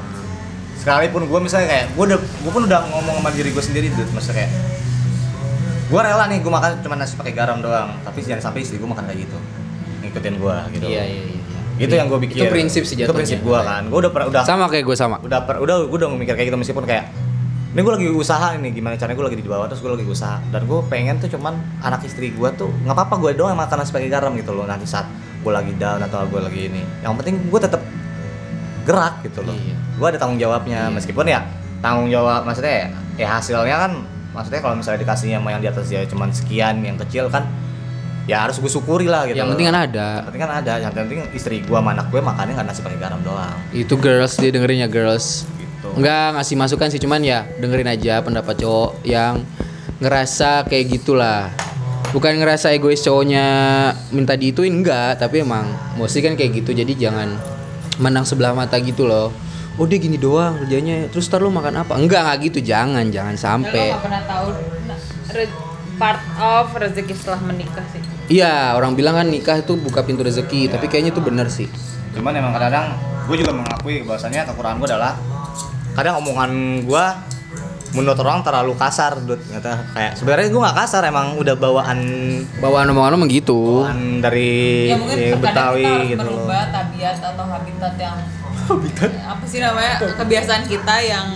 Sekalipun 0.80 1.26
gue 1.26 1.40
misalnya 1.42 1.66
kayak 1.66 1.86
gue 1.94 2.04
udah 2.14 2.18
gue 2.18 2.50
pun 2.52 2.62
udah 2.64 2.80
ngomong 2.90 3.18
sama 3.20 3.30
diri 3.34 3.50
gue 3.50 3.64
sendiri 3.64 3.86
tuh 3.90 4.06
maksudnya 4.14 4.44
kayak 4.44 4.52
gue 5.86 6.00
rela 6.02 6.24
nih 6.26 6.38
gue 6.42 6.50
makan 6.50 6.82
cuma 6.82 6.94
nasi 6.98 7.14
pakai 7.14 7.30
garam 7.30 7.62
doang 7.62 7.94
tapi 8.02 8.18
jangan 8.22 8.50
sampai 8.50 8.66
istri 8.66 8.76
gue 8.78 8.88
makan 8.88 9.06
kayak 9.06 9.26
gitu. 9.26 9.38
Ngikutin 10.02 10.34
gue 10.38 10.56
gitu. 10.74 10.86
Iya 10.90 11.02
iya 11.06 11.22
iya 11.30 11.36
itu 11.76 11.92
yang 11.92 12.08
gue 12.08 12.20
pikir. 12.24 12.40
Itu 12.40 12.48
prinsip 12.48 12.82
sih 12.88 12.96
itu 12.96 13.04
jatuhnya. 13.04 13.18
prinsip 13.20 13.38
gue 13.44 13.58
kan. 13.60 13.82
Gue 13.92 13.98
udah 14.00 14.12
per- 14.12 14.26
udah 14.32 14.42
sama 14.48 14.66
kayak 14.72 14.84
gue 14.88 14.96
sama. 14.96 15.16
Udah 15.20 15.44
per, 15.44 15.60
udah 15.60 15.84
gue 15.84 15.96
udah 16.00 16.08
mikir 16.16 16.34
kayak 16.34 16.48
gitu 16.48 16.58
meskipun 16.58 16.84
kayak 16.88 17.12
ini 17.76 17.84
gue 17.84 17.92
lagi 17.92 18.08
usaha 18.08 18.56
ini 18.56 18.72
gimana 18.72 18.96
caranya 18.96 19.20
gue 19.20 19.26
lagi 19.28 19.36
di 19.36 19.44
bawah 19.44 19.68
terus 19.68 19.84
gue 19.84 19.92
lagi 19.92 20.08
usaha. 20.08 20.40
Dan 20.48 20.64
gue 20.64 20.78
pengen 20.88 21.20
tuh 21.20 21.28
cuman 21.28 21.54
anak 21.84 22.00
istri 22.08 22.32
gue 22.32 22.48
tuh 22.56 22.72
nggak 22.82 22.96
apa-apa 22.96 23.14
gue 23.20 23.30
doang 23.36 23.52
yang 23.52 23.60
makan 23.60 23.76
nasi 23.84 23.92
pakai 23.92 24.08
garam 24.08 24.32
gitu 24.40 24.56
loh. 24.56 24.64
Nanti 24.64 24.88
saat 24.88 25.04
gue 25.44 25.52
lagi 25.52 25.76
down 25.76 26.00
atau 26.00 26.24
gue 26.26 26.40
lagi 26.40 26.60
ini 26.72 26.82
yang 27.04 27.12
penting 27.14 27.44
gue 27.46 27.60
tetap 27.60 27.84
gerak 28.88 29.20
gitu 29.20 29.44
loh. 29.44 29.52
Iya. 29.52 29.76
gue 30.00 30.06
ada 30.08 30.18
tanggung 30.18 30.40
jawabnya. 30.40 30.88
Iya. 30.88 30.94
meskipun 30.96 31.28
ya 31.28 31.44
tanggung 31.84 32.08
jawab 32.08 32.48
maksudnya 32.48 32.72
ya, 32.72 32.86
ya 33.20 33.26
hasilnya 33.36 33.76
kan 33.76 33.92
maksudnya 34.36 34.60
kalau 34.60 34.76
misalnya 34.76 35.00
dikasihnya 35.00 35.40
sama 35.40 35.48
yang 35.56 35.62
di 35.64 35.68
atas 35.72 35.88
ya 35.88 36.04
cuman 36.04 36.28
sekian 36.28 36.84
yang 36.84 37.00
kecil 37.00 37.32
kan 37.32 37.48
ya 38.28 38.44
harus 38.44 38.60
gue 38.60 38.68
syukuri 38.68 39.08
lah 39.08 39.24
gitu 39.24 39.38
yang 39.38 39.48
penting 39.54 39.70
kan 39.70 39.78
ada. 39.86 40.08
Yang 40.20 40.26
penting 40.28 40.42
kan 40.42 40.52
ada. 40.52 40.72
Yang 40.82 40.92
penting 40.92 41.18
istri 41.32 41.56
gue 41.62 41.78
sama 41.78 41.94
anak 41.94 42.12
gue 42.12 42.20
makannya 42.20 42.52
nggak 42.58 42.66
nasi 42.68 42.80
pakai 42.84 42.98
garam 42.98 43.20
doang. 43.22 43.56
Itu 43.72 43.94
girls 43.96 44.34
dia 44.36 44.50
dengerin 44.50 44.84
ya 44.84 44.88
girls. 44.90 45.46
Gitu. 45.56 45.88
Enggak 45.96 46.36
ngasih 46.36 46.54
masukan 46.58 46.88
sih 46.92 47.00
cuman 47.00 47.22
ya 47.22 47.46
dengerin 47.62 47.88
aja 47.88 48.20
pendapat 48.20 48.54
cowok 48.60 49.06
yang 49.06 49.46
ngerasa 50.02 50.66
kayak 50.66 51.00
gitulah. 51.00 51.48
Bukan 52.10 52.38
ngerasa 52.42 52.74
egois 52.74 53.00
cowoknya 53.02 53.46
minta 54.10 54.34
diituin 54.34 54.74
enggak 54.74 55.22
tapi 55.22 55.46
emang 55.46 55.70
mostly 55.94 56.20
kan 56.20 56.34
kayak 56.34 56.62
gitu 56.62 56.74
jadi 56.74 56.92
jangan 56.98 57.38
menang 58.02 58.26
sebelah 58.28 58.52
mata 58.52 58.76
gitu 58.82 59.08
loh 59.08 59.32
oh 59.76 59.86
dia 59.88 59.98
gini 60.00 60.16
doang 60.16 60.60
kerjanya. 60.64 61.08
Terus 61.12 61.28
ntar 61.28 61.40
lu 61.40 61.52
makan 61.52 61.84
apa? 61.84 61.96
Enggak 61.96 62.24
nggak 62.26 62.36
gitu. 62.50 62.58
Jangan 62.64 63.08
jangan 63.12 63.36
sampai. 63.36 63.92
Gak 63.92 64.04
pernah 64.04 64.22
tahu 64.24 64.48
part 65.96 66.20
of 66.36 66.76
rezeki 66.76 67.12
setelah 67.16 67.40
menikah 67.40 67.84
sih. 67.92 68.00
Iya 68.28 68.76
orang 68.76 68.92
bilang 68.96 69.16
kan 69.16 69.26
nikah 69.28 69.56
itu 69.60 69.76
buka 69.80 70.04
pintu 70.04 70.24
rezeki 70.24 70.68
tapi 70.68 70.92
kayaknya 70.92 71.12
itu 71.16 71.22
bener 71.24 71.48
sih. 71.48 71.68
Cuman 72.12 72.36
emang 72.36 72.52
kadang 72.52 72.96
gue 73.26 73.36
juga 73.40 73.52
mengakui 73.56 74.04
bahwasanya 74.04 74.44
kekurangan 74.48 74.76
gue 74.80 74.88
adalah 74.92 75.12
kadang 75.96 76.20
omongan 76.20 76.84
gue 76.84 77.04
menurut 77.94 78.18
orang 78.18 78.42
terlalu 78.42 78.72
kasar 78.74 79.20
Dut. 79.22 79.38
Kata 79.46 79.92
kayak 79.94 80.12
sebenarnya 80.18 80.48
gue 80.50 80.60
nggak 80.62 80.76
kasar 80.76 81.02
emang 81.06 81.36
udah 81.38 81.54
bawaan 81.54 81.98
bawaan 82.58 82.90
omongan 82.90 83.20
emang 83.20 83.30
gitu. 83.30 83.86
bawaan 83.86 84.24
dari 84.24 84.90
ya 84.90 84.96
mungkin 84.98 85.16
ya, 85.18 85.36
Betawi 85.36 85.82
kita 85.84 85.92
harus 85.92 86.10
gitu 86.10 86.26
loh. 86.26 86.46
tabiat 86.50 87.16
atau 87.22 87.44
habitat 87.46 87.94
yang 88.00 88.16
apa 89.26 89.44
sih 89.46 89.60
namanya? 89.62 89.94
Kebiasaan 90.18 90.62
kita 90.66 90.96
yang 91.06 91.26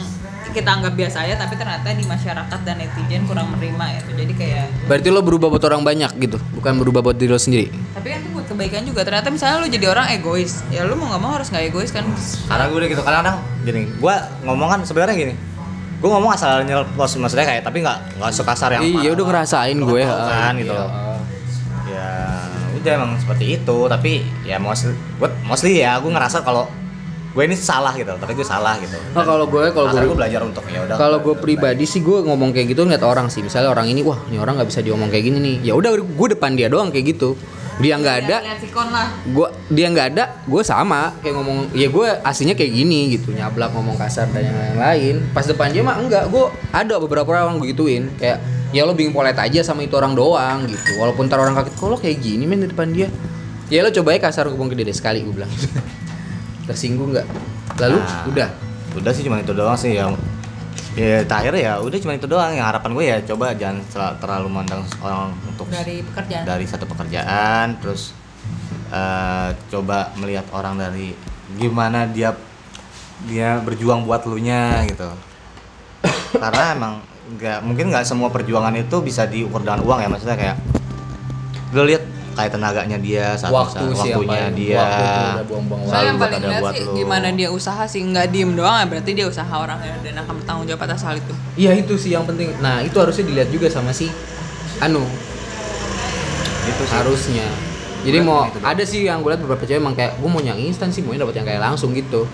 kita 0.51 0.67
anggap 0.67 0.99
biasa 0.99 1.23
aja 1.23 1.39
tapi 1.39 1.55
ternyata 1.55 1.95
di 1.95 2.03
masyarakat 2.03 2.61
dan 2.67 2.75
netizen 2.83 3.23
kurang 3.23 3.55
menerima 3.55 4.03
itu 4.03 4.11
jadi 4.19 4.33
kayak 4.35 4.67
berarti 4.91 5.09
lo 5.15 5.23
berubah 5.23 5.47
buat 5.47 5.63
orang 5.63 5.87
banyak 5.87 6.11
gitu? 6.19 6.43
Bukan 6.59 6.75
berubah 6.75 7.07
buat 7.07 7.15
diri 7.15 7.31
lo 7.31 7.39
sendiri? 7.39 7.71
Tapi 7.71 8.07
kan 8.11 8.19
itu 8.19 8.35
buat 8.35 8.47
kebaikan 8.51 8.83
juga. 8.83 9.07
Ternyata 9.07 9.31
misalnya 9.31 9.63
lu 9.63 9.71
jadi 9.71 9.87
orang 9.87 10.11
egois 10.11 10.67
ya 10.75 10.83
lu 10.83 10.99
mau 10.99 11.07
nggak 11.15 11.23
mau 11.23 11.39
harus 11.39 11.55
nggak 11.55 11.71
egois 11.71 11.95
kan. 11.95 12.03
Karena 12.51 12.67
gue 12.67 12.79
udah 12.83 12.89
gitu. 12.91 13.03
Kadang-kadang 13.07 13.37
gini 13.63 13.81
gue 13.95 14.15
ngomong 14.43 14.69
kan 14.75 14.81
sebenarnya 14.83 15.15
gini 15.15 15.35
gue 16.01 16.09
ngomong 16.09 16.33
asal 16.33 16.65
nyelpos 16.65 17.13
maksudnya 17.15 17.45
kayak 17.45 17.63
tapi 17.63 17.81
nggak 17.81 18.17
nggak 18.17 18.33
sekasar 18.33 18.73
yang 18.73 18.83
iya 18.85 19.13
udah 19.13 19.25
ngerasain 19.27 19.77
gue 19.77 20.01
kan 20.03 20.55
gitu 20.57 20.73
Iya. 20.73 20.81
loh. 20.81 20.91
ya 21.87 22.09
udah 22.75 22.91
emang 22.95 23.11
seperti 23.15 23.45
itu 23.55 23.79
tapi 23.85 24.13
ya 24.43 24.57
mostly 24.57 24.91
gue 24.97 25.29
mostly 25.45 25.73
ya 25.79 26.01
gue 26.01 26.09
ngerasa 26.09 26.41
kalau 26.41 26.65
gue 27.31 27.43
ini 27.47 27.55
salah 27.55 27.95
gitu 27.95 28.11
tapi 28.19 28.35
gue 28.35 28.43
salah 28.43 28.75
gitu. 28.83 28.99
Nah, 29.15 29.23
kalau 29.23 29.47
gue 29.47 29.71
kalau 29.71 29.87
gue 29.95 30.03
gue 30.03 30.19
belajar 30.19 30.43
untuk 30.43 30.67
ya 30.67 30.83
udah. 30.83 30.97
kalau 30.99 31.19
gue 31.23 31.35
pribadi 31.39 31.87
sih 31.87 32.03
gue 32.03 32.27
ngomong 32.27 32.51
kayak 32.51 32.75
gitu 32.75 32.83
ngeliat 32.83 33.07
orang 33.07 33.31
sih. 33.31 33.39
Misalnya 33.47 33.71
orang 33.71 33.87
ini 33.87 34.03
wah 34.03 34.19
ini 34.27 34.43
orang 34.43 34.59
nggak 34.59 34.69
bisa 34.71 34.83
diomong 34.83 35.07
kayak 35.15 35.31
gini 35.31 35.39
nih. 35.39 35.57
Ya 35.71 35.73
udah 35.79 35.95
gue 35.95 36.29
depan 36.35 36.59
dia 36.59 36.67
doang 36.67 36.91
kayak 36.91 37.15
gitu. 37.15 37.39
Dia 37.81 37.97
nggak 37.97 38.17
ada 38.27 38.37
sikon 38.61 38.93
lah. 38.93 39.09
gue 39.25 39.49
dia 39.71 39.87
nggak 39.95 40.07
ada 40.15 40.25
gue 40.43 40.63
sama. 40.67 41.15
Kayak 41.23 41.35
ngomong 41.39 41.59
ya 41.71 41.87
gue 41.87 42.07
aslinya 42.27 42.55
kayak 42.59 42.73
gini 42.75 43.15
gitu 43.15 43.31
nyablak 43.31 43.71
ngomong 43.79 43.95
kasar 43.95 44.27
dan 44.35 44.51
yang 44.51 44.59
lain-lain. 44.59 45.23
Pas 45.31 45.47
depan 45.47 45.71
dia 45.71 45.87
mah 45.87 46.03
enggak 46.03 46.27
gue 46.27 46.45
ada 46.75 46.99
beberapa 46.99 47.31
orang 47.31 47.63
gue 47.63 47.71
gituin. 47.71 48.11
Kayak 48.19 48.43
ya 48.75 48.83
lo 48.83 48.99
being 48.99 49.15
polite 49.15 49.39
aja 49.39 49.63
sama 49.63 49.87
itu 49.87 49.95
orang 49.95 50.19
doang 50.19 50.67
gitu. 50.67 50.99
Walaupun 50.99 51.31
ntar 51.31 51.39
orang 51.39 51.55
kaget 51.55 51.79
kok 51.79 51.87
lo 51.87 51.95
kayak 51.95 52.19
gini 52.19 52.43
men 52.43 52.67
di 52.67 52.69
depan 52.75 52.91
dia? 52.91 53.07
Ya 53.71 53.87
lo 53.87 53.95
coba 53.95 54.19
aja 54.19 54.27
kasar 54.27 54.51
ngomong 54.51 54.75
ke 54.75 54.83
dia 54.83 54.91
sekali 54.91 55.23
gue 55.23 55.31
bilang 55.31 55.47
tersinggung 56.71 57.11
nggak? 57.11 57.27
Lalu? 57.83 57.99
Nah, 57.99 58.31
udah? 58.31 58.49
udah 58.91 59.13
sih 59.15 59.23
cuma 59.23 59.39
itu 59.39 59.55
doang 59.55 59.79
sih 59.79 59.95
yang 59.95 60.19
ya 60.99 61.23
terakhir 61.23 61.55
ya 61.55 61.79
udah 61.79 61.99
cuma 62.03 62.15
itu 62.15 62.27
doang. 62.27 62.55
Yang 62.55 62.67
harapan 62.71 62.91
gue 62.95 63.05
ya 63.07 63.19
coba 63.35 63.47
jangan 63.55 63.79
terlalu 64.19 64.49
mandang 64.51 64.83
orang 65.03 65.35
untuk 65.47 65.67
dari 65.71 66.03
pekerjaan. 66.03 66.45
dari 66.47 66.65
satu 66.67 66.87
pekerjaan 66.87 67.79
terus 67.79 68.15
eh, 68.91 69.49
coba 69.71 70.15
melihat 70.19 70.47
orang 70.55 70.79
dari 70.79 71.15
gimana 71.59 72.07
dia 72.07 72.35
dia 73.27 73.59
berjuang 73.61 74.07
buat 74.07 74.27
lu 74.27 74.39
nya 74.39 74.87
gitu. 74.87 75.11
Karena 76.35 76.75
emang 76.75 76.95
nggak 77.31 77.59
mungkin 77.63 77.95
nggak 77.95 78.03
semua 78.03 78.27
perjuangan 78.33 78.75
itu 78.75 78.97
bisa 79.07 79.23
diukur 79.29 79.63
dengan 79.63 79.87
uang 79.87 80.03
ya 80.03 80.09
maksudnya 80.11 80.35
kayak 80.35 80.57
lu 81.71 81.87
lihat 81.87 82.03
kayak 82.31 82.51
tenaganya 82.51 82.97
dia 82.97 83.35
saat 83.35 83.51
waktu 83.51 83.83
yang 83.83 83.93
waktunya 83.93 84.17
paling- 84.41 84.55
dia 84.55 84.79
waktu 84.79 85.03
tuh 85.03 85.21
udah 85.31 85.45
buang-buang 85.45 85.81
Soalnya 85.81 85.91
Selalu 85.91 86.07
yang 86.07 86.17
paling 86.17 86.35
ada 86.37 86.47
lihat 86.47 86.61
buat 86.61 86.73
sih 86.73 86.85
lu. 86.85 86.95
gimana 86.95 87.27
dia 87.33 87.49
usaha 87.51 87.83
sih 87.85 88.01
nggak 88.03 88.27
diem 88.29 88.51
doang 88.53 88.77
ya 88.77 88.87
berarti 88.87 89.11
dia 89.13 89.27
usaha 89.27 89.51
orangnya 89.53 89.95
dan 90.01 90.15
akan 90.17 90.35
bertanggung 90.37 90.67
jawab 90.67 90.83
atas 90.85 91.01
hal 91.03 91.15
itu. 91.17 91.35
Iya 91.57 91.71
itu 91.77 91.95
sih 91.95 92.11
yang 92.11 92.25
penting. 92.25 92.55
Nah 92.59 92.81
itu 92.81 92.97
harusnya 92.97 93.25
dilihat 93.25 93.49
juga 93.49 93.67
sama 93.67 93.91
si 93.91 94.07
Anu 94.79 95.03
itu 96.63 96.83
sih 96.83 96.95
harusnya. 96.95 97.47
Jadi 98.01 98.17
Gue 98.17 98.25
mau 98.25 98.41
ada 98.47 98.81
sih 98.83 99.05
yang 99.05 99.21
gue 99.21 99.29
liat 99.29 99.43
beberapa 99.43 99.61
cewek 99.61 99.77
emang 99.77 99.93
kayak 99.93 100.17
gue 100.17 100.25
mau 100.27 100.41
yang 100.41 100.57
instan 100.57 100.89
sih 100.89 101.03
maunya 101.03 101.21
dapat 101.21 101.37
yang 101.37 101.47
kayak 101.47 101.61
langsung 101.63 101.93
gitu. 101.93 102.25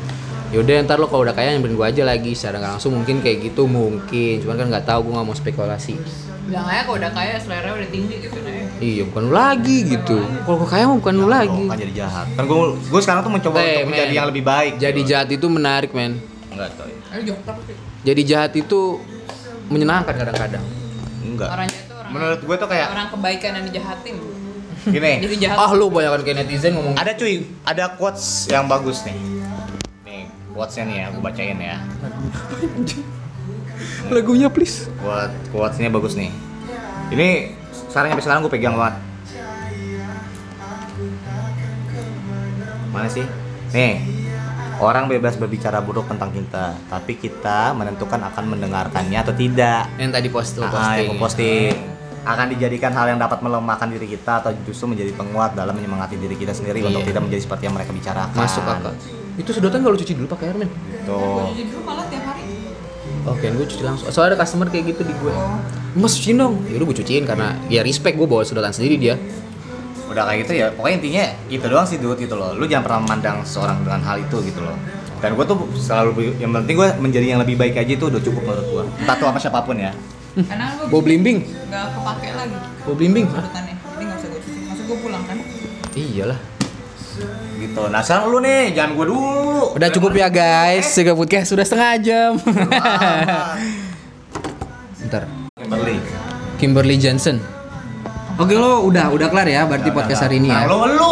Yaudah 0.46 0.86
ntar 0.86 1.02
lo 1.02 1.10
kalau 1.10 1.26
udah 1.26 1.34
kaya 1.34 1.52
nyamperin 1.52 1.74
gue 1.74 1.86
aja 1.86 2.02
lagi. 2.06 2.32
Secara 2.32 2.62
nggak 2.62 2.72
langsung 2.78 2.94
mungkin 2.94 3.18
kayak 3.18 3.38
gitu 3.42 3.66
mungkin. 3.66 4.38
Cuman 4.38 4.54
kan 4.54 4.66
nggak 4.70 4.86
tahu 4.86 5.10
gue 5.10 5.12
nggak 5.18 5.26
mau 5.26 5.34
spekulasi. 5.34 5.98
Bilang 6.46 6.62
aja 6.62 6.86
kalau 6.86 6.96
udah 7.02 7.10
kaya 7.10 7.34
selera 7.42 7.74
udah 7.74 7.90
tinggi 7.90 8.22
gitu 8.22 8.38
nah. 8.38 8.54
iya 8.78 9.02
bukan 9.02 9.22
lu 9.26 9.32
lagi 9.34 9.78
gitu. 9.82 10.18
Kalau 10.46 10.56
gue 10.62 10.68
kaya 10.70 10.84
mah 10.86 10.96
bukan 11.02 11.14
lu 11.18 11.26
lagi. 11.26 11.64
kan 11.66 11.74
jadi 11.74 11.94
jahat. 11.96 12.26
Kan 12.38 12.44
gue 12.46 12.58
gue 12.78 13.00
sekarang 13.02 13.20
tuh 13.26 13.32
mencoba 13.34 13.58
Eh, 13.58 13.82
untuk 13.82 13.90
menjadi 13.90 14.06
men. 14.06 14.18
yang 14.22 14.26
lebih 14.30 14.44
baik 14.46 14.72
jadi 14.78 15.00
jahat 15.02 15.28
itu 15.34 15.46
menarik 15.50 15.90
men. 15.90 16.22
Enggak 16.54 16.70
coy. 16.78 16.92
Jadi 18.06 18.20
jahat 18.22 18.52
itu 18.54 19.02
menyenangkan 19.66 20.14
kadang-kadang. 20.14 20.62
Enggak. 21.26 21.50
Orangnya 21.50 21.78
itu 21.82 21.94
orang 21.98 22.10
menurut 22.14 22.40
gue 22.46 22.56
tuh 22.62 22.68
kayak 22.70 22.86
orang 22.94 23.06
kebaikan 23.10 23.50
yang 23.58 23.64
dijahatin. 23.66 24.14
gini. 24.86 25.12
Jadi 25.26 25.36
jahat. 25.42 25.56
ah 25.58 25.70
lu 25.74 25.90
banyak 25.90 26.22
kayak 26.22 26.46
netizen 26.46 26.78
ngomong 26.78 26.94
ada 26.94 27.10
cuy. 27.18 27.42
Ada 27.66 27.98
quotes 27.98 28.46
yang 28.46 28.70
bagus 28.70 29.02
nih 29.02 29.35
quotesnya 30.56 30.84
nih 30.84 30.96
ya 30.96 31.04
aku 31.06 31.18
bacain 31.20 31.58
ya 31.60 31.76
lagunya 34.14 34.48
please 34.48 34.88
quote 34.98 35.34
quotesnya 35.52 35.92
bagus 35.92 36.16
nih 36.16 36.32
ini 37.12 37.52
sekarang 37.92 38.16
sampai 38.16 38.24
sekarang 38.24 38.40
gue 38.42 38.52
pegang 38.52 38.74
banget 38.74 38.96
mana 42.88 43.08
sih 43.08 43.26
nih 43.72 43.94
Orang 44.76 45.08
bebas 45.08 45.40
berbicara 45.40 45.80
buruk 45.80 46.04
tentang 46.04 46.28
kita, 46.28 46.76
tapi 46.84 47.16
kita 47.16 47.72
menentukan 47.72 48.20
akan 48.20 48.44
mendengarkannya 48.44 49.16
atau 49.16 49.32
tidak. 49.32 49.88
Yang 49.96 50.12
tadi 50.12 50.28
post 50.28 50.52
Ah, 50.52 50.68
posting. 50.68 51.00
yang 51.00 51.16
posting 51.16 51.72
akan 52.28 52.46
dijadikan 52.52 52.92
hal 52.92 53.08
yang 53.08 53.16
dapat 53.16 53.40
melemahkan 53.40 53.88
diri 53.88 54.04
kita 54.04 54.44
atau 54.44 54.52
justru 54.68 54.92
menjadi 54.92 55.16
penguat 55.16 55.56
dalam 55.56 55.72
menyemangati 55.72 56.20
diri 56.20 56.36
kita 56.36 56.52
sendiri 56.52 56.84
Iya. 56.84 56.92
untuk 56.92 57.08
tidak 57.08 57.24
menjadi 57.24 57.40
seperti 57.40 57.62
yang 57.64 57.72
mereka 57.72 57.96
bicarakan. 57.96 58.36
Masuk 58.36 58.68
akal. 58.68 58.92
Itu 59.36 59.50
sedotan 59.52 59.84
kalau 59.84 59.96
cuci 59.96 60.12
dulu 60.16 60.26
pakai 60.26 60.48
air 60.52 60.56
men. 60.56 60.70
Tuh. 61.04 61.52
Jadi 61.52 61.62
dulu 61.68 61.80
malah 61.84 62.08
tiap 62.08 62.24
hari. 62.24 62.44
Oke, 63.26 63.46
gue 63.52 63.66
cuci 63.68 63.82
langsung. 63.84 64.06
Soalnya 64.08 64.36
ada 64.36 64.38
customer 64.42 64.66
kayak 64.72 64.96
gitu 64.96 65.02
di 65.04 65.14
gue. 65.16 65.34
Mas 65.96 66.16
cuciin 66.16 66.40
dong. 66.40 66.64
Ya 66.68 66.80
udah 66.80 66.86
gue 66.88 66.96
cuciin 67.04 67.24
karena 67.28 67.56
ya 67.68 67.80
respect 67.84 68.16
gue 68.16 68.24
bawa 68.28 68.42
sedotan 68.46 68.72
sendiri 68.72 68.96
dia. 68.96 69.14
Udah 70.06 70.24
kayak 70.24 70.48
gitu 70.48 70.52
ya, 70.56 70.66
pokoknya 70.72 70.96
intinya 71.02 71.24
itu 71.52 71.64
doang 71.68 71.84
sih 71.84 71.98
dude 72.00 72.16
gitu 72.16 72.38
loh. 72.38 72.56
Lu 72.56 72.64
jangan 72.64 72.84
pernah 72.88 73.00
memandang 73.04 73.36
seorang 73.44 73.84
dengan 73.84 74.00
hal 74.00 74.16
itu 74.22 74.40
gitu 74.46 74.64
loh. 74.64 74.78
Dan 75.20 75.36
gue 75.36 75.44
tuh 75.44 75.56
selalu 75.76 76.38
yang 76.40 76.52
penting 76.56 76.76
gue 76.76 76.88
menjadi 77.02 77.26
yang 77.36 77.40
lebih 77.42 77.56
baik 77.60 77.76
aja 77.76 77.92
itu 77.92 78.06
udah 78.08 78.20
cukup 78.22 78.42
menurut 78.46 78.66
gue. 78.72 78.84
Entah 79.04 79.16
tuh 79.20 79.26
sama 79.28 79.40
siapa 79.42 79.60
pun 79.66 79.76
ya. 79.76 79.92
Karena 80.36 80.76
gue 80.76 81.00
blimbing. 81.00 81.38
nggak 81.44 81.84
kepake 81.96 82.28
lagi 82.36 82.56
Bawa 82.84 82.94
blimbing. 82.96 83.26
sedotannya. 83.28 83.74
Jadi 83.76 84.02
nggak 84.06 84.18
usah 84.20 84.28
gue 84.32 84.40
cuci. 84.40 84.60
Maksud 84.68 84.84
gue 84.88 84.98
pulang 85.02 85.22
kan. 85.28 85.36
Iyalah. 85.96 86.55
Gitu. 87.56 87.82
Nah 87.88 88.00
sekarang 88.04 88.32
lu 88.32 88.38
nih, 88.44 88.72
jangan 88.76 88.90
gue 88.96 89.06
dulu. 89.08 89.76
Udah 89.76 89.88
cukup 89.92 90.12
ya 90.16 90.28
guys. 90.28 90.88
Sega 90.92 91.16
podcast 91.16 91.52
sudah 91.52 91.64
setengah 91.64 91.92
jam. 92.00 92.30
Bentar. 95.00 95.22
Kimberly. 95.56 95.96
Kimberly 96.56 96.96
Johnson. 97.00 97.36
Oke 98.36 98.52
lo 98.52 98.84
udah 98.84 99.08
udah 99.16 99.32
kelar 99.32 99.48
ya 99.48 99.64
berarti 99.64 99.88
podcast 99.88 100.28
hari 100.28 100.36
ini 100.36 100.52
ya. 100.52 100.68
Nah, 100.68 100.68
lu 100.68 100.76
lu. 100.92 101.10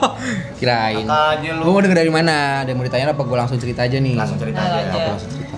Kirain. 0.58 1.06
aja 1.06 1.48
lu. 1.54 1.62
Gue 1.62 1.72
mau 1.72 1.82
denger 1.82 1.98
dari 2.02 2.10
mana? 2.10 2.66
Ada 2.66 2.74
yang 2.74 2.78
mau 2.82 2.86
ditanya 2.90 3.14
apa? 3.14 3.22
Gue 3.22 3.38
langsung 3.38 3.58
cerita 3.62 3.86
aja 3.86 4.02
nih. 4.02 4.18
Langsung 4.18 4.38
cerita 4.42 4.58
aja. 4.58 4.90
Apa 4.90 5.10
langsung 5.14 5.30
cerita? 5.30 5.54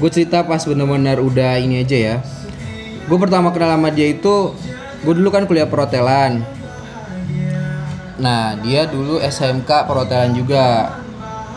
Gue 0.00 0.08
cerita 0.08 0.38
pas 0.48 0.64
bener-bener 0.64 1.20
udah 1.20 1.60
ini 1.60 1.84
aja 1.84 1.96
ya. 1.96 2.16
Gue 3.04 3.18
pertama 3.20 3.52
kenal 3.52 3.76
sama 3.76 3.92
dia 3.92 4.08
itu, 4.08 4.56
gue 5.04 5.12
dulu 5.12 5.28
kan 5.28 5.44
kuliah 5.44 5.68
perhotelan. 5.68 6.40
Nah 8.20 8.52
dia 8.60 8.84
dulu 8.84 9.16
SMK 9.18 9.88
perhotelan 9.88 10.36
juga. 10.36 10.92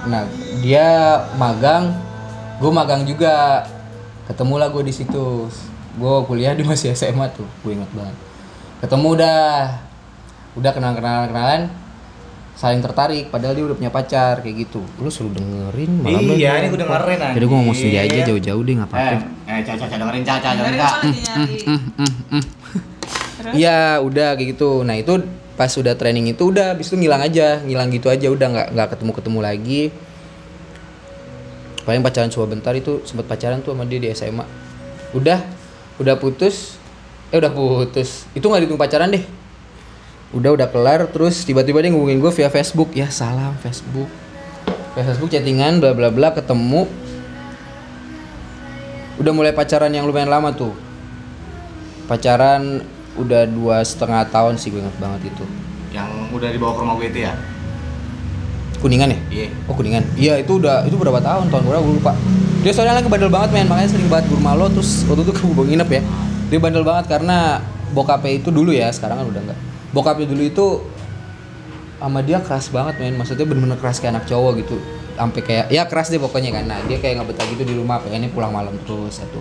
Nah 0.07 0.23
dia 0.63 0.87
magang, 1.35 1.91
gue 2.57 2.71
magang 2.71 3.03
juga. 3.03 3.67
Ketemulah 4.23 4.71
gue 4.71 4.87
di 4.87 4.93
situ. 4.95 5.51
Gue 5.93 6.15
kuliah 6.25 6.55
di 6.55 6.63
masih 6.63 6.95
SMA 6.95 7.27
tuh, 7.29 7.45
gue 7.61 7.75
ingat 7.75 7.91
banget. 7.91 8.15
Ketemu 8.81 9.07
udah, 9.13 9.39
udah 10.55 10.71
kenal-kenalan 10.73 11.27
kenalan, 11.29 11.61
saling 12.55 12.81
tertarik. 12.81 13.29
Padahal 13.29 13.53
dia 13.53 13.65
udah 13.67 13.77
punya 13.77 13.91
pacar 13.91 14.41
kayak 14.41 14.65
gitu. 14.65 14.81
Lu 14.97 15.11
suruh 15.11 15.29
dengerin 15.29 16.01
malah 16.01 16.19
Iya, 16.23 16.63
ini 16.63 16.67
gue 16.67 16.79
dengerin 16.79 17.19
anjing. 17.19 17.35
Jadi 17.37 17.45
gue 17.45 17.57
ngomong 17.59 17.75
sendiri 17.75 17.97
aja 17.99 18.17
jauh-jauh 18.25 18.61
deh 18.63 18.73
nggak 18.79 18.89
apa-apa. 18.89 19.13
Eh, 19.13 19.19
eh, 19.51 19.59
caca, 19.61 19.83
caca 19.85 19.95
dengerin 19.99 20.23
caca, 20.23 20.49
Dengerin 20.49 20.79
caca. 20.79 20.87
lagi 20.97 21.19
nyari. 21.21 21.57
Terus? 23.33 23.53
Iya 23.53 23.79
udah 23.99 24.27
kayak 24.33 24.47
gitu. 24.55 24.71
Nah 24.81 24.95
itu 24.95 25.13
pas 25.53 25.69
udah 25.69 25.93
training 25.93 26.33
itu 26.33 26.49
udah, 26.49 26.73
habis 26.73 26.89
itu 26.89 26.97
ngilang 26.97 27.21
aja, 27.21 27.61
ngilang 27.61 27.93
gitu 27.93 28.09
aja 28.09 28.27
udah 28.29 28.47
nggak 28.49 28.67
nggak 28.73 28.87
ketemu 28.97 29.11
ketemu 29.13 29.39
lagi. 29.39 29.81
Paling 31.83 32.01
pacaran 32.01 32.31
cuma 32.31 32.45
bentar 32.47 32.73
itu 32.73 33.03
sempat 33.03 33.27
pacaran 33.27 33.59
tuh 33.59 33.75
sama 33.75 33.83
dia 33.83 33.99
di 33.99 34.07
SMA. 34.15 34.45
Udah, 35.13 35.43
udah 35.99 36.15
putus, 36.15 36.79
eh 37.29 37.37
udah 37.37 37.51
putus. 37.51 38.25
Itu 38.31 38.47
nggak 38.47 38.65
dihitung 38.65 38.79
pacaran 38.79 39.11
deh. 39.11 39.23
Udah 40.33 40.55
udah 40.57 40.67
kelar, 40.71 41.05
terus 41.11 41.45
tiba-tiba 41.45 41.83
dia 41.83 41.93
ngubungin 41.93 42.17
gue 42.17 42.31
via 42.33 42.49
Facebook. 42.49 42.95
Ya 42.97 43.11
salam 43.13 43.53
Facebook. 43.61 44.09
Via 44.97 45.03
Facebook 45.05 45.29
chattingan, 45.29 45.83
bla 45.83 45.93
bla 45.93 46.09
bla, 46.09 46.33
ketemu. 46.33 46.89
Udah 49.21 49.31
mulai 49.35 49.53
pacaran 49.53 49.93
yang 49.93 50.09
lumayan 50.09 50.31
lama 50.31 50.49
tuh 50.55 50.73
pacaran 52.05 52.83
udah 53.19 53.45
dua 53.45 53.85
setengah 53.85 54.25
tahun 54.29 54.57
sih 54.57 54.73
gue 54.73 54.81
inget 54.81 54.97
banget 54.97 55.29
itu. 55.29 55.45
Yang 55.93 56.09
udah 56.33 56.49
dibawa 56.49 56.71
ke 56.73 56.79
rumah 56.81 56.95
gue 56.97 57.07
itu 57.09 57.21
ya? 57.25 57.33
kuningan 58.83 59.15
ya? 59.15 59.19
Iya. 59.31 59.47
oh 59.71 59.73
kuningan. 59.79 60.03
Iya 60.19 60.33
itu 60.43 60.59
udah 60.59 60.83
itu 60.83 60.99
berapa 60.99 61.23
tahun? 61.23 61.47
Tahun 61.47 61.63
berapa? 61.63 61.79
Gue 61.79 61.95
lupa. 62.03 62.11
Dia 62.67 62.75
soalnya 62.75 62.99
lagi 62.99 63.07
bandel 63.07 63.31
banget 63.31 63.55
men. 63.55 63.71
Makanya 63.71 63.95
sering 63.95 64.11
banget 64.11 64.27
rumah 64.27 64.59
lo 64.59 64.67
terus 64.67 65.07
waktu 65.07 65.23
itu 65.23 65.31
ke 65.31 65.41
gue 65.47 65.65
nginep 65.71 65.89
ya. 65.89 66.01
Dia 66.51 66.59
bandel 66.59 66.83
banget 66.83 67.07
karena 67.07 67.63
bokapnya 67.95 68.43
itu 68.43 68.51
dulu 68.51 68.75
ya 68.75 68.91
sekarang 68.91 69.23
kan 69.23 69.27
udah 69.29 69.41
enggak 69.45 69.59
bokapnya 69.93 70.25
dulu 70.25 70.43
itu 70.43 70.67
sama 72.03 72.19
dia 72.19 72.43
keras 72.43 72.67
banget 72.67 72.99
men. 72.99 73.15
Maksudnya 73.15 73.47
bener-bener 73.47 73.79
keras 73.79 74.03
kayak 74.03 74.19
anak 74.19 74.25
cowok 74.27 74.59
gitu. 74.59 74.75
Sampai 75.15 75.41
kayak 75.45 75.65
ya 75.71 75.87
keras 75.87 76.11
deh 76.11 76.19
pokoknya 76.19 76.51
kan. 76.51 76.67
Nah 76.67 76.83
dia 76.83 76.99
kayak 76.99 77.23
nggak 77.23 77.27
betah 77.31 77.47
gitu 77.47 77.63
di 77.63 77.73
rumah 77.79 78.03
pengennya 78.03 78.27
pulang 78.35 78.51
malam 78.51 78.75
terus 78.83 79.23
satu. 79.23 79.39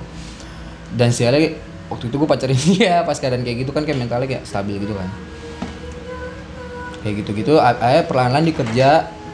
Dan 0.95 1.11
sialnya 1.11 1.59
waktu 1.93 2.09
itu 2.09 2.17
gue 2.17 2.29
pacarin 2.29 2.59
dia 2.73 3.05
pas 3.05 3.17
keadaan 3.21 3.45
kayak 3.45 3.69
gitu 3.69 3.71
kan 3.77 3.85
kayak 3.85 3.99
mentalnya 4.01 4.29
kayak 4.29 4.45
stabil 4.49 4.81
gitu 4.81 4.97
kan. 4.97 5.09
Kayak 7.03 7.15
gitu-gitu 7.27 7.59
akhirnya 7.59 8.05
perlahan-lahan 8.07 8.47
dikerja 8.47 8.91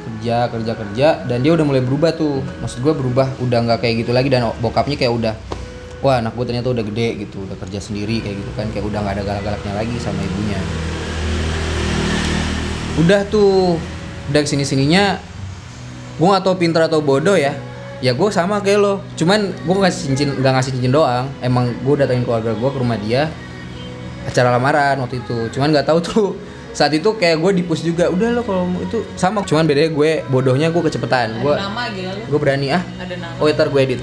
kerja 0.08 0.36
kerja 0.48 0.72
kerja 0.72 1.08
dan 1.28 1.44
dia 1.44 1.52
udah 1.54 1.64
mulai 1.68 1.82
berubah 1.84 2.16
tuh. 2.16 2.42
Maksud 2.64 2.82
gue 2.82 2.94
berubah 2.96 3.28
udah 3.38 3.58
nggak 3.68 3.78
kayak 3.84 3.94
gitu 4.02 4.10
lagi 4.10 4.28
dan 4.32 4.50
bokapnya 4.58 4.96
kayak 4.98 5.12
udah 5.14 5.34
wah 6.02 6.18
anak 6.22 6.34
gue 6.34 6.44
ternyata 6.46 6.70
udah 6.70 6.84
gede 6.86 7.26
gitu 7.26 7.42
udah 7.42 7.58
kerja 7.58 7.82
sendiri 7.82 8.22
kayak 8.22 8.38
gitu 8.38 8.50
kan 8.54 8.66
kayak 8.70 8.86
udah 8.86 8.98
nggak 9.02 9.14
ada 9.18 9.22
galak-galaknya 9.22 9.72
lagi 9.78 9.96
sama 10.00 10.20
ibunya. 10.24 10.60
Udah 12.98 13.20
tuh 13.30 13.78
udah 14.32 14.40
ke 14.42 14.48
sini 14.48 14.64
sininya 14.66 15.20
gue 16.18 16.26
nggak 16.26 16.42
tahu 16.42 16.56
pintar 16.58 16.90
atau 16.90 16.98
bodoh 16.98 17.38
ya 17.38 17.67
ya 17.98 18.14
gue 18.14 18.28
sama 18.30 18.62
kayak 18.62 18.78
lo. 18.78 18.94
Cuman 19.18 19.50
gue 19.52 19.74
ngasih 19.74 20.00
cincin 20.12 20.28
nggak 20.38 20.52
ngasih 20.58 20.72
cincin 20.78 20.92
doang. 20.94 21.26
Emang 21.42 21.70
gue 21.82 21.94
datangin 21.98 22.22
keluarga 22.22 22.54
gue 22.54 22.68
ke 22.70 22.78
rumah 22.78 22.98
dia 22.98 23.26
acara 24.26 24.54
lamaran 24.54 25.02
waktu 25.02 25.18
itu. 25.22 25.50
Cuman 25.54 25.74
nggak 25.74 25.86
tahu 25.88 25.98
tuh 26.02 26.26
saat 26.76 26.94
itu 26.94 27.10
kayak 27.16 27.42
gue 27.42 27.64
dipus 27.64 27.82
juga 27.82 28.06
udah 28.12 28.28
lo 28.38 28.42
kalau 28.46 28.68
itu 28.78 29.02
sama. 29.18 29.42
Cuman 29.42 29.66
bedanya 29.66 29.90
gue 29.90 30.10
bodohnya 30.30 30.68
gue 30.70 30.82
kecepetan 30.84 31.42
gue 31.42 31.54
gue 32.28 32.38
berani 32.38 32.70
ah 32.70 32.82
Ada 33.02 33.16
nama. 33.18 33.40
oh 33.42 33.46
ntar 33.50 33.66
gue 33.72 33.80
edit. 33.82 34.00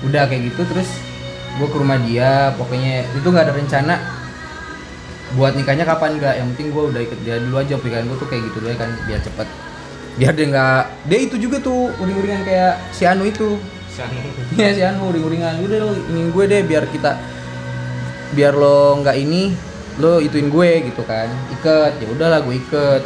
Udah 0.00 0.24
kayak 0.24 0.52
gitu 0.54 0.64
terus 0.64 0.88
gue 1.60 1.68
ke 1.68 1.76
rumah 1.76 2.00
dia 2.00 2.54
pokoknya 2.56 3.04
itu 3.12 3.26
nggak 3.28 3.44
ada 3.44 3.52
rencana 3.52 3.94
buat 5.36 5.52
nikahnya 5.52 5.84
kapan 5.84 6.16
nggak. 6.16 6.34
Yang 6.40 6.46
penting 6.56 6.68
gue 6.72 6.84
udah 6.96 7.00
ikut 7.04 7.18
dia 7.28 7.36
dulu 7.36 7.56
aja 7.60 7.74
pikiran 7.76 8.08
gue 8.08 8.16
tuh 8.16 8.28
kayak 8.32 8.42
gitu 8.48 8.56
dulu 8.64 8.72
kan 8.80 8.90
biar 9.04 9.20
cepet 9.20 9.48
biar 10.20 10.36
dia 10.36 10.46
nggak 10.52 10.82
dia 11.08 11.18
itu 11.24 11.36
juga 11.40 11.56
tuh 11.64 11.88
uring-uringan 11.96 12.44
kayak 12.44 12.76
si 12.92 13.08
Anu 13.08 13.24
itu 13.24 13.56
Iya 14.60 14.70
si 14.76 14.82
Anu 14.84 15.08
uring-uringan 15.08 15.64
udah 15.64 15.78
lo 15.80 15.92
ini 15.96 16.28
gue 16.28 16.44
deh 16.44 16.60
biar 16.68 16.84
kita 16.92 17.16
biar 18.36 18.52
lo 18.52 19.00
nggak 19.00 19.16
ini 19.16 19.56
lo 19.96 20.20
ituin 20.20 20.52
gue 20.52 20.92
gitu 20.92 21.02
kan 21.08 21.32
iket 21.56 21.96
ya 22.04 22.06
udahlah 22.12 22.44
gue 22.44 22.54
iket 22.60 23.02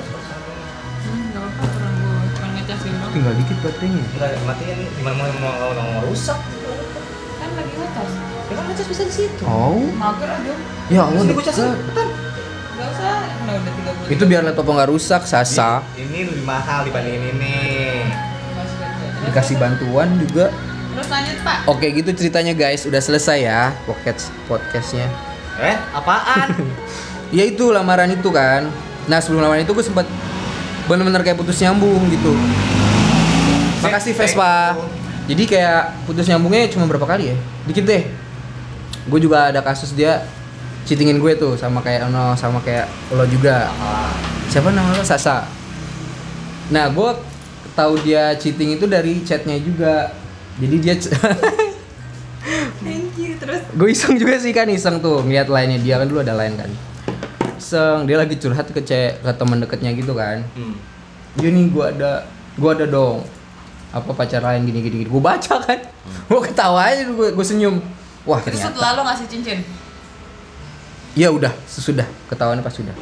tinggal 3.14 3.34
dikit 3.38 3.58
baterainya 3.62 4.02
Enggak, 4.10 4.30
matiin 4.42 4.74
nih. 4.74 4.88
Gimana 4.98 5.14
mau 5.38 5.70
mau 5.70 5.70
mau, 5.70 6.02
rusak? 6.10 6.38
Kan 7.38 7.50
lagi 7.54 7.72
ngecas. 7.78 8.10
Ya 8.50 8.54
kan 8.58 8.64
ngecas 8.66 8.86
bisa 8.90 9.02
di 9.06 9.14
situ. 9.14 9.42
oh 9.46 9.78
Mager 9.94 10.28
aja. 10.28 10.54
ya 10.90 11.00
Allah 11.06 11.22
Sini 11.22 11.32
gue 11.32 11.44
cas 11.46 11.56
deket. 11.62 12.08
Gak 12.74 12.88
usah. 12.90 13.16
Nah 13.46 13.54
udah 13.54 13.74
itu 14.04 14.24
biar 14.28 14.44
laptop 14.44 14.68
nggak 14.68 14.90
rusak 14.92 15.22
sasa. 15.24 15.80
Ini 15.96 16.28
lebih 16.28 16.44
mahal 16.44 16.84
dibanding 16.84 17.24
ini. 17.38 17.56
Dikasih 19.30 19.56
bantuan 19.56 20.12
juga. 20.20 20.52
Terus 20.94 21.08
lanjut 21.10 21.36
pak. 21.42 21.58
oke 21.66 21.86
gitu 21.88 22.10
ceritanya 22.12 22.52
guys. 22.54 22.84
Udah 22.84 23.00
selesai 23.00 23.38
ya 23.46 23.72
podcast 23.88 24.30
podcastnya. 24.46 25.08
Eh, 25.58 25.76
apaan? 25.94 26.52
ya 27.36 27.48
itu 27.48 27.70
lamaran 27.72 28.12
itu 28.12 28.28
kan. 28.28 28.68
Nah 29.08 29.18
sebelum 29.22 29.42
lamaran 29.46 29.64
itu 29.64 29.72
gue 29.72 29.86
sempat 29.86 30.06
bener-bener 30.84 31.24
kayak 31.24 31.40
putus 31.40 31.58
nyambung 31.64 32.04
gitu. 32.12 32.36
Makasih 33.80 34.12
Vespa. 34.16 34.78
jadi 35.24 35.42
kayak 35.48 35.82
putus 36.04 36.28
nyambungnya 36.28 36.68
cuma 36.68 36.84
berapa 36.84 37.08
kali 37.08 37.32
ya? 37.32 37.36
Dikit 37.64 37.84
deh. 37.88 38.02
Gue 39.08 39.20
juga 39.20 39.48
ada 39.48 39.64
kasus 39.64 39.96
dia 39.96 40.24
cheatingin 40.84 41.16
gue 41.18 41.32
tuh 41.34 41.56
sama 41.56 41.80
kayak 41.80 42.12
Ono 42.12 42.36
sama 42.36 42.60
kayak 42.60 42.86
lo 43.16 43.24
juga. 43.24 43.72
Siapa 44.52 44.70
nama 44.70 44.92
lo 44.92 45.02
Sasa. 45.04 45.48
Nah 46.70 46.92
gue 46.92 47.10
tahu 47.74 47.98
dia 48.04 48.36
cheating 48.36 48.76
itu 48.76 48.84
dari 48.84 49.24
chatnya 49.24 49.56
juga. 49.58 50.12
Jadi 50.60 50.76
dia 50.78 50.94
Thank 52.84 53.16
you. 53.16 53.34
Terus? 53.40 53.60
Gue 53.72 53.88
iseng 53.96 54.20
juga 54.20 54.36
sih 54.36 54.52
kan 54.52 54.68
iseng 54.68 55.00
tuh 55.00 55.24
ngeliat 55.24 55.48
lainnya 55.48 55.80
dia 55.80 55.96
kan 55.96 56.06
dulu 56.06 56.20
ada 56.20 56.36
lain 56.36 56.54
kan. 56.60 56.70
Iseng 57.56 58.04
dia 58.04 58.20
lagi 58.20 58.36
curhat 58.36 58.68
ke 58.68 58.80
cewek 58.84 59.24
ke 59.24 59.30
teman 59.34 59.58
deketnya 59.64 59.90
gitu 59.96 60.12
kan. 60.12 60.44
Hmm. 60.54 60.76
dia 61.34 61.50
nih 61.50 61.66
gue 61.66 61.84
ada 61.98 62.28
gue 62.54 62.70
ada 62.70 62.86
dong. 62.86 63.24
Apa 63.90 64.10
pacar 64.12 64.42
lain 64.42 64.66
gini 64.68 64.84
gini, 64.84 64.96
gini. 65.02 65.06
gue 65.08 65.22
baca 65.22 65.54
kan. 65.64 65.80
Gue 66.28 66.40
ketawa 66.44 66.92
aja 66.92 67.08
gue 67.08 67.28
gue 67.32 67.46
senyum. 67.46 67.80
Wah 68.28 68.40
terus 68.40 68.60
ternyata. 68.60 68.76
setelah 68.76 68.90
lo 68.96 69.02
ngasih 69.08 69.26
cincin. 69.32 69.58
Ya 71.14 71.30
udah 71.30 71.50
sesudah 71.66 72.06
ketahuannya 72.30 72.62
pas 72.62 72.74
sudah 72.74 72.94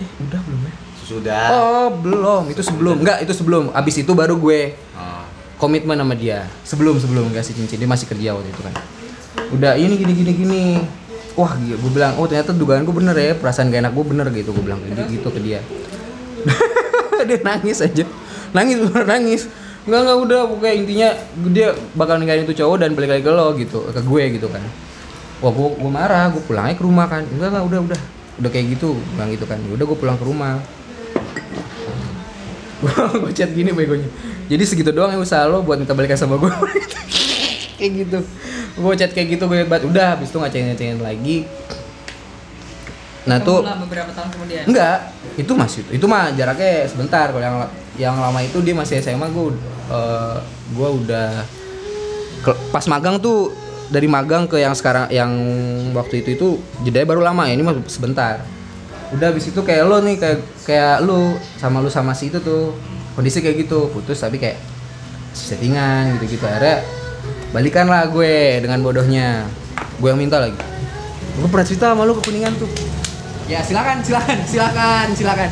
eh 0.00 0.08
udah 0.28 0.40
belum 0.42 0.62
ya 0.66 0.74
Sudah. 1.02 1.46
Oh, 1.50 1.88
belum. 1.98 2.48
Itu 2.54 2.62
sebelum. 2.62 3.02
Enggak, 3.02 3.26
itu 3.26 3.34
sebelum. 3.34 3.74
Abis 3.74 4.00
itu 4.00 4.12
baru 4.14 4.38
gue 4.38 4.78
Oh. 4.94 5.26
komitmen 5.58 5.98
sama 5.98 6.14
dia. 6.14 6.46
Sebelum 6.62 6.94
sebelum 7.02 7.30
kasih 7.34 7.58
cincin 7.58 7.78
dia 7.78 7.90
masih 7.90 8.06
kerja 8.06 8.38
waktu 8.38 8.50
itu 8.54 8.62
kan. 8.62 8.74
Udah 9.50 9.74
ini 9.74 9.98
gini 9.98 10.12
gini 10.14 10.32
gini. 10.32 10.64
Wah, 11.34 11.58
gila. 11.58 11.76
gue 11.80 11.90
bilang, 11.90 12.12
oh 12.20 12.28
ternyata 12.28 12.52
dugaan 12.52 12.84
gue 12.84 12.92
bener 12.92 13.16
ya, 13.16 13.32
perasaan 13.32 13.72
gak 13.72 13.88
enak 13.88 13.92
gue 13.96 14.04
bener 14.04 14.26
gitu, 14.36 14.52
gue 14.52 14.64
bilang 14.68 14.78
gitu 14.84 15.28
ke 15.32 15.40
dia. 15.40 15.64
dia 17.28 17.38
nangis 17.40 17.80
aja, 17.80 18.04
nangis 18.52 18.76
bener 18.84 19.04
nangis. 19.08 19.42
Enggak 19.88 20.00
enggak 20.04 20.18
udah, 20.28 20.40
pokoknya 20.52 20.74
intinya 20.76 21.08
dia 21.48 21.68
bakal 21.96 22.20
ninggalin 22.20 22.44
itu 22.44 22.52
cowok 22.60 22.84
dan 22.84 22.92
balik 22.92 23.16
lagi 23.16 23.24
ke 23.24 23.32
lo 23.32 23.56
gitu, 23.56 23.80
ke 23.88 24.00
gue 24.04 24.22
gitu 24.36 24.46
kan. 24.52 24.60
Wah, 25.42 25.50
gue, 25.50 25.68
gue 25.74 25.90
marah, 25.90 26.30
gue 26.30 26.42
pulang 26.46 26.70
aja 26.70 26.78
ke 26.78 26.84
rumah 26.86 27.10
kan. 27.10 27.26
Enggak 27.26 27.50
enggak 27.50 27.64
udah 27.66 27.80
udah, 27.90 28.00
udah 28.38 28.50
kayak 28.54 28.78
gitu, 28.78 28.94
bilang 29.18 29.30
gitu 29.34 29.44
kan. 29.44 29.58
Udah 29.74 29.84
gue 29.84 29.98
pulang 29.98 30.16
ke 30.16 30.24
rumah. 30.24 30.62
gue 33.22 33.32
chat 33.34 33.50
gini 33.54 33.70
begonya 33.70 34.08
jadi 34.50 34.62
segitu 34.66 34.90
doang 34.90 35.14
ya 35.14 35.18
usaha 35.18 35.46
lo 35.46 35.62
buat 35.62 35.78
minta 35.78 35.94
balikan 35.94 36.18
sama 36.18 36.38
gue 36.38 36.50
kayak 37.78 37.92
gitu 38.06 38.18
gue 38.72 38.92
chat 38.98 39.12
kayak 39.14 39.38
gitu 39.38 39.44
gue 39.46 39.62
banget 39.66 39.86
udah 39.86 40.18
habis 40.18 40.30
itu 40.30 40.38
ngacengin 40.38 40.66
ngacengin 40.74 40.98
lagi 40.98 41.36
nah 43.22 43.38
tuh 43.38 43.62
beberapa 43.62 44.10
tahun 44.10 44.34
kemudian. 44.34 44.64
enggak 44.66 45.14
itu 45.38 45.52
masih 45.54 45.86
itu 45.94 46.06
mah 46.10 46.34
jaraknya 46.34 46.90
sebentar 46.90 47.30
kalau 47.30 47.42
yang 47.42 47.56
yang 47.94 48.14
lama 48.18 48.42
itu 48.42 48.58
dia 48.66 48.74
masih 48.74 48.98
SMA 48.98 49.30
gue 49.30 49.54
eh, 49.94 50.36
gue 50.74 50.88
udah 51.06 51.46
pas 52.74 52.82
magang 52.90 53.22
tuh 53.22 53.54
dari 53.92 54.08
magang 54.08 54.48
ke 54.48 54.56
yang 54.56 54.72
sekarang 54.72 55.12
yang 55.12 55.28
waktu 55.92 56.24
itu 56.24 56.34
itu 56.34 56.48
jedanya 56.80 57.12
baru 57.12 57.20
lama 57.20 57.44
ya 57.44 57.52
ini 57.52 57.60
mah 57.60 57.76
sebentar. 57.84 58.40
Udah 59.12 59.28
habis 59.28 59.52
itu 59.52 59.60
kayak 59.60 59.84
lo 59.84 60.00
nih 60.00 60.16
kayak 60.16 60.40
kayak 60.64 61.04
lu 61.04 61.36
sama 61.60 61.84
lu 61.84 61.92
sama 61.92 62.16
si 62.16 62.32
itu 62.32 62.40
tuh 62.40 62.72
kondisi 63.12 63.44
kayak 63.44 63.68
gitu 63.68 63.92
putus 63.92 64.24
tapi 64.24 64.40
kayak 64.40 64.56
settingan 65.36 66.16
gitu 66.16 66.40
gitu 66.40 66.44
akhirnya 66.48 66.80
balikan 67.52 67.84
lah 67.92 68.08
gue 68.08 68.64
dengan 68.64 68.80
bodohnya. 68.80 69.44
Gue 70.00 70.08
yang 70.08 70.18
minta 70.18 70.40
lagi. 70.40 70.56
Gue 71.36 71.48
pernah 71.52 71.66
cerita 71.68 71.92
sama 71.92 72.08
lu 72.08 72.16
ke 72.16 72.32
kuningan 72.32 72.56
tuh. 72.56 72.72
Ya 73.44 73.60
silakan 73.60 74.00
silakan 74.00 74.40
silakan 74.48 75.06
silakan. 75.12 75.50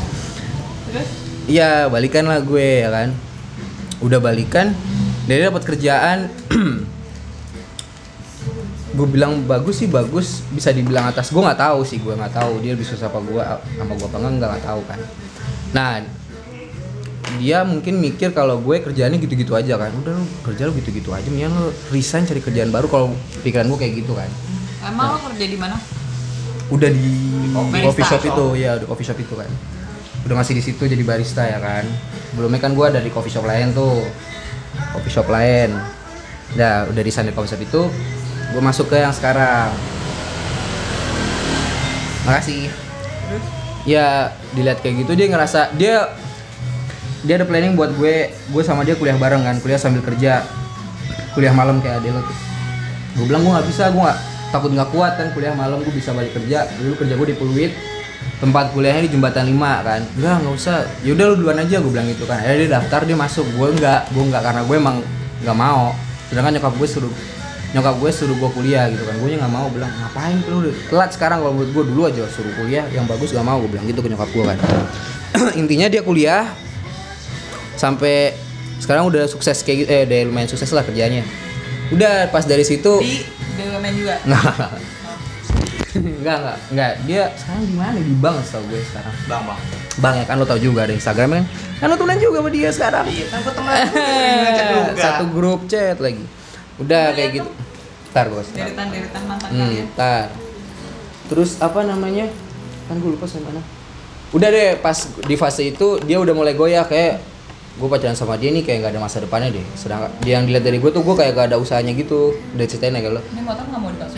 Terus? 0.89 1.09
Iya 1.45 1.93
balikan 1.93 2.25
lah 2.25 2.41
gue 2.41 2.89
ya 2.89 2.89
kan. 2.89 3.13
Udah 4.01 4.17
balikan 4.17 4.73
dia 5.29 5.53
dapat 5.53 5.63
kerjaan 5.69 6.33
gue 9.01 9.09
bilang 9.09 9.41
bagus 9.49 9.81
sih 9.81 9.89
bagus. 9.89 10.45
Bisa 10.53 10.77
dibilang 10.77 11.09
atas 11.09 11.33
gue 11.33 11.41
nggak 11.41 11.57
tahu 11.57 11.81
sih 11.89 11.97
gue 11.97 12.13
nggak 12.13 12.37
tahu 12.37 12.61
dia 12.61 12.77
lebih 12.77 12.85
susah 12.85 13.09
apa 13.09 13.21
gue 13.25 13.43
sama 13.81 13.93
gue 13.97 14.07
apa 14.07 14.17
enggak 14.21 14.33
nggak 14.37 14.51
nggak 14.53 14.65
tahu 14.69 14.81
kan. 14.85 14.99
Nah 15.73 15.91
dia 17.41 17.65
mungkin 17.65 17.97
mikir 17.97 18.37
kalau 18.37 18.61
gue 18.61 18.77
kerjaannya 18.85 19.17
gitu-gitu 19.25 19.57
aja 19.57 19.81
kan. 19.81 19.89
Udah 19.97 20.13
lu 20.21 20.25
kerja 20.45 20.69
lu 20.69 20.77
gitu-gitu 20.77 21.17
aja 21.17 21.25
mendingan 21.33 21.57
lu 21.57 21.73
resign 21.89 22.29
cari 22.29 22.45
kerjaan 22.45 22.69
baru. 22.69 22.87
Kalau 22.93 23.07
pikiran 23.41 23.65
gue 23.73 23.79
kayak 23.81 24.05
gitu 24.05 24.13
kan. 24.13 24.29
Emang 24.85 25.17
lo 25.17 25.19
kerja 25.33 25.45
di 25.49 25.57
mana? 25.57 25.77
udah 26.71 26.91
di 26.91 27.11
Barista 27.51 27.83
coffee 27.83 28.07
shop 28.07 28.23
itu 28.31 28.47
ya 28.63 28.71
udah 28.79 28.87
coffee 28.87 29.07
shop 29.07 29.19
itu 29.19 29.35
kan. 29.35 29.51
Udah 30.23 30.37
masih 30.39 30.55
di 30.55 30.63
situ 30.63 30.83
jadi 30.87 31.03
barista 31.03 31.43
ya 31.43 31.59
kan. 31.59 31.85
Sebelumnya 32.31 32.61
kan 32.63 32.73
gua 32.79 32.95
dari 32.95 33.11
coffee 33.11 33.33
shop 33.33 33.43
lain 33.43 33.75
tuh. 33.75 34.07
Coffee 34.95 35.13
shop 35.13 35.27
lain. 35.27 35.75
Nah 36.55 36.87
udah 36.87 37.03
resign 37.03 37.27
dari 37.27 37.35
coffee 37.35 37.51
shop 37.51 37.63
itu 37.63 37.83
gue 38.51 38.63
masuk 38.63 38.91
ke 38.91 38.99
yang 38.99 39.15
sekarang. 39.15 39.71
Makasih. 42.27 42.71
Terus? 43.31 43.45
Ya 43.89 44.35
dilihat 44.53 44.85
kayak 44.85 45.07
gitu 45.07 45.17
dia 45.17 45.27
ngerasa 45.31 45.73
dia 45.79 46.13
dia 47.25 47.35
ada 47.37 47.47
planning 47.49 47.77
buat 47.79 47.97
gue 47.97 48.29
gue 48.33 48.63
sama 48.65 48.85
dia 48.85 48.97
kuliah 48.97 49.17
bareng 49.17 49.41
kan 49.47 49.57
kuliah 49.63 49.81
sambil 49.81 50.03
kerja. 50.03 50.45
Kuliah 51.33 51.55
malam 51.55 51.79
kayak 51.79 52.03
Adele 52.03 52.21
tuh. 52.27 52.39
Gue 53.17 53.25
bilang 53.31 53.47
gue 53.47 53.53
nggak 53.55 53.69
bisa 53.71 53.89
gue 53.95 54.03
nggak 54.03 54.21
takut 54.51 54.71
nggak 54.75 54.91
kuat 54.91 55.13
kan 55.15 55.31
kuliah 55.33 55.55
malam 55.55 55.81
gue 55.81 55.95
bisa 55.95 56.11
balik 56.11 56.35
kerja. 56.35 56.67
Dulu 56.77 56.99
kerja 56.99 57.15
gue 57.15 57.29
di 57.31 57.37
Pluit 57.39 57.73
tempat 58.41 58.73
kuliahnya 58.73 59.09
di 59.09 59.11
jembatan 59.13 59.47
5 59.49 59.87
kan. 59.87 60.01
Enggak 60.19 60.35
nggak 60.45 60.55
usah. 60.59 60.77
Yaudah 61.07 61.25
lu 61.33 61.35
duluan 61.45 61.59
aja 61.61 61.77
gue 61.79 61.91
bilang 61.93 62.09
gitu 62.11 62.25
kan. 62.27 62.43
Akhirnya 62.43 62.59
dia 62.67 62.71
daftar 62.77 63.01
dia 63.07 63.17
masuk. 63.17 63.47
Gue 63.55 63.69
enggak 63.73 64.11
gue 64.11 64.25
enggak 64.27 64.43
karena 64.45 64.61
gue 64.67 64.77
emang 64.77 64.97
nggak 65.47 65.57
mau. 65.57 65.95
Sedangkan 66.29 66.53
nyokap 66.59 66.75
gue 66.77 66.89
suruh 66.89 67.13
nyokap 67.71 67.95
gue 68.03 68.11
suruh 68.11 68.35
gue 68.35 68.51
kuliah 68.51 68.91
gitu 68.91 69.07
kan 69.07 69.15
gue 69.15 69.29
nggak 69.39 69.53
mau 69.53 69.71
bilang 69.71 69.91
ngapain 69.95 70.37
lu 70.51 70.75
telat 70.91 71.11
sekarang 71.15 71.39
kalau 71.39 71.55
menurut 71.55 71.71
gue 71.71 71.85
dulu 71.95 72.03
aja 72.11 72.27
suruh 72.27 72.51
kuliah 72.59 72.83
yang 72.91 73.07
bagus 73.07 73.31
gak 73.31 73.47
mau 73.47 73.63
gue 73.63 73.71
bilang 73.71 73.87
gitu 73.87 74.03
ke 74.03 74.11
nyokap 74.11 74.31
gue 74.35 74.43
kan 74.43 74.59
intinya 75.61 75.87
dia 75.87 76.03
kuliah 76.03 76.51
sampai 77.79 78.35
sekarang 78.83 79.07
udah 79.07 79.31
sukses 79.31 79.63
kayak 79.63 79.87
gitu 79.87 79.89
eh 79.89 80.03
udah 80.03 80.19
lumayan 80.27 80.49
sukses 80.51 80.71
lah 80.75 80.83
kerjanya 80.83 81.23
udah 81.95 82.27
pas 82.35 82.43
dari 82.43 82.67
situ 82.67 82.99
di 82.99 83.23
BUMN 83.61 83.93
juga. 83.93 84.15
Nggak. 84.31 84.71
Enggak, 85.91 86.37
enggak, 86.39 86.59
enggak. 86.71 86.93
Dia 87.05 87.23
sekarang 87.35 87.65
di 87.67 87.75
mana? 87.75 87.99
Di 87.99 88.15
bank 88.23 88.37
setahu 88.47 88.63
gue 88.71 88.81
sekarang. 88.95 89.15
Bang, 89.27 89.43
bang. 89.43 89.61
Bang 89.99 90.15
ya 90.17 90.25
kan 90.25 90.35
lo 90.39 90.47
tau 90.47 90.61
juga 90.61 90.87
ada 90.87 90.95
Instagram 90.95 91.29
kan. 91.35 91.45
Kan 91.83 91.87
lo 91.91 91.97
temenan 91.99 92.21
juga 92.23 92.37
sama 92.41 92.51
dia 92.55 92.71
sekarang. 92.71 93.05
Iya, 93.11 93.27
kan 93.27 93.39
gua 93.43 93.55
temenan. 93.59 93.87
Satu 95.05 95.25
grup 95.35 95.61
chat 95.67 95.99
lagi. 95.99 96.25
Udah 96.81 97.13
kayak 97.13 97.31
gitu. 97.37 97.51
Ntar 98.11 98.27
gue 98.27 98.43
sebentar. 98.43 98.67
Deretan-deretan 98.67 99.23
mantan 99.29 99.49
Hmm, 99.53 99.61
kalian. 99.63 99.87
ntar. 99.95 100.27
Terus 101.29 101.51
apa 101.61 101.81
namanya? 101.85 102.27
Kan 102.89 102.99
gue 102.99 103.11
lupa 103.15 103.27
sama 103.29 103.53
mana. 103.53 103.63
Udah 104.31 104.49
deh 104.49 104.79
pas 104.79 104.97
di 105.21 105.35
fase 105.35 105.69
itu 105.69 105.99
dia 106.03 106.19
udah 106.19 106.35
mulai 106.35 106.55
goyah 106.55 106.87
kayak 106.87 107.23
gue 107.79 107.89
pacaran 107.89 108.19
sama 108.19 108.35
dia 108.35 108.51
nih 108.51 108.67
kayak 108.67 108.83
gak 108.83 108.93
ada 108.95 109.01
masa 109.03 109.23
depannya 109.23 109.55
deh. 109.55 109.65
Sedangkan 109.79 110.11
dia 110.23 110.39
yang 110.39 110.47
dilihat 110.49 110.65
dari 110.67 110.79
gue 110.79 110.91
tuh 110.91 111.03
gue 111.03 111.15
kayak 111.15 111.33
gak 111.37 111.47
ada 111.55 111.57
usahanya 111.59 111.93
gitu. 111.95 112.35
Udah 112.57 112.67
ceritain 112.67 112.95
ya 112.95 113.03
kalau 113.05 113.23
Ini 113.23 113.43
motor 113.43 113.65
nggak 113.67 113.81
mau 113.81 113.91
kan? 113.95 114.09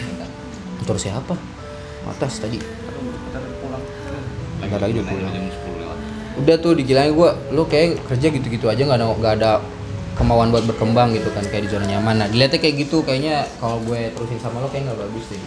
motor 0.80 0.96
siapa? 0.96 1.34
Atas 2.08 2.40
tadi. 2.40 2.58
Bentar 4.62 4.78
lagi 4.78 4.92
dia 4.94 5.04
pulang. 5.04 5.30
Jam 5.30 5.44
10 5.46 5.82
lewat. 5.82 5.98
Udah 6.38 6.56
tuh 6.56 6.72
dibilangin 6.78 7.12
gue, 7.12 7.30
lo 7.52 7.62
kayak 7.68 8.08
kerja 8.08 8.26
gitu-gitu 8.32 8.66
aja 8.70 8.82
nggak 8.82 8.98
ada 8.98 9.06
nggak 9.10 9.34
ada 9.36 9.50
kemauan 10.12 10.52
buat 10.52 10.64
berkembang 10.68 11.16
gitu 11.16 11.32
kan 11.32 11.44
kayak 11.48 11.66
di 11.66 11.70
zona 11.72 11.86
nyaman. 11.88 12.24
Nah 12.24 12.28
dilihatnya 12.28 12.60
kayak 12.60 12.76
gitu 12.88 13.00
kayaknya 13.02 13.48
kalau 13.58 13.80
gue 13.84 14.12
terusin 14.12 14.38
sama 14.38 14.60
lo 14.60 14.68
kayak 14.68 14.92
nggak 14.92 15.00
bagus 15.00 15.24
deh. 15.32 15.42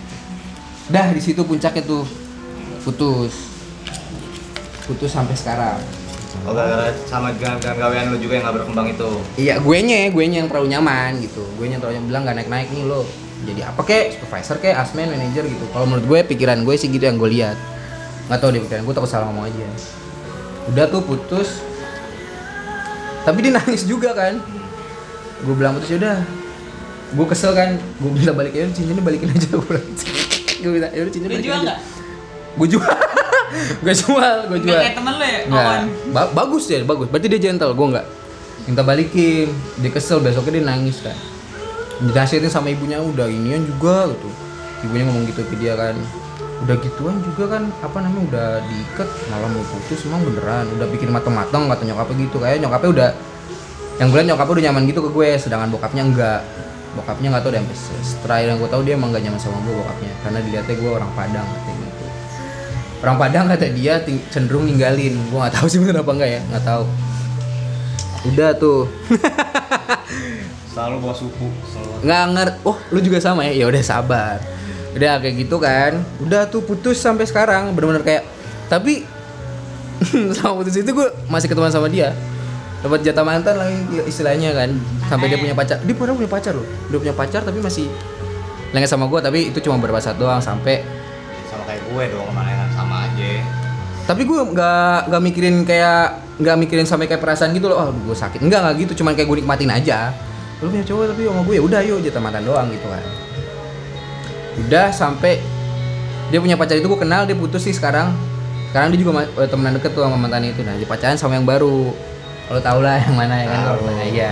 Dah 0.89 1.07
di 1.09 1.21
situ 1.21 1.41
puncaknya 1.41 1.81
tuh 1.81 2.05
putus, 2.85 3.33
putus 4.85 5.09
sampai 5.09 5.33
sekarang. 5.33 5.81
Oh, 6.45 6.53
gara-gara 6.53 6.93
sama 7.07 7.33
gawean 7.39 8.11
lu 8.11 8.19
juga 8.19 8.37
yang 8.37 8.45
gak 8.45 8.55
berkembang 8.61 8.87
itu. 8.91 9.09
Iya, 9.39 9.57
gue 9.63 9.77
nya, 9.81 10.11
gue 10.11 10.23
nya 10.27 10.37
yang 10.43 10.49
terlalu 10.51 10.67
nyaman 10.75 11.23
gitu. 11.23 11.41
Gue 11.55 11.71
yang 11.71 11.79
terlalu 11.81 11.97
nyaman 11.97 12.09
bilang 12.11 12.21
nggak 12.27 12.37
naik-naik 12.43 12.67
nih 12.75 12.83
lo. 12.85 13.01
Jadi 13.45 13.61
apa 13.65 13.81
kek, 13.81 14.19
supervisor 14.19 14.57
kek, 14.59 14.75
asmen, 14.75 15.09
manager 15.09 15.47
gitu. 15.47 15.65
Kalau 15.73 15.89
menurut 15.89 16.05
gue 16.05 16.19
pikiran 16.35 16.61
gue 16.61 16.75
sih 16.77 16.91
gitu 16.91 17.01
yang 17.01 17.17
gue 17.17 17.29
lihat. 17.33 17.57
Nggak 18.29 18.39
tahu 18.41 18.49
deh 18.51 18.61
pikiran 18.67 18.81
gue 18.85 18.93
takut 18.93 19.09
salah 19.09 19.25
ngomong 19.31 19.47
aja. 19.49 19.65
Udah 20.69 20.85
tuh 20.91 21.01
putus. 21.01 21.65
Tapi 23.25 23.37
dia 23.41 23.51
nangis 23.57 23.87
juga 23.89 24.13
kan. 24.13 24.37
Gue 25.43 25.55
bilang 25.55 25.75
putus 25.75 25.91
ya 25.91 25.97
udah. 25.99 26.17
Gue 27.15 27.25
kesel 27.27 27.51
kan, 27.53 27.69
gue 27.75 28.09
minta 28.09 28.31
balik 28.31 28.51
ya 28.51 28.65
cincinnya 28.69 29.03
balikin 29.03 29.29
aja 29.29 29.47
gue 29.51 29.61
bilang. 29.61 29.87
gue 30.55 30.71
bilang 30.71 30.91
ya 30.91 31.01
udah 31.03 31.11
cincinnya 31.11 31.31
balikin 31.35 31.51
jual 31.51 31.61
aja. 31.63 31.75
Gue 32.55 32.67
jual. 32.71 32.95
gue 33.83 33.93
jual, 33.93 34.35
gue 34.51 34.59
jual. 34.63 34.79
kayak 34.79 34.95
temen 34.97 35.13
lo 35.15 35.25
ya, 35.25 35.39
Nggak. 35.45 35.63
kawan. 35.63 35.81
Ba- 36.11 36.31
bagus 36.33 36.63
ya, 36.67 36.81
bagus. 36.83 37.07
Berarti 37.07 37.27
dia 37.29 37.39
gentle, 37.41 37.71
gue 37.71 37.87
nggak. 37.93 38.05
Minta 38.65 38.81
balikin, 38.81 39.47
dia 39.77 39.91
kesel 39.91 40.17
besoknya 40.19 40.59
dia 40.59 40.65
nangis 40.65 40.97
kan. 40.99 41.15
Dinasihatin 42.01 42.51
sama 42.51 42.67
ibunya 42.67 42.99
udah 42.99 43.29
inian 43.29 43.63
juga 43.63 44.11
gitu. 44.11 44.29
Ibunya 44.83 45.03
ngomong 45.07 45.23
gitu 45.29 45.45
ke 45.45 45.55
dia 45.55 45.77
kan. 45.77 45.95
Udah 46.65 46.75
gituan 46.81 47.19
juga 47.21 47.59
kan 47.59 47.63
apa 47.79 47.97
namanya 47.99 48.23
udah 48.25 48.47
diikat 48.65 49.07
malah 49.27 49.51
mau 49.51 49.63
putus 49.69 50.07
emang 50.07 50.23
beneran 50.23 50.65
udah 50.79 50.87
bikin 50.87 51.11
mateng-mateng 51.11 51.67
kata 51.67 51.83
nyokapnya 51.83 52.15
gitu 52.25 52.37
kayak 52.39 52.57
nyokapnya 52.63 52.89
udah 52.95 53.09
yang 53.95 54.11
gue 54.11 54.17
liat 54.19 54.27
nyokapnya 54.27 54.53
udah 54.59 54.65
nyaman 54.71 54.83
gitu 54.91 54.99
ke 55.07 55.09
gue 55.11 55.29
sedangkan 55.39 55.69
bokapnya 55.71 56.03
enggak. 56.03 56.41
Bokapnya 56.95 57.27
nggak 57.35 57.43
tahu 57.43 57.51
deh 57.55 57.63
terakhir 58.23 58.47
yang 58.55 58.59
gue 58.59 58.69
tahu 58.71 58.81
dia 58.87 58.93
emang 58.95 59.11
gak 59.11 59.23
nyaman 59.23 59.39
sama 59.39 59.57
gue 59.63 59.73
bokapnya. 59.75 60.11
Karena 60.23 60.39
dilihatnya 60.43 60.75
gue 60.75 60.91
orang 60.91 61.11
Padang 61.15 61.47
katanya 61.47 61.85
gitu. 61.87 62.05
Orang 63.03 63.17
Padang 63.19 63.45
kata 63.47 63.65
dia 63.71 63.93
cenderung 64.31 64.65
ninggalin. 64.67 65.15
Gue 65.31 65.37
nggak 65.39 65.55
tahu 65.55 65.67
sih 65.71 65.79
bener 65.79 66.03
apa 66.03 66.11
enggak 66.11 66.29
ya 66.29 66.41
nggak 66.51 66.65
tahu. 66.67 66.83
Udah 68.31 68.49
tuh. 68.59 68.81
Selalu 70.75 71.07
bawa 71.07 71.15
suku, 71.15 71.47
nggak 72.03 72.23
ngerti 72.35 72.57
oh 72.67 72.75
lu 72.91 72.99
juga 72.99 73.23
sama 73.23 73.47
ya? 73.47 73.63
Ya 73.63 73.65
udah 73.71 73.79
sabar. 73.79 74.43
Udah 74.91 75.23
kayak 75.23 75.47
gitu 75.47 75.55
kan. 75.55 76.03
Udah 76.19 76.51
tuh 76.51 76.67
putus 76.67 76.99
sampai 76.99 77.23
sekarang. 77.23 77.71
Bener-bener 77.71 78.03
kayak 78.03 78.27
tapi 78.67 79.07
sama 80.35 80.59
putus 80.59 80.75
itu 80.75 80.91
gue 80.91 81.07
masih 81.31 81.47
ketemuan 81.47 81.71
sama 81.71 81.87
dia 81.87 82.11
dapat 82.81 82.99
jatah 83.03 83.23
mantan 83.23 83.55
lagi 83.55 83.77
istilahnya 84.03 84.51
kan. 84.51 84.69
Sampai 85.05 85.29
dia 85.29 85.37
punya 85.37 85.53
pacar. 85.53 85.77
Dia 85.79 85.95
padahal 85.95 86.17
punya 86.17 86.31
pacar 86.31 86.53
loh. 86.57 86.65
Dia 86.89 86.97
punya 86.97 87.15
pacar 87.15 87.41
tapi 87.43 87.59
masih 87.61 87.87
lengket 88.73 88.91
sama 88.91 89.07
gue 89.07 89.19
tapi 89.23 89.39
itu 89.53 89.59
cuma 89.63 89.79
beberapa 89.79 90.03
saat 90.03 90.19
doang 90.19 90.43
sampai 90.43 90.83
Sama 91.47 91.63
kayak 91.63 91.79
gue 91.87 92.03
dong, 92.11 92.27
ke 92.27 92.33
mana 92.35 92.67
sama 92.75 93.07
aja. 93.07 93.31
tapi 94.05 94.21
gue 94.21 94.37
nggak 94.37 95.09
nggak 95.09 95.21
mikirin 95.23 95.55
kayak 95.63 96.19
nggak 96.37 96.55
mikirin 96.59 96.85
sampai 96.85 97.07
kayak 97.07 97.23
perasaan 97.23 97.55
gitu 97.55 97.71
loh. 97.71 97.77
Oh 97.79 97.89
gue 97.89 98.13
sakit. 98.13 98.43
Enggak 98.43 98.67
nggak 98.67 98.75
gitu. 98.85 99.01
Cuman 99.01 99.15
kayak 99.15 99.27
gue 99.31 99.37
nikmatin 99.41 99.71
aja. 99.71 100.11
Lu 100.59 100.69
punya 100.69 100.83
cowok 100.83 101.15
tapi 101.15 101.21
sama 101.25 101.41
gue 101.41 101.55
ya 101.55 101.63
udah 101.63 101.79
yuk 101.87 101.99
jatah 102.03 102.21
mantan 102.21 102.43
doang 102.43 102.67
gitu 102.69 102.85
kan. 102.85 103.03
Udah 104.67 104.87
sampai 104.91 105.39
dia 106.31 106.39
punya 106.41 106.55
pacar 106.57 106.75
itu 106.75 106.87
gue 106.87 106.99
kenal 106.99 107.23
dia 107.25 107.37
putus 107.37 107.63
sih 107.63 107.73
sekarang. 107.73 108.11
Sekarang 108.69 108.91
dia 108.91 108.99
juga 108.99 109.23
eh, 109.23 109.47
temenan 109.47 109.79
deket 109.79 109.95
tuh 109.95 110.03
sama 110.03 110.19
mantannya 110.19 110.51
itu. 110.51 110.61
Nah 110.67 110.75
dia 110.75 110.87
pacaran 110.87 111.15
sama 111.15 111.39
yang 111.39 111.47
baru 111.47 111.95
lo 112.45 112.59
tau 112.61 112.79
lah 112.81 113.01
yang 113.01 113.15
mana 113.17 113.35
ya 113.41 113.47
kan? 113.49 113.61
Iya. 114.05 114.31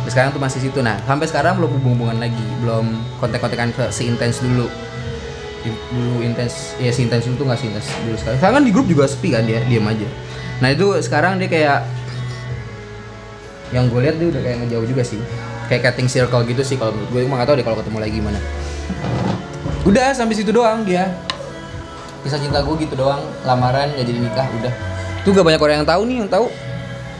Terus 0.00 0.12
sekarang 0.16 0.30
tuh 0.32 0.40
masih 0.40 0.60
situ. 0.64 0.80
Nah 0.80 0.96
sampai 1.04 1.28
sekarang 1.28 1.60
belum 1.60 1.76
hubung-hubungan 1.76 2.16
lagi. 2.16 2.46
Belum 2.64 3.04
kontak-kontakan 3.20 3.76
ke 3.76 3.84
seintens 3.92 4.40
dulu. 4.40 4.66
Di- 5.60 5.80
dulu 5.92 6.24
intens 6.24 6.72
ya 6.80 6.88
si 6.88 7.04
intens 7.04 7.28
itu 7.28 7.36
nggak 7.36 7.58
si 7.60 7.68
intens 7.68 7.88
dulu 8.08 8.16
sekarang. 8.16 8.36
Sekarang 8.40 8.54
kan 8.60 8.64
di 8.64 8.72
grup 8.72 8.86
juga 8.88 9.04
sepi 9.04 9.36
kan 9.36 9.44
dia 9.44 9.60
diam 9.68 9.84
aja. 9.84 10.08
Nah 10.64 10.68
itu 10.72 10.88
sekarang 11.04 11.36
dia 11.36 11.48
kayak 11.52 11.84
yang 13.70 13.86
gue 13.92 14.00
lihat 14.02 14.16
dia 14.16 14.28
udah 14.32 14.40
kayak 14.40 14.56
ngejauh 14.64 14.86
juga 14.88 15.02
sih. 15.04 15.20
Kayak 15.68 15.92
cutting 15.92 16.08
circle 16.08 16.42
gitu 16.48 16.64
sih 16.64 16.80
kalau 16.80 16.96
menurut 16.96 17.10
gue. 17.12 17.20
Emang 17.28 17.38
gak 17.44 17.48
tau 17.52 17.56
deh 17.60 17.64
kalau 17.64 17.76
ketemu 17.78 17.98
lagi 18.00 18.14
gimana. 18.18 18.40
Udah 19.84 20.16
sampai 20.16 20.34
situ 20.34 20.50
doang 20.50 20.82
dia. 20.82 21.12
Kisah 22.24 22.40
cinta 22.40 22.64
gue 22.64 22.74
gitu 22.80 22.96
doang. 22.96 23.20
Lamaran 23.44 23.92
jadi 23.94 24.16
nikah 24.16 24.48
udah. 24.48 24.72
Itu 25.22 25.36
gak 25.36 25.44
banyak 25.44 25.60
orang 25.60 25.76
yang 25.84 25.88
tahu 25.88 26.02
nih 26.08 26.16
yang 26.24 26.30
tahu 26.32 26.48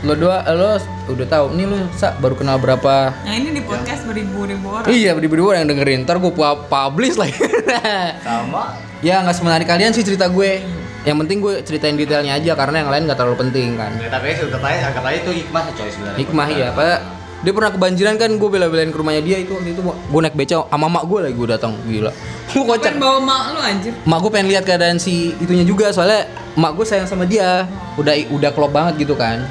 lo 0.01 0.17
doa 0.17 0.41
lo 0.57 0.81
udah 1.13 1.27
tahu. 1.29 1.53
Nih 1.53 1.69
lo 1.69 1.77
sa 1.93 2.17
baru 2.17 2.33
kenal 2.33 2.57
berapa? 2.57 3.13
Nah 3.21 3.35
ini 3.37 3.53
di 3.53 3.61
podcast 3.61 4.09
beribu-ribu 4.09 4.73
orang. 4.73 4.89
iya 4.89 5.13
berdua 5.13 5.53
orang 5.53 5.69
yang 5.69 5.71
dengerin. 5.77 5.99
Ntar 6.09 6.17
gue 6.17 6.33
pu- 6.33 6.61
publish 6.73 7.21
lagi. 7.21 7.37
Sama. 8.27 8.81
ya 9.01 9.21
nggak 9.25 9.37
semenarik 9.37 9.69
kalian 9.69 9.93
sih 9.93 10.01
cerita 10.01 10.33
gue. 10.33 10.65
Yang 11.05 11.17
penting 11.25 11.39
gue 11.41 11.55
ceritain 11.65 11.97
detailnya 11.97 12.37
aja 12.37 12.53
karena 12.57 12.85
yang 12.85 12.91
lain 12.93 13.03
nggak 13.09 13.19
terlalu 13.21 13.37
penting 13.49 13.77
kan. 13.77 13.93
Ya, 13.97 14.09
tapi 14.09 14.37
sudah 14.37 14.61
aja 14.61 14.89
anggap 14.93 15.05
aja 15.05 15.17
itu 15.21 15.33
hikmah 15.45 15.65
coy 15.73 15.89
sebenarnya. 15.89 16.19
hikmah 16.21 16.49
ya 16.49 16.69
pak. 16.73 16.99
Dia 17.41 17.53
pernah 17.57 17.73
kebanjiran 17.73 18.15
kan. 18.21 18.31
Gue 18.37 18.49
bela-belain 18.53 18.93
ke 18.93 18.97
rumahnya 19.01 19.23
dia 19.25 19.37
itu 19.41 19.53
waktu 19.53 19.77
itu. 19.77 19.81
Gue 19.85 20.21
naik 20.21 20.37
beca 20.37 20.65
sama 20.65 20.89
mak 20.89 21.05
gue 21.05 21.19
lagi 21.29 21.35
gue 21.37 21.49
datang. 21.49 21.73
Gila. 21.85 22.13
Gue 22.57 22.65
kocak. 22.67 22.97
Kan 22.97 23.01
bawa 23.01 23.21
mak 23.21 23.43
lu 23.53 23.61
anjir. 23.61 23.93
mak 24.09 24.19
gue 24.25 24.31
pengen 24.33 24.49
lihat 24.49 24.65
keadaan 24.65 24.97
si 24.97 25.37
itunya 25.39 25.63
juga 25.63 25.93
soalnya 25.93 26.25
mak 26.57 26.73
gue 26.73 26.85
sayang 26.89 27.05
sama 27.05 27.25
dia. 27.25 27.69
Udah 28.01 28.17
udah 28.33 28.51
klop 28.53 28.73
banget 28.73 29.05
gitu 29.05 29.13
kan 29.13 29.45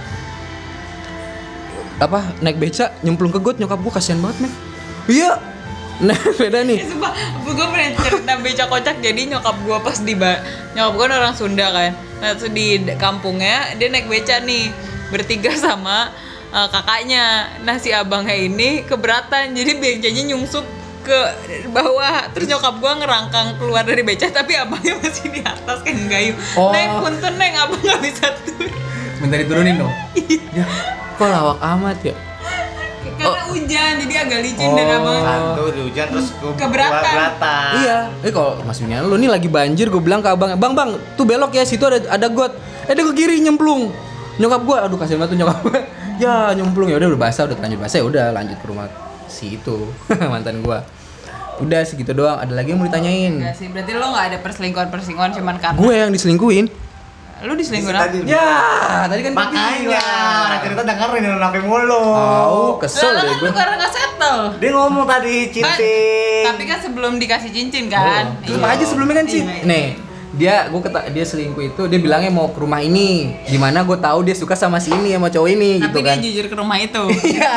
apa 2.00 2.32
naik 2.40 2.58
beca 2.58 2.96
nyemplung 3.02 3.30
ke 3.30 3.40
got 3.40 3.60
nyokap 3.60 3.78
gue 3.78 3.92
kasihan 3.92 4.20
banget 4.20 4.48
men. 4.48 4.52
Iya. 5.06 5.32
Nah 6.00 6.16
beda 6.40 6.64
nih. 6.64 6.80
Sumpah, 6.90 7.12
gue 7.44 7.66
pernah 7.68 7.92
cerita 8.00 8.34
beca 8.40 8.64
kocak 8.66 8.96
jadi 9.00 9.22
nyokap 9.28 9.56
gue 9.60 9.78
pas 9.78 9.98
di 10.00 10.16
ba- 10.16 10.42
nyokap 10.72 10.94
gue 10.96 11.06
orang 11.06 11.36
Sunda 11.36 11.68
kan. 11.70 11.92
Nah 12.20 12.32
di 12.40 12.68
kampungnya 12.96 13.76
dia 13.76 13.92
naik 13.92 14.08
beca 14.08 14.40
nih 14.40 14.72
bertiga 15.12 15.52
sama 15.54 16.16
uh, 16.50 16.68
kakaknya. 16.72 17.52
Nah 17.68 17.76
si 17.76 17.92
abangnya 17.92 18.34
ini 18.34 18.88
keberatan 18.88 19.52
jadi 19.52 19.76
becanya 19.76 20.24
nyungsup 20.26 20.64
ke 21.04 21.20
bawah. 21.68 22.32
Terus 22.32 22.48
nyokap 22.48 22.80
gue 22.80 22.92
ngerangkang 22.96 23.60
keluar 23.60 23.84
dari 23.84 24.08
beca 24.08 24.32
tapi 24.32 24.56
abangnya 24.56 25.04
masih 25.04 25.28
di 25.28 25.44
atas 25.44 25.84
kan 25.84 25.96
gayu 26.08 26.32
Oh. 26.56 26.72
naik 26.72 26.96
punten 26.96 27.34
naik 27.36 27.60
abang 27.60 27.76
nggak 27.78 28.00
bisa 28.00 28.26
turun 28.40 28.72
minta 29.20 29.36
diturunin 29.36 29.76
dong. 29.76 29.92
Ya 30.56 30.64
kok 31.20 31.28
lawak 31.28 31.60
amat 31.60 32.00
ya? 32.00 32.16
Karena 33.20 33.44
hujan 33.52 33.92
jadi 34.00 34.16
agak 34.24 34.40
licin 34.40 34.70
dan 34.72 34.88
Oh. 34.88 34.98
abang 35.04 35.20
Satu 35.20 35.64
di 35.72 35.82
hujan 35.84 36.06
terus 36.08 36.28
Keberatan. 36.56 37.72
Iya, 37.80 37.98
eh 38.24 38.32
kalau 38.32 38.56
maksudnya 38.64 39.04
lu 39.04 39.20
nih 39.20 39.28
lagi 39.28 39.52
banjir, 39.52 39.92
gue 39.92 40.00
bilang 40.00 40.24
ke 40.24 40.32
abang, 40.32 40.56
bang 40.56 40.72
bang, 40.72 40.90
tuh 41.20 41.28
belok 41.28 41.52
ya, 41.52 41.68
situ 41.68 41.84
ada 41.84 42.00
ada 42.08 42.28
got, 42.32 42.56
eh 42.88 42.96
dia 42.96 43.04
ke 43.04 43.12
kiri 43.12 43.44
nyemplung, 43.44 43.92
nyokap 44.36 44.62
gue, 44.64 44.78
aduh 44.80 44.96
kasihan 44.96 45.20
banget 45.20 45.36
tuh 45.36 45.40
nyokap 45.44 45.58
gue, 45.62 45.80
ya 46.24 46.56
nyemplung. 46.56 46.88
Ya 46.88 46.96
udah 46.96 47.08
udah 47.12 47.22
basah, 47.22 47.44
udah 47.44 47.56
terlanjur 47.56 47.80
basah 47.80 47.98
ya 48.00 48.06
udah 48.08 48.26
lanjut 48.32 48.58
ke 48.60 48.66
rumah 48.68 48.88
si 49.28 49.56
itu 49.56 49.76
mantan 50.32 50.64
gue, 50.64 50.78
udah 51.60 51.82
segitu 51.84 52.16
doang, 52.16 52.40
ada 52.40 52.52
lagi 52.52 52.72
yang 52.72 52.80
mau 52.80 52.88
ditanyain, 52.88 53.36
Enggak 53.36 53.56
sih, 53.56 53.68
berarti 53.68 53.92
lo 53.94 54.08
gak 54.10 54.26
ada 54.32 54.38
perselingkuhan-perselingkuhan 54.40 55.32
cuman 55.36 55.56
karena 55.60 55.76
gue 55.78 55.94
yang 55.94 56.12
diselingkuhin, 56.12 56.66
Lu 57.40 57.54
diselingkuhin 57.54 57.96
Tadi. 57.96 58.18
apa? 58.20 58.28
ya 58.28 58.48
tadi 59.06 59.22
kan 59.22 59.32
Makanya 59.32 60.04
orang 60.44 60.60
cerita 60.62 60.82
dengerin 60.84 61.22
yang 61.24 61.38
nape 61.38 61.60
mulu. 61.62 62.04
Oh, 62.50 62.72
kesel 62.76 63.12
deh 63.12 63.24
kan 63.24 63.36
gue. 63.38 63.46
lu 63.46 63.52
karena 63.54 63.76
gak 63.78 63.92
settle 63.92 64.40
Dia 64.58 64.70
ngomong 64.72 65.06
tadi 65.06 65.36
Kan- 65.48 65.56
cincin. 65.72 66.44
Tapi 66.46 66.64
kan 66.66 66.78
sebelum 66.80 67.12
dikasih 67.16 67.50
cincin 67.50 67.86
kan 67.88 68.36
Terus 68.40 68.54
Iya. 68.54 68.60
apa 68.60 68.68
aja 68.70 68.84
sebelumnya 68.84 69.16
kan 69.16 69.26
sih? 69.26 69.42
Iya, 69.42 69.54
iya. 69.54 69.64
Nih, 69.64 69.86
dia 70.32 70.56
gue 70.66 70.78
kata 70.80 71.00
dia 71.08 71.24
selingkuh 71.24 71.64
itu 71.66 71.82
dia 71.86 71.98
bilangnya 71.98 72.30
mau 72.30 72.48
ke 72.48 72.58
rumah 72.58 72.80
ini, 72.80 73.10
di 73.42 73.56
mana 73.56 73.82
gue 73.82 73.98
tahu 73.98 74.22
dia 74.22 74.34
suka 74.34 74.54
sama 74.54 74.78
si 74.78 74.88
ini 74.90 75.10
sama 75.12 75.28
cowok 75.28 75.50
ini 75.50 75.72
Tapi 75.76 75.86
gitu 75.86 75.98
dia 75.98 76.06
kan. 76.06 76.18
jujur 76.22 76.46
ke 76.46 76.56
rumah 76.56 76.78
itu 76.78 77.04
Iya. 77.34 77.54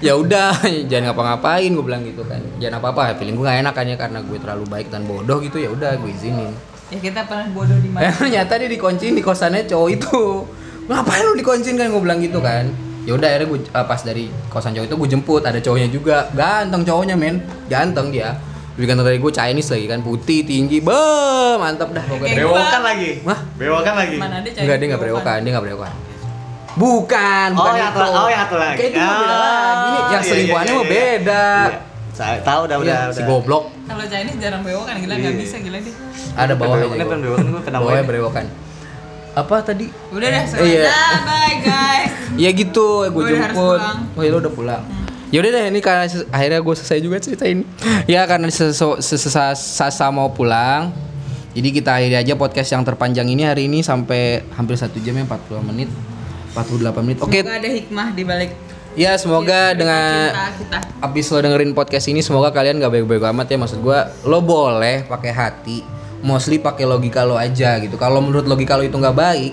ya 0.00 0.12
udah, 0.16 0.50
jangan 0.84 1.04
ngapa-ngapain 1.06 1.68
gue 1.68 1.84
bilang 1.84 2.02
gitu 2.02 2.24
kan. 2.24 2.40
Jangan 2.56 2.80
apa-apa, 2.80 3.14
feeling 3.14 3.34
gue 3.34 3.44
gak 3.44 3.60
enak 3.60 3.72
kan 3.72 3.84
ya 3.84 3.96
karena 3.96 4.18
gue 4.18 4.38
terlalu 4.38 4.64
baik 4.66 4.88
dan 4.88 5.04
bodoh 5.04 5.38
gitu 5.38 5.56
ya 5.56 5.68
udah 5.68 5.92
gue 5.94 6.10
izinin. 6.10 6.50
Ya 6.86 6.98
kita 7.00 7.26
pernah 7.26 7.46
bodoh 7.50 7.74
di 7.76 7.88
Eh 7.88 7.92
mana 7.92 8.14
ternyata 8.20 8.52
dia 8.56 8.70
dikunciin 8.70 9.14
di 9.14 9.22
kosannya 9.22 9.66
cowok 9.66 9.88
itu. 9.90 10.46
Ngapain 10.86 11.22
lu 11.24 11.34
dikunciin 11.34 11.74
kan 11.74 11.86
gue 11.88 11.98
bilang 11.98 12.18
gitu 12.18 12.38
kan. 12.38 12.70
Ya 13.02 13.14
udah 13.14 13.26
akhirnya 13.28 13.46
gue 13.48 13.60
eh, 13.64 13.84
pas 13.84 14.00
dari 14.00 14.24
kosan 14.46 14.70
cowok 14.72 14.86
itu 14.86 14.94
gue 14.94 15.08
jemput 15.10 15.42
ada 15.42 15.58
cowoknya 15.58 15.88
juga. 15.90 16.30
Ganteng 16.30 16.82
cowoknya 16.82 17.14
men. 17.14 17.38
Ganteng 17.66 18.10
dia. 18.10 18.38
Lebih 18.74 18.86
ganteng 18.86 19.06
dari 19.06 19.18
gue 19.18 19.32
Chinese 19.32 19.68
lagi 19.68 19.86
kan 19.86 19.98
putih 20.00 20.40
tinggi. 20.42 20.78
Be, 20.78 21.02
mantap 21.56 21.90
dah 21.90 22.04
pokoknya. 22.04 22.28
Kayak 22.30 22.46
Bewokan 22.46 22.82
lagi. 22.84 23.10
Wah? 23.24 23.38
Bewokan 23.56 23.94
lagi. 23.96 24.16
Mana 24.16 24.34
ada 24.38 24.48
Enggak 24.52 24.76
dia 24.76 24.86
nggak 24.86 25.02
berewokan, 25.02 25.38
dia 25.42 25.50
nggak 25.50 25.64
berewokan. 25.64 25.92
Bukan, 26.76 27.48
Oh, 27.56 27.64
bukan 27.64 27.72
yang 27.72 27.88
itu. 27.88 28.04
oh, 28.04 28.28
yang 28.28 28.42
satu 28.44 28.56
lagi. 28.60 28.76
Kayak 28.76 28.90
itu 28.92 28.98
mah 29.00 29.16
beda 29.16 29.32
Ah, 29.32 29.40
lagi. 29.40 29.88
Ini 29.88 29.96
yang 29.96 30.12
iya, 30.12 30.28
selingkuhannya 30.28 30.68
iya, 30.68 30.76
mah 30.76 30.84
iya. 30.84 30.92
beda. 30.92 31.46
Iya. 31.48 31.78
Saya 32.16 32.40
tahu 32.40 32.64
udah 32.64 32.76
udah 32.80 32.88
Iya, 32.88 33.00
udah. 33.06 33.12
si 33.12 33.22
goblok. 33.22 33.64
Kalau 33.84 34.04
Chinese 34.06 34.40
jarang 34.40 34.64
bewokan 34.64 34.94
gila 34.96 35.14
nggak 35.14 35.30
Iya. 35.30 35.38
bisa 35.38 35.56
gila 35.60 35.78
deh 35.78 35.94
Ada 36.32 36.52
bawahnya. 36.54 36.86
Ini 36.90 37.04
kan 37.04 37.18
bewokan 37.20 37.46
gue 37.46 37.60
pernah 37.60 37.78
Bawahnya 37.78 38.00
main. 38.00 38.08
berewokan. 38.08 38.46
Apa 39.36 39.56
tadi? 39.60 39.86
Udah 40.10 40.28
deh, 40.30 40.44
seru 40.46 40.64
Iya. 40.64 40.80
aja. 40.82 40.96
Bye 41.22 41.56
guys. 41.60 42.10
Ya 42.34 42.50
gitu, 42.50 43.04
gue 43.06 43.22
jemput. 43.26 43.52
pulang. 43.76 43.98
Oh 44.10 44.22
ya 44.22 44.30
lu 44.30 44.38
udah 44.38 44.48
pulang. 44.50 44.82
Ya 45.26 45.38
udah 45.38 45.50
deh, 45.50 45.64
ini 45.68 45.80
karena 45.80 46.04
akhirnya 46.30 46.60
gue 46.62 46.74
selesai 46.74 46.98
juga 46.98 47.16
cerita 47.18 47.44
ini. 47.44 47.68
ya 48.06 48.24
karena 48.24 48.48
sesa 48.48 50.06
mau 50.08 50.30
pulang. 50.30 50.92
Jadi 51.52 51.68
kita 51.70 51.90
akhiri 51.94 52.16
aja 52.16 52.32
podcast 52.34 52.68
yang 52.70 52.80
terpanjang 52.82 53.24
ini 53.26 53.42
hari 53.42 53.64
ini 53.64 53.80
sampai 53.80 54.44
hampir 54.52 54.76
satu 54.76 54.96
jam 54.98 55.12
ya 55.14 55.24
40 55.26 55.60
menit. 55.62 55.88
48 56.52 57.00
menit. 57.02 57.16
Oke. 57.18 57.40
Semoga 57.40 57.56
ada 57.56 57.68
hikmah 57.70 58.08
di 58.12 58.22
balik 58.24 58.50
Ya 58.96 59.12
semoga 59.20 59.76
dengan 59.76 60.32
kita. 60.56 60.78
abis 61.04 61.28
lo 61.28 61.44
dengerin 61.44 61.76
podcast 61.76 62.08
ini 62.08 62.24
semoga 62.24 62.48
kalian 62.48 62.80
gak 62.80 62.88
baik-baik 62.88 63.28
amat 63.28 63.52
ya 63.52 63.60
maksud 63.60 63.84
gua 63.84 64.08
lo 64.24 64.40
boleh 64.40 65.04
pakai 65.04 65.36
hati 65.36 65.84
mostly 66.24 66.56
pakai 66.56 66.88
logika 66.88 67.20
lo 67.20 67.36
aja 67.36 67.76
gitu 67.76 68.00
kalau 68.00 68.24
menurut 68.24 68.48
logika 68.48 68.72
lo 68.72 68.88
itu 68.88 68.96
nggak 68.96 69.12
baik 69.12 69.52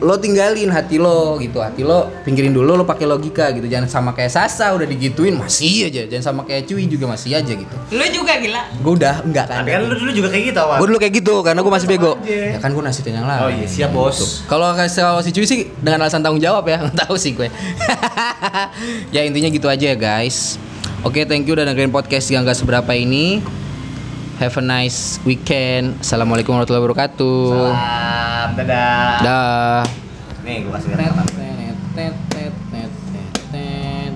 lo 0.00 0.14
tinggalin 0.20 0.68
hati 0.68 1.00
lo 1.00 1.40
gitu. 1.40 1.64
Hati 1.64 1.80
lo 1.82 2.12
pinggirin 2.22 2.52
dulu 2.52 2.76
lo 2.76 2.84
pakai 2.84 3.08
logika 3.08 3.48
gitu. 3.56 3.64
Jangan 3.64 3.88
sama 3.88 4.10
kayak 4.12 4.32
Sasa 4.32 4.72
udah 4.76 4.84
digituin 4.84 5.36
masih 5.36 5.88
aja. 5.88 6.04
Jangan 6.04 6.24
sama 6.24 6.42
kayak 6.44 6.68
Cuy 6.68 6.84
juga 6.84 7.08
masih 7.08 7.36
aja 7.36 7.52
gitu. 7.52 7.76
Lu 7.92 8.04
juga 8.12 8.36
gila. 8.36 8.62
gue 8.76 8.92
udah 8.98 9.24
enggak 9.24 9.46
kan? 9.48 9.64
Tapi 9.64 9.70
kan 9.72 9.80
lu 9.88 9.94
dulu 9.96 10.10
juga 10.12 10.28
kayak 10.32 10.44
gitu 10.52 10.58
awal. 10.60 10.76
gue 10.80 10.86
dulu 10.92 10.98
kayak 11.00 11.14
gitu 11.16 11.34
karena 11.40 11.60
gue 11.64 11.72
masih 11.72 11.88
bego. 11.88 12.12
Aja. 12.20 12.36
ya 12.56 12.58
kan 12.60 12.70
gue 12.74 12.82
nasihatin 12.82 13.14
yang 13.16 13.26
lain. 13.28 13.42
Oh 13.42 13.50
iya, 13.50 13.66
siap, 13.66 13.90
Bos. 13.94 14.44
kalau 14.50 14.72
kalau 14.76 15.20
si 15.24 15.30
Cuy 15.32 15.46
sih 15.48 15.70
dengan 15.80 16.04
alasan 16.04 16.20
tanggung 16.20 16.42
jawab 16.42 16.66
ya 16.68 16.80
nggak 16.84 17.06
tahu 17.08 17.16
sih 17.16 17.32
gue. 17.32 17.48
Ya 19.14 19.24
intinya 19.24 19.48
gitu 19.48 19.66
aja 19.70 19.94
ya 19.94 19.96
guys. 19.96 20.60
Oke 21.06 21.22
thank 21.24 21.46
you 21.46 21.54
udah 21.54 21.64
dengerin 21.64 21.92
podcast 21.94 22.28
yang 22.34 22.42
gak 22.42 22.58
seberapa 22.58 22.92
ini 22.92 23.40
have 24.36 24.56
a 24.56 24.64
nice 24.64 25.16
weekend. 25.24 25.96
Assalamualaikum 26.04 26.52
warahmatullahi 26.52 26.84
wabarakatuh. 26.84 27.40
Salam, 27.52 28.48
dadah. 28.56 29.10
dah. 29.24 29.82
Nih 30.44 30.62
gue 30.62 30.72
kasih 30.72 32.25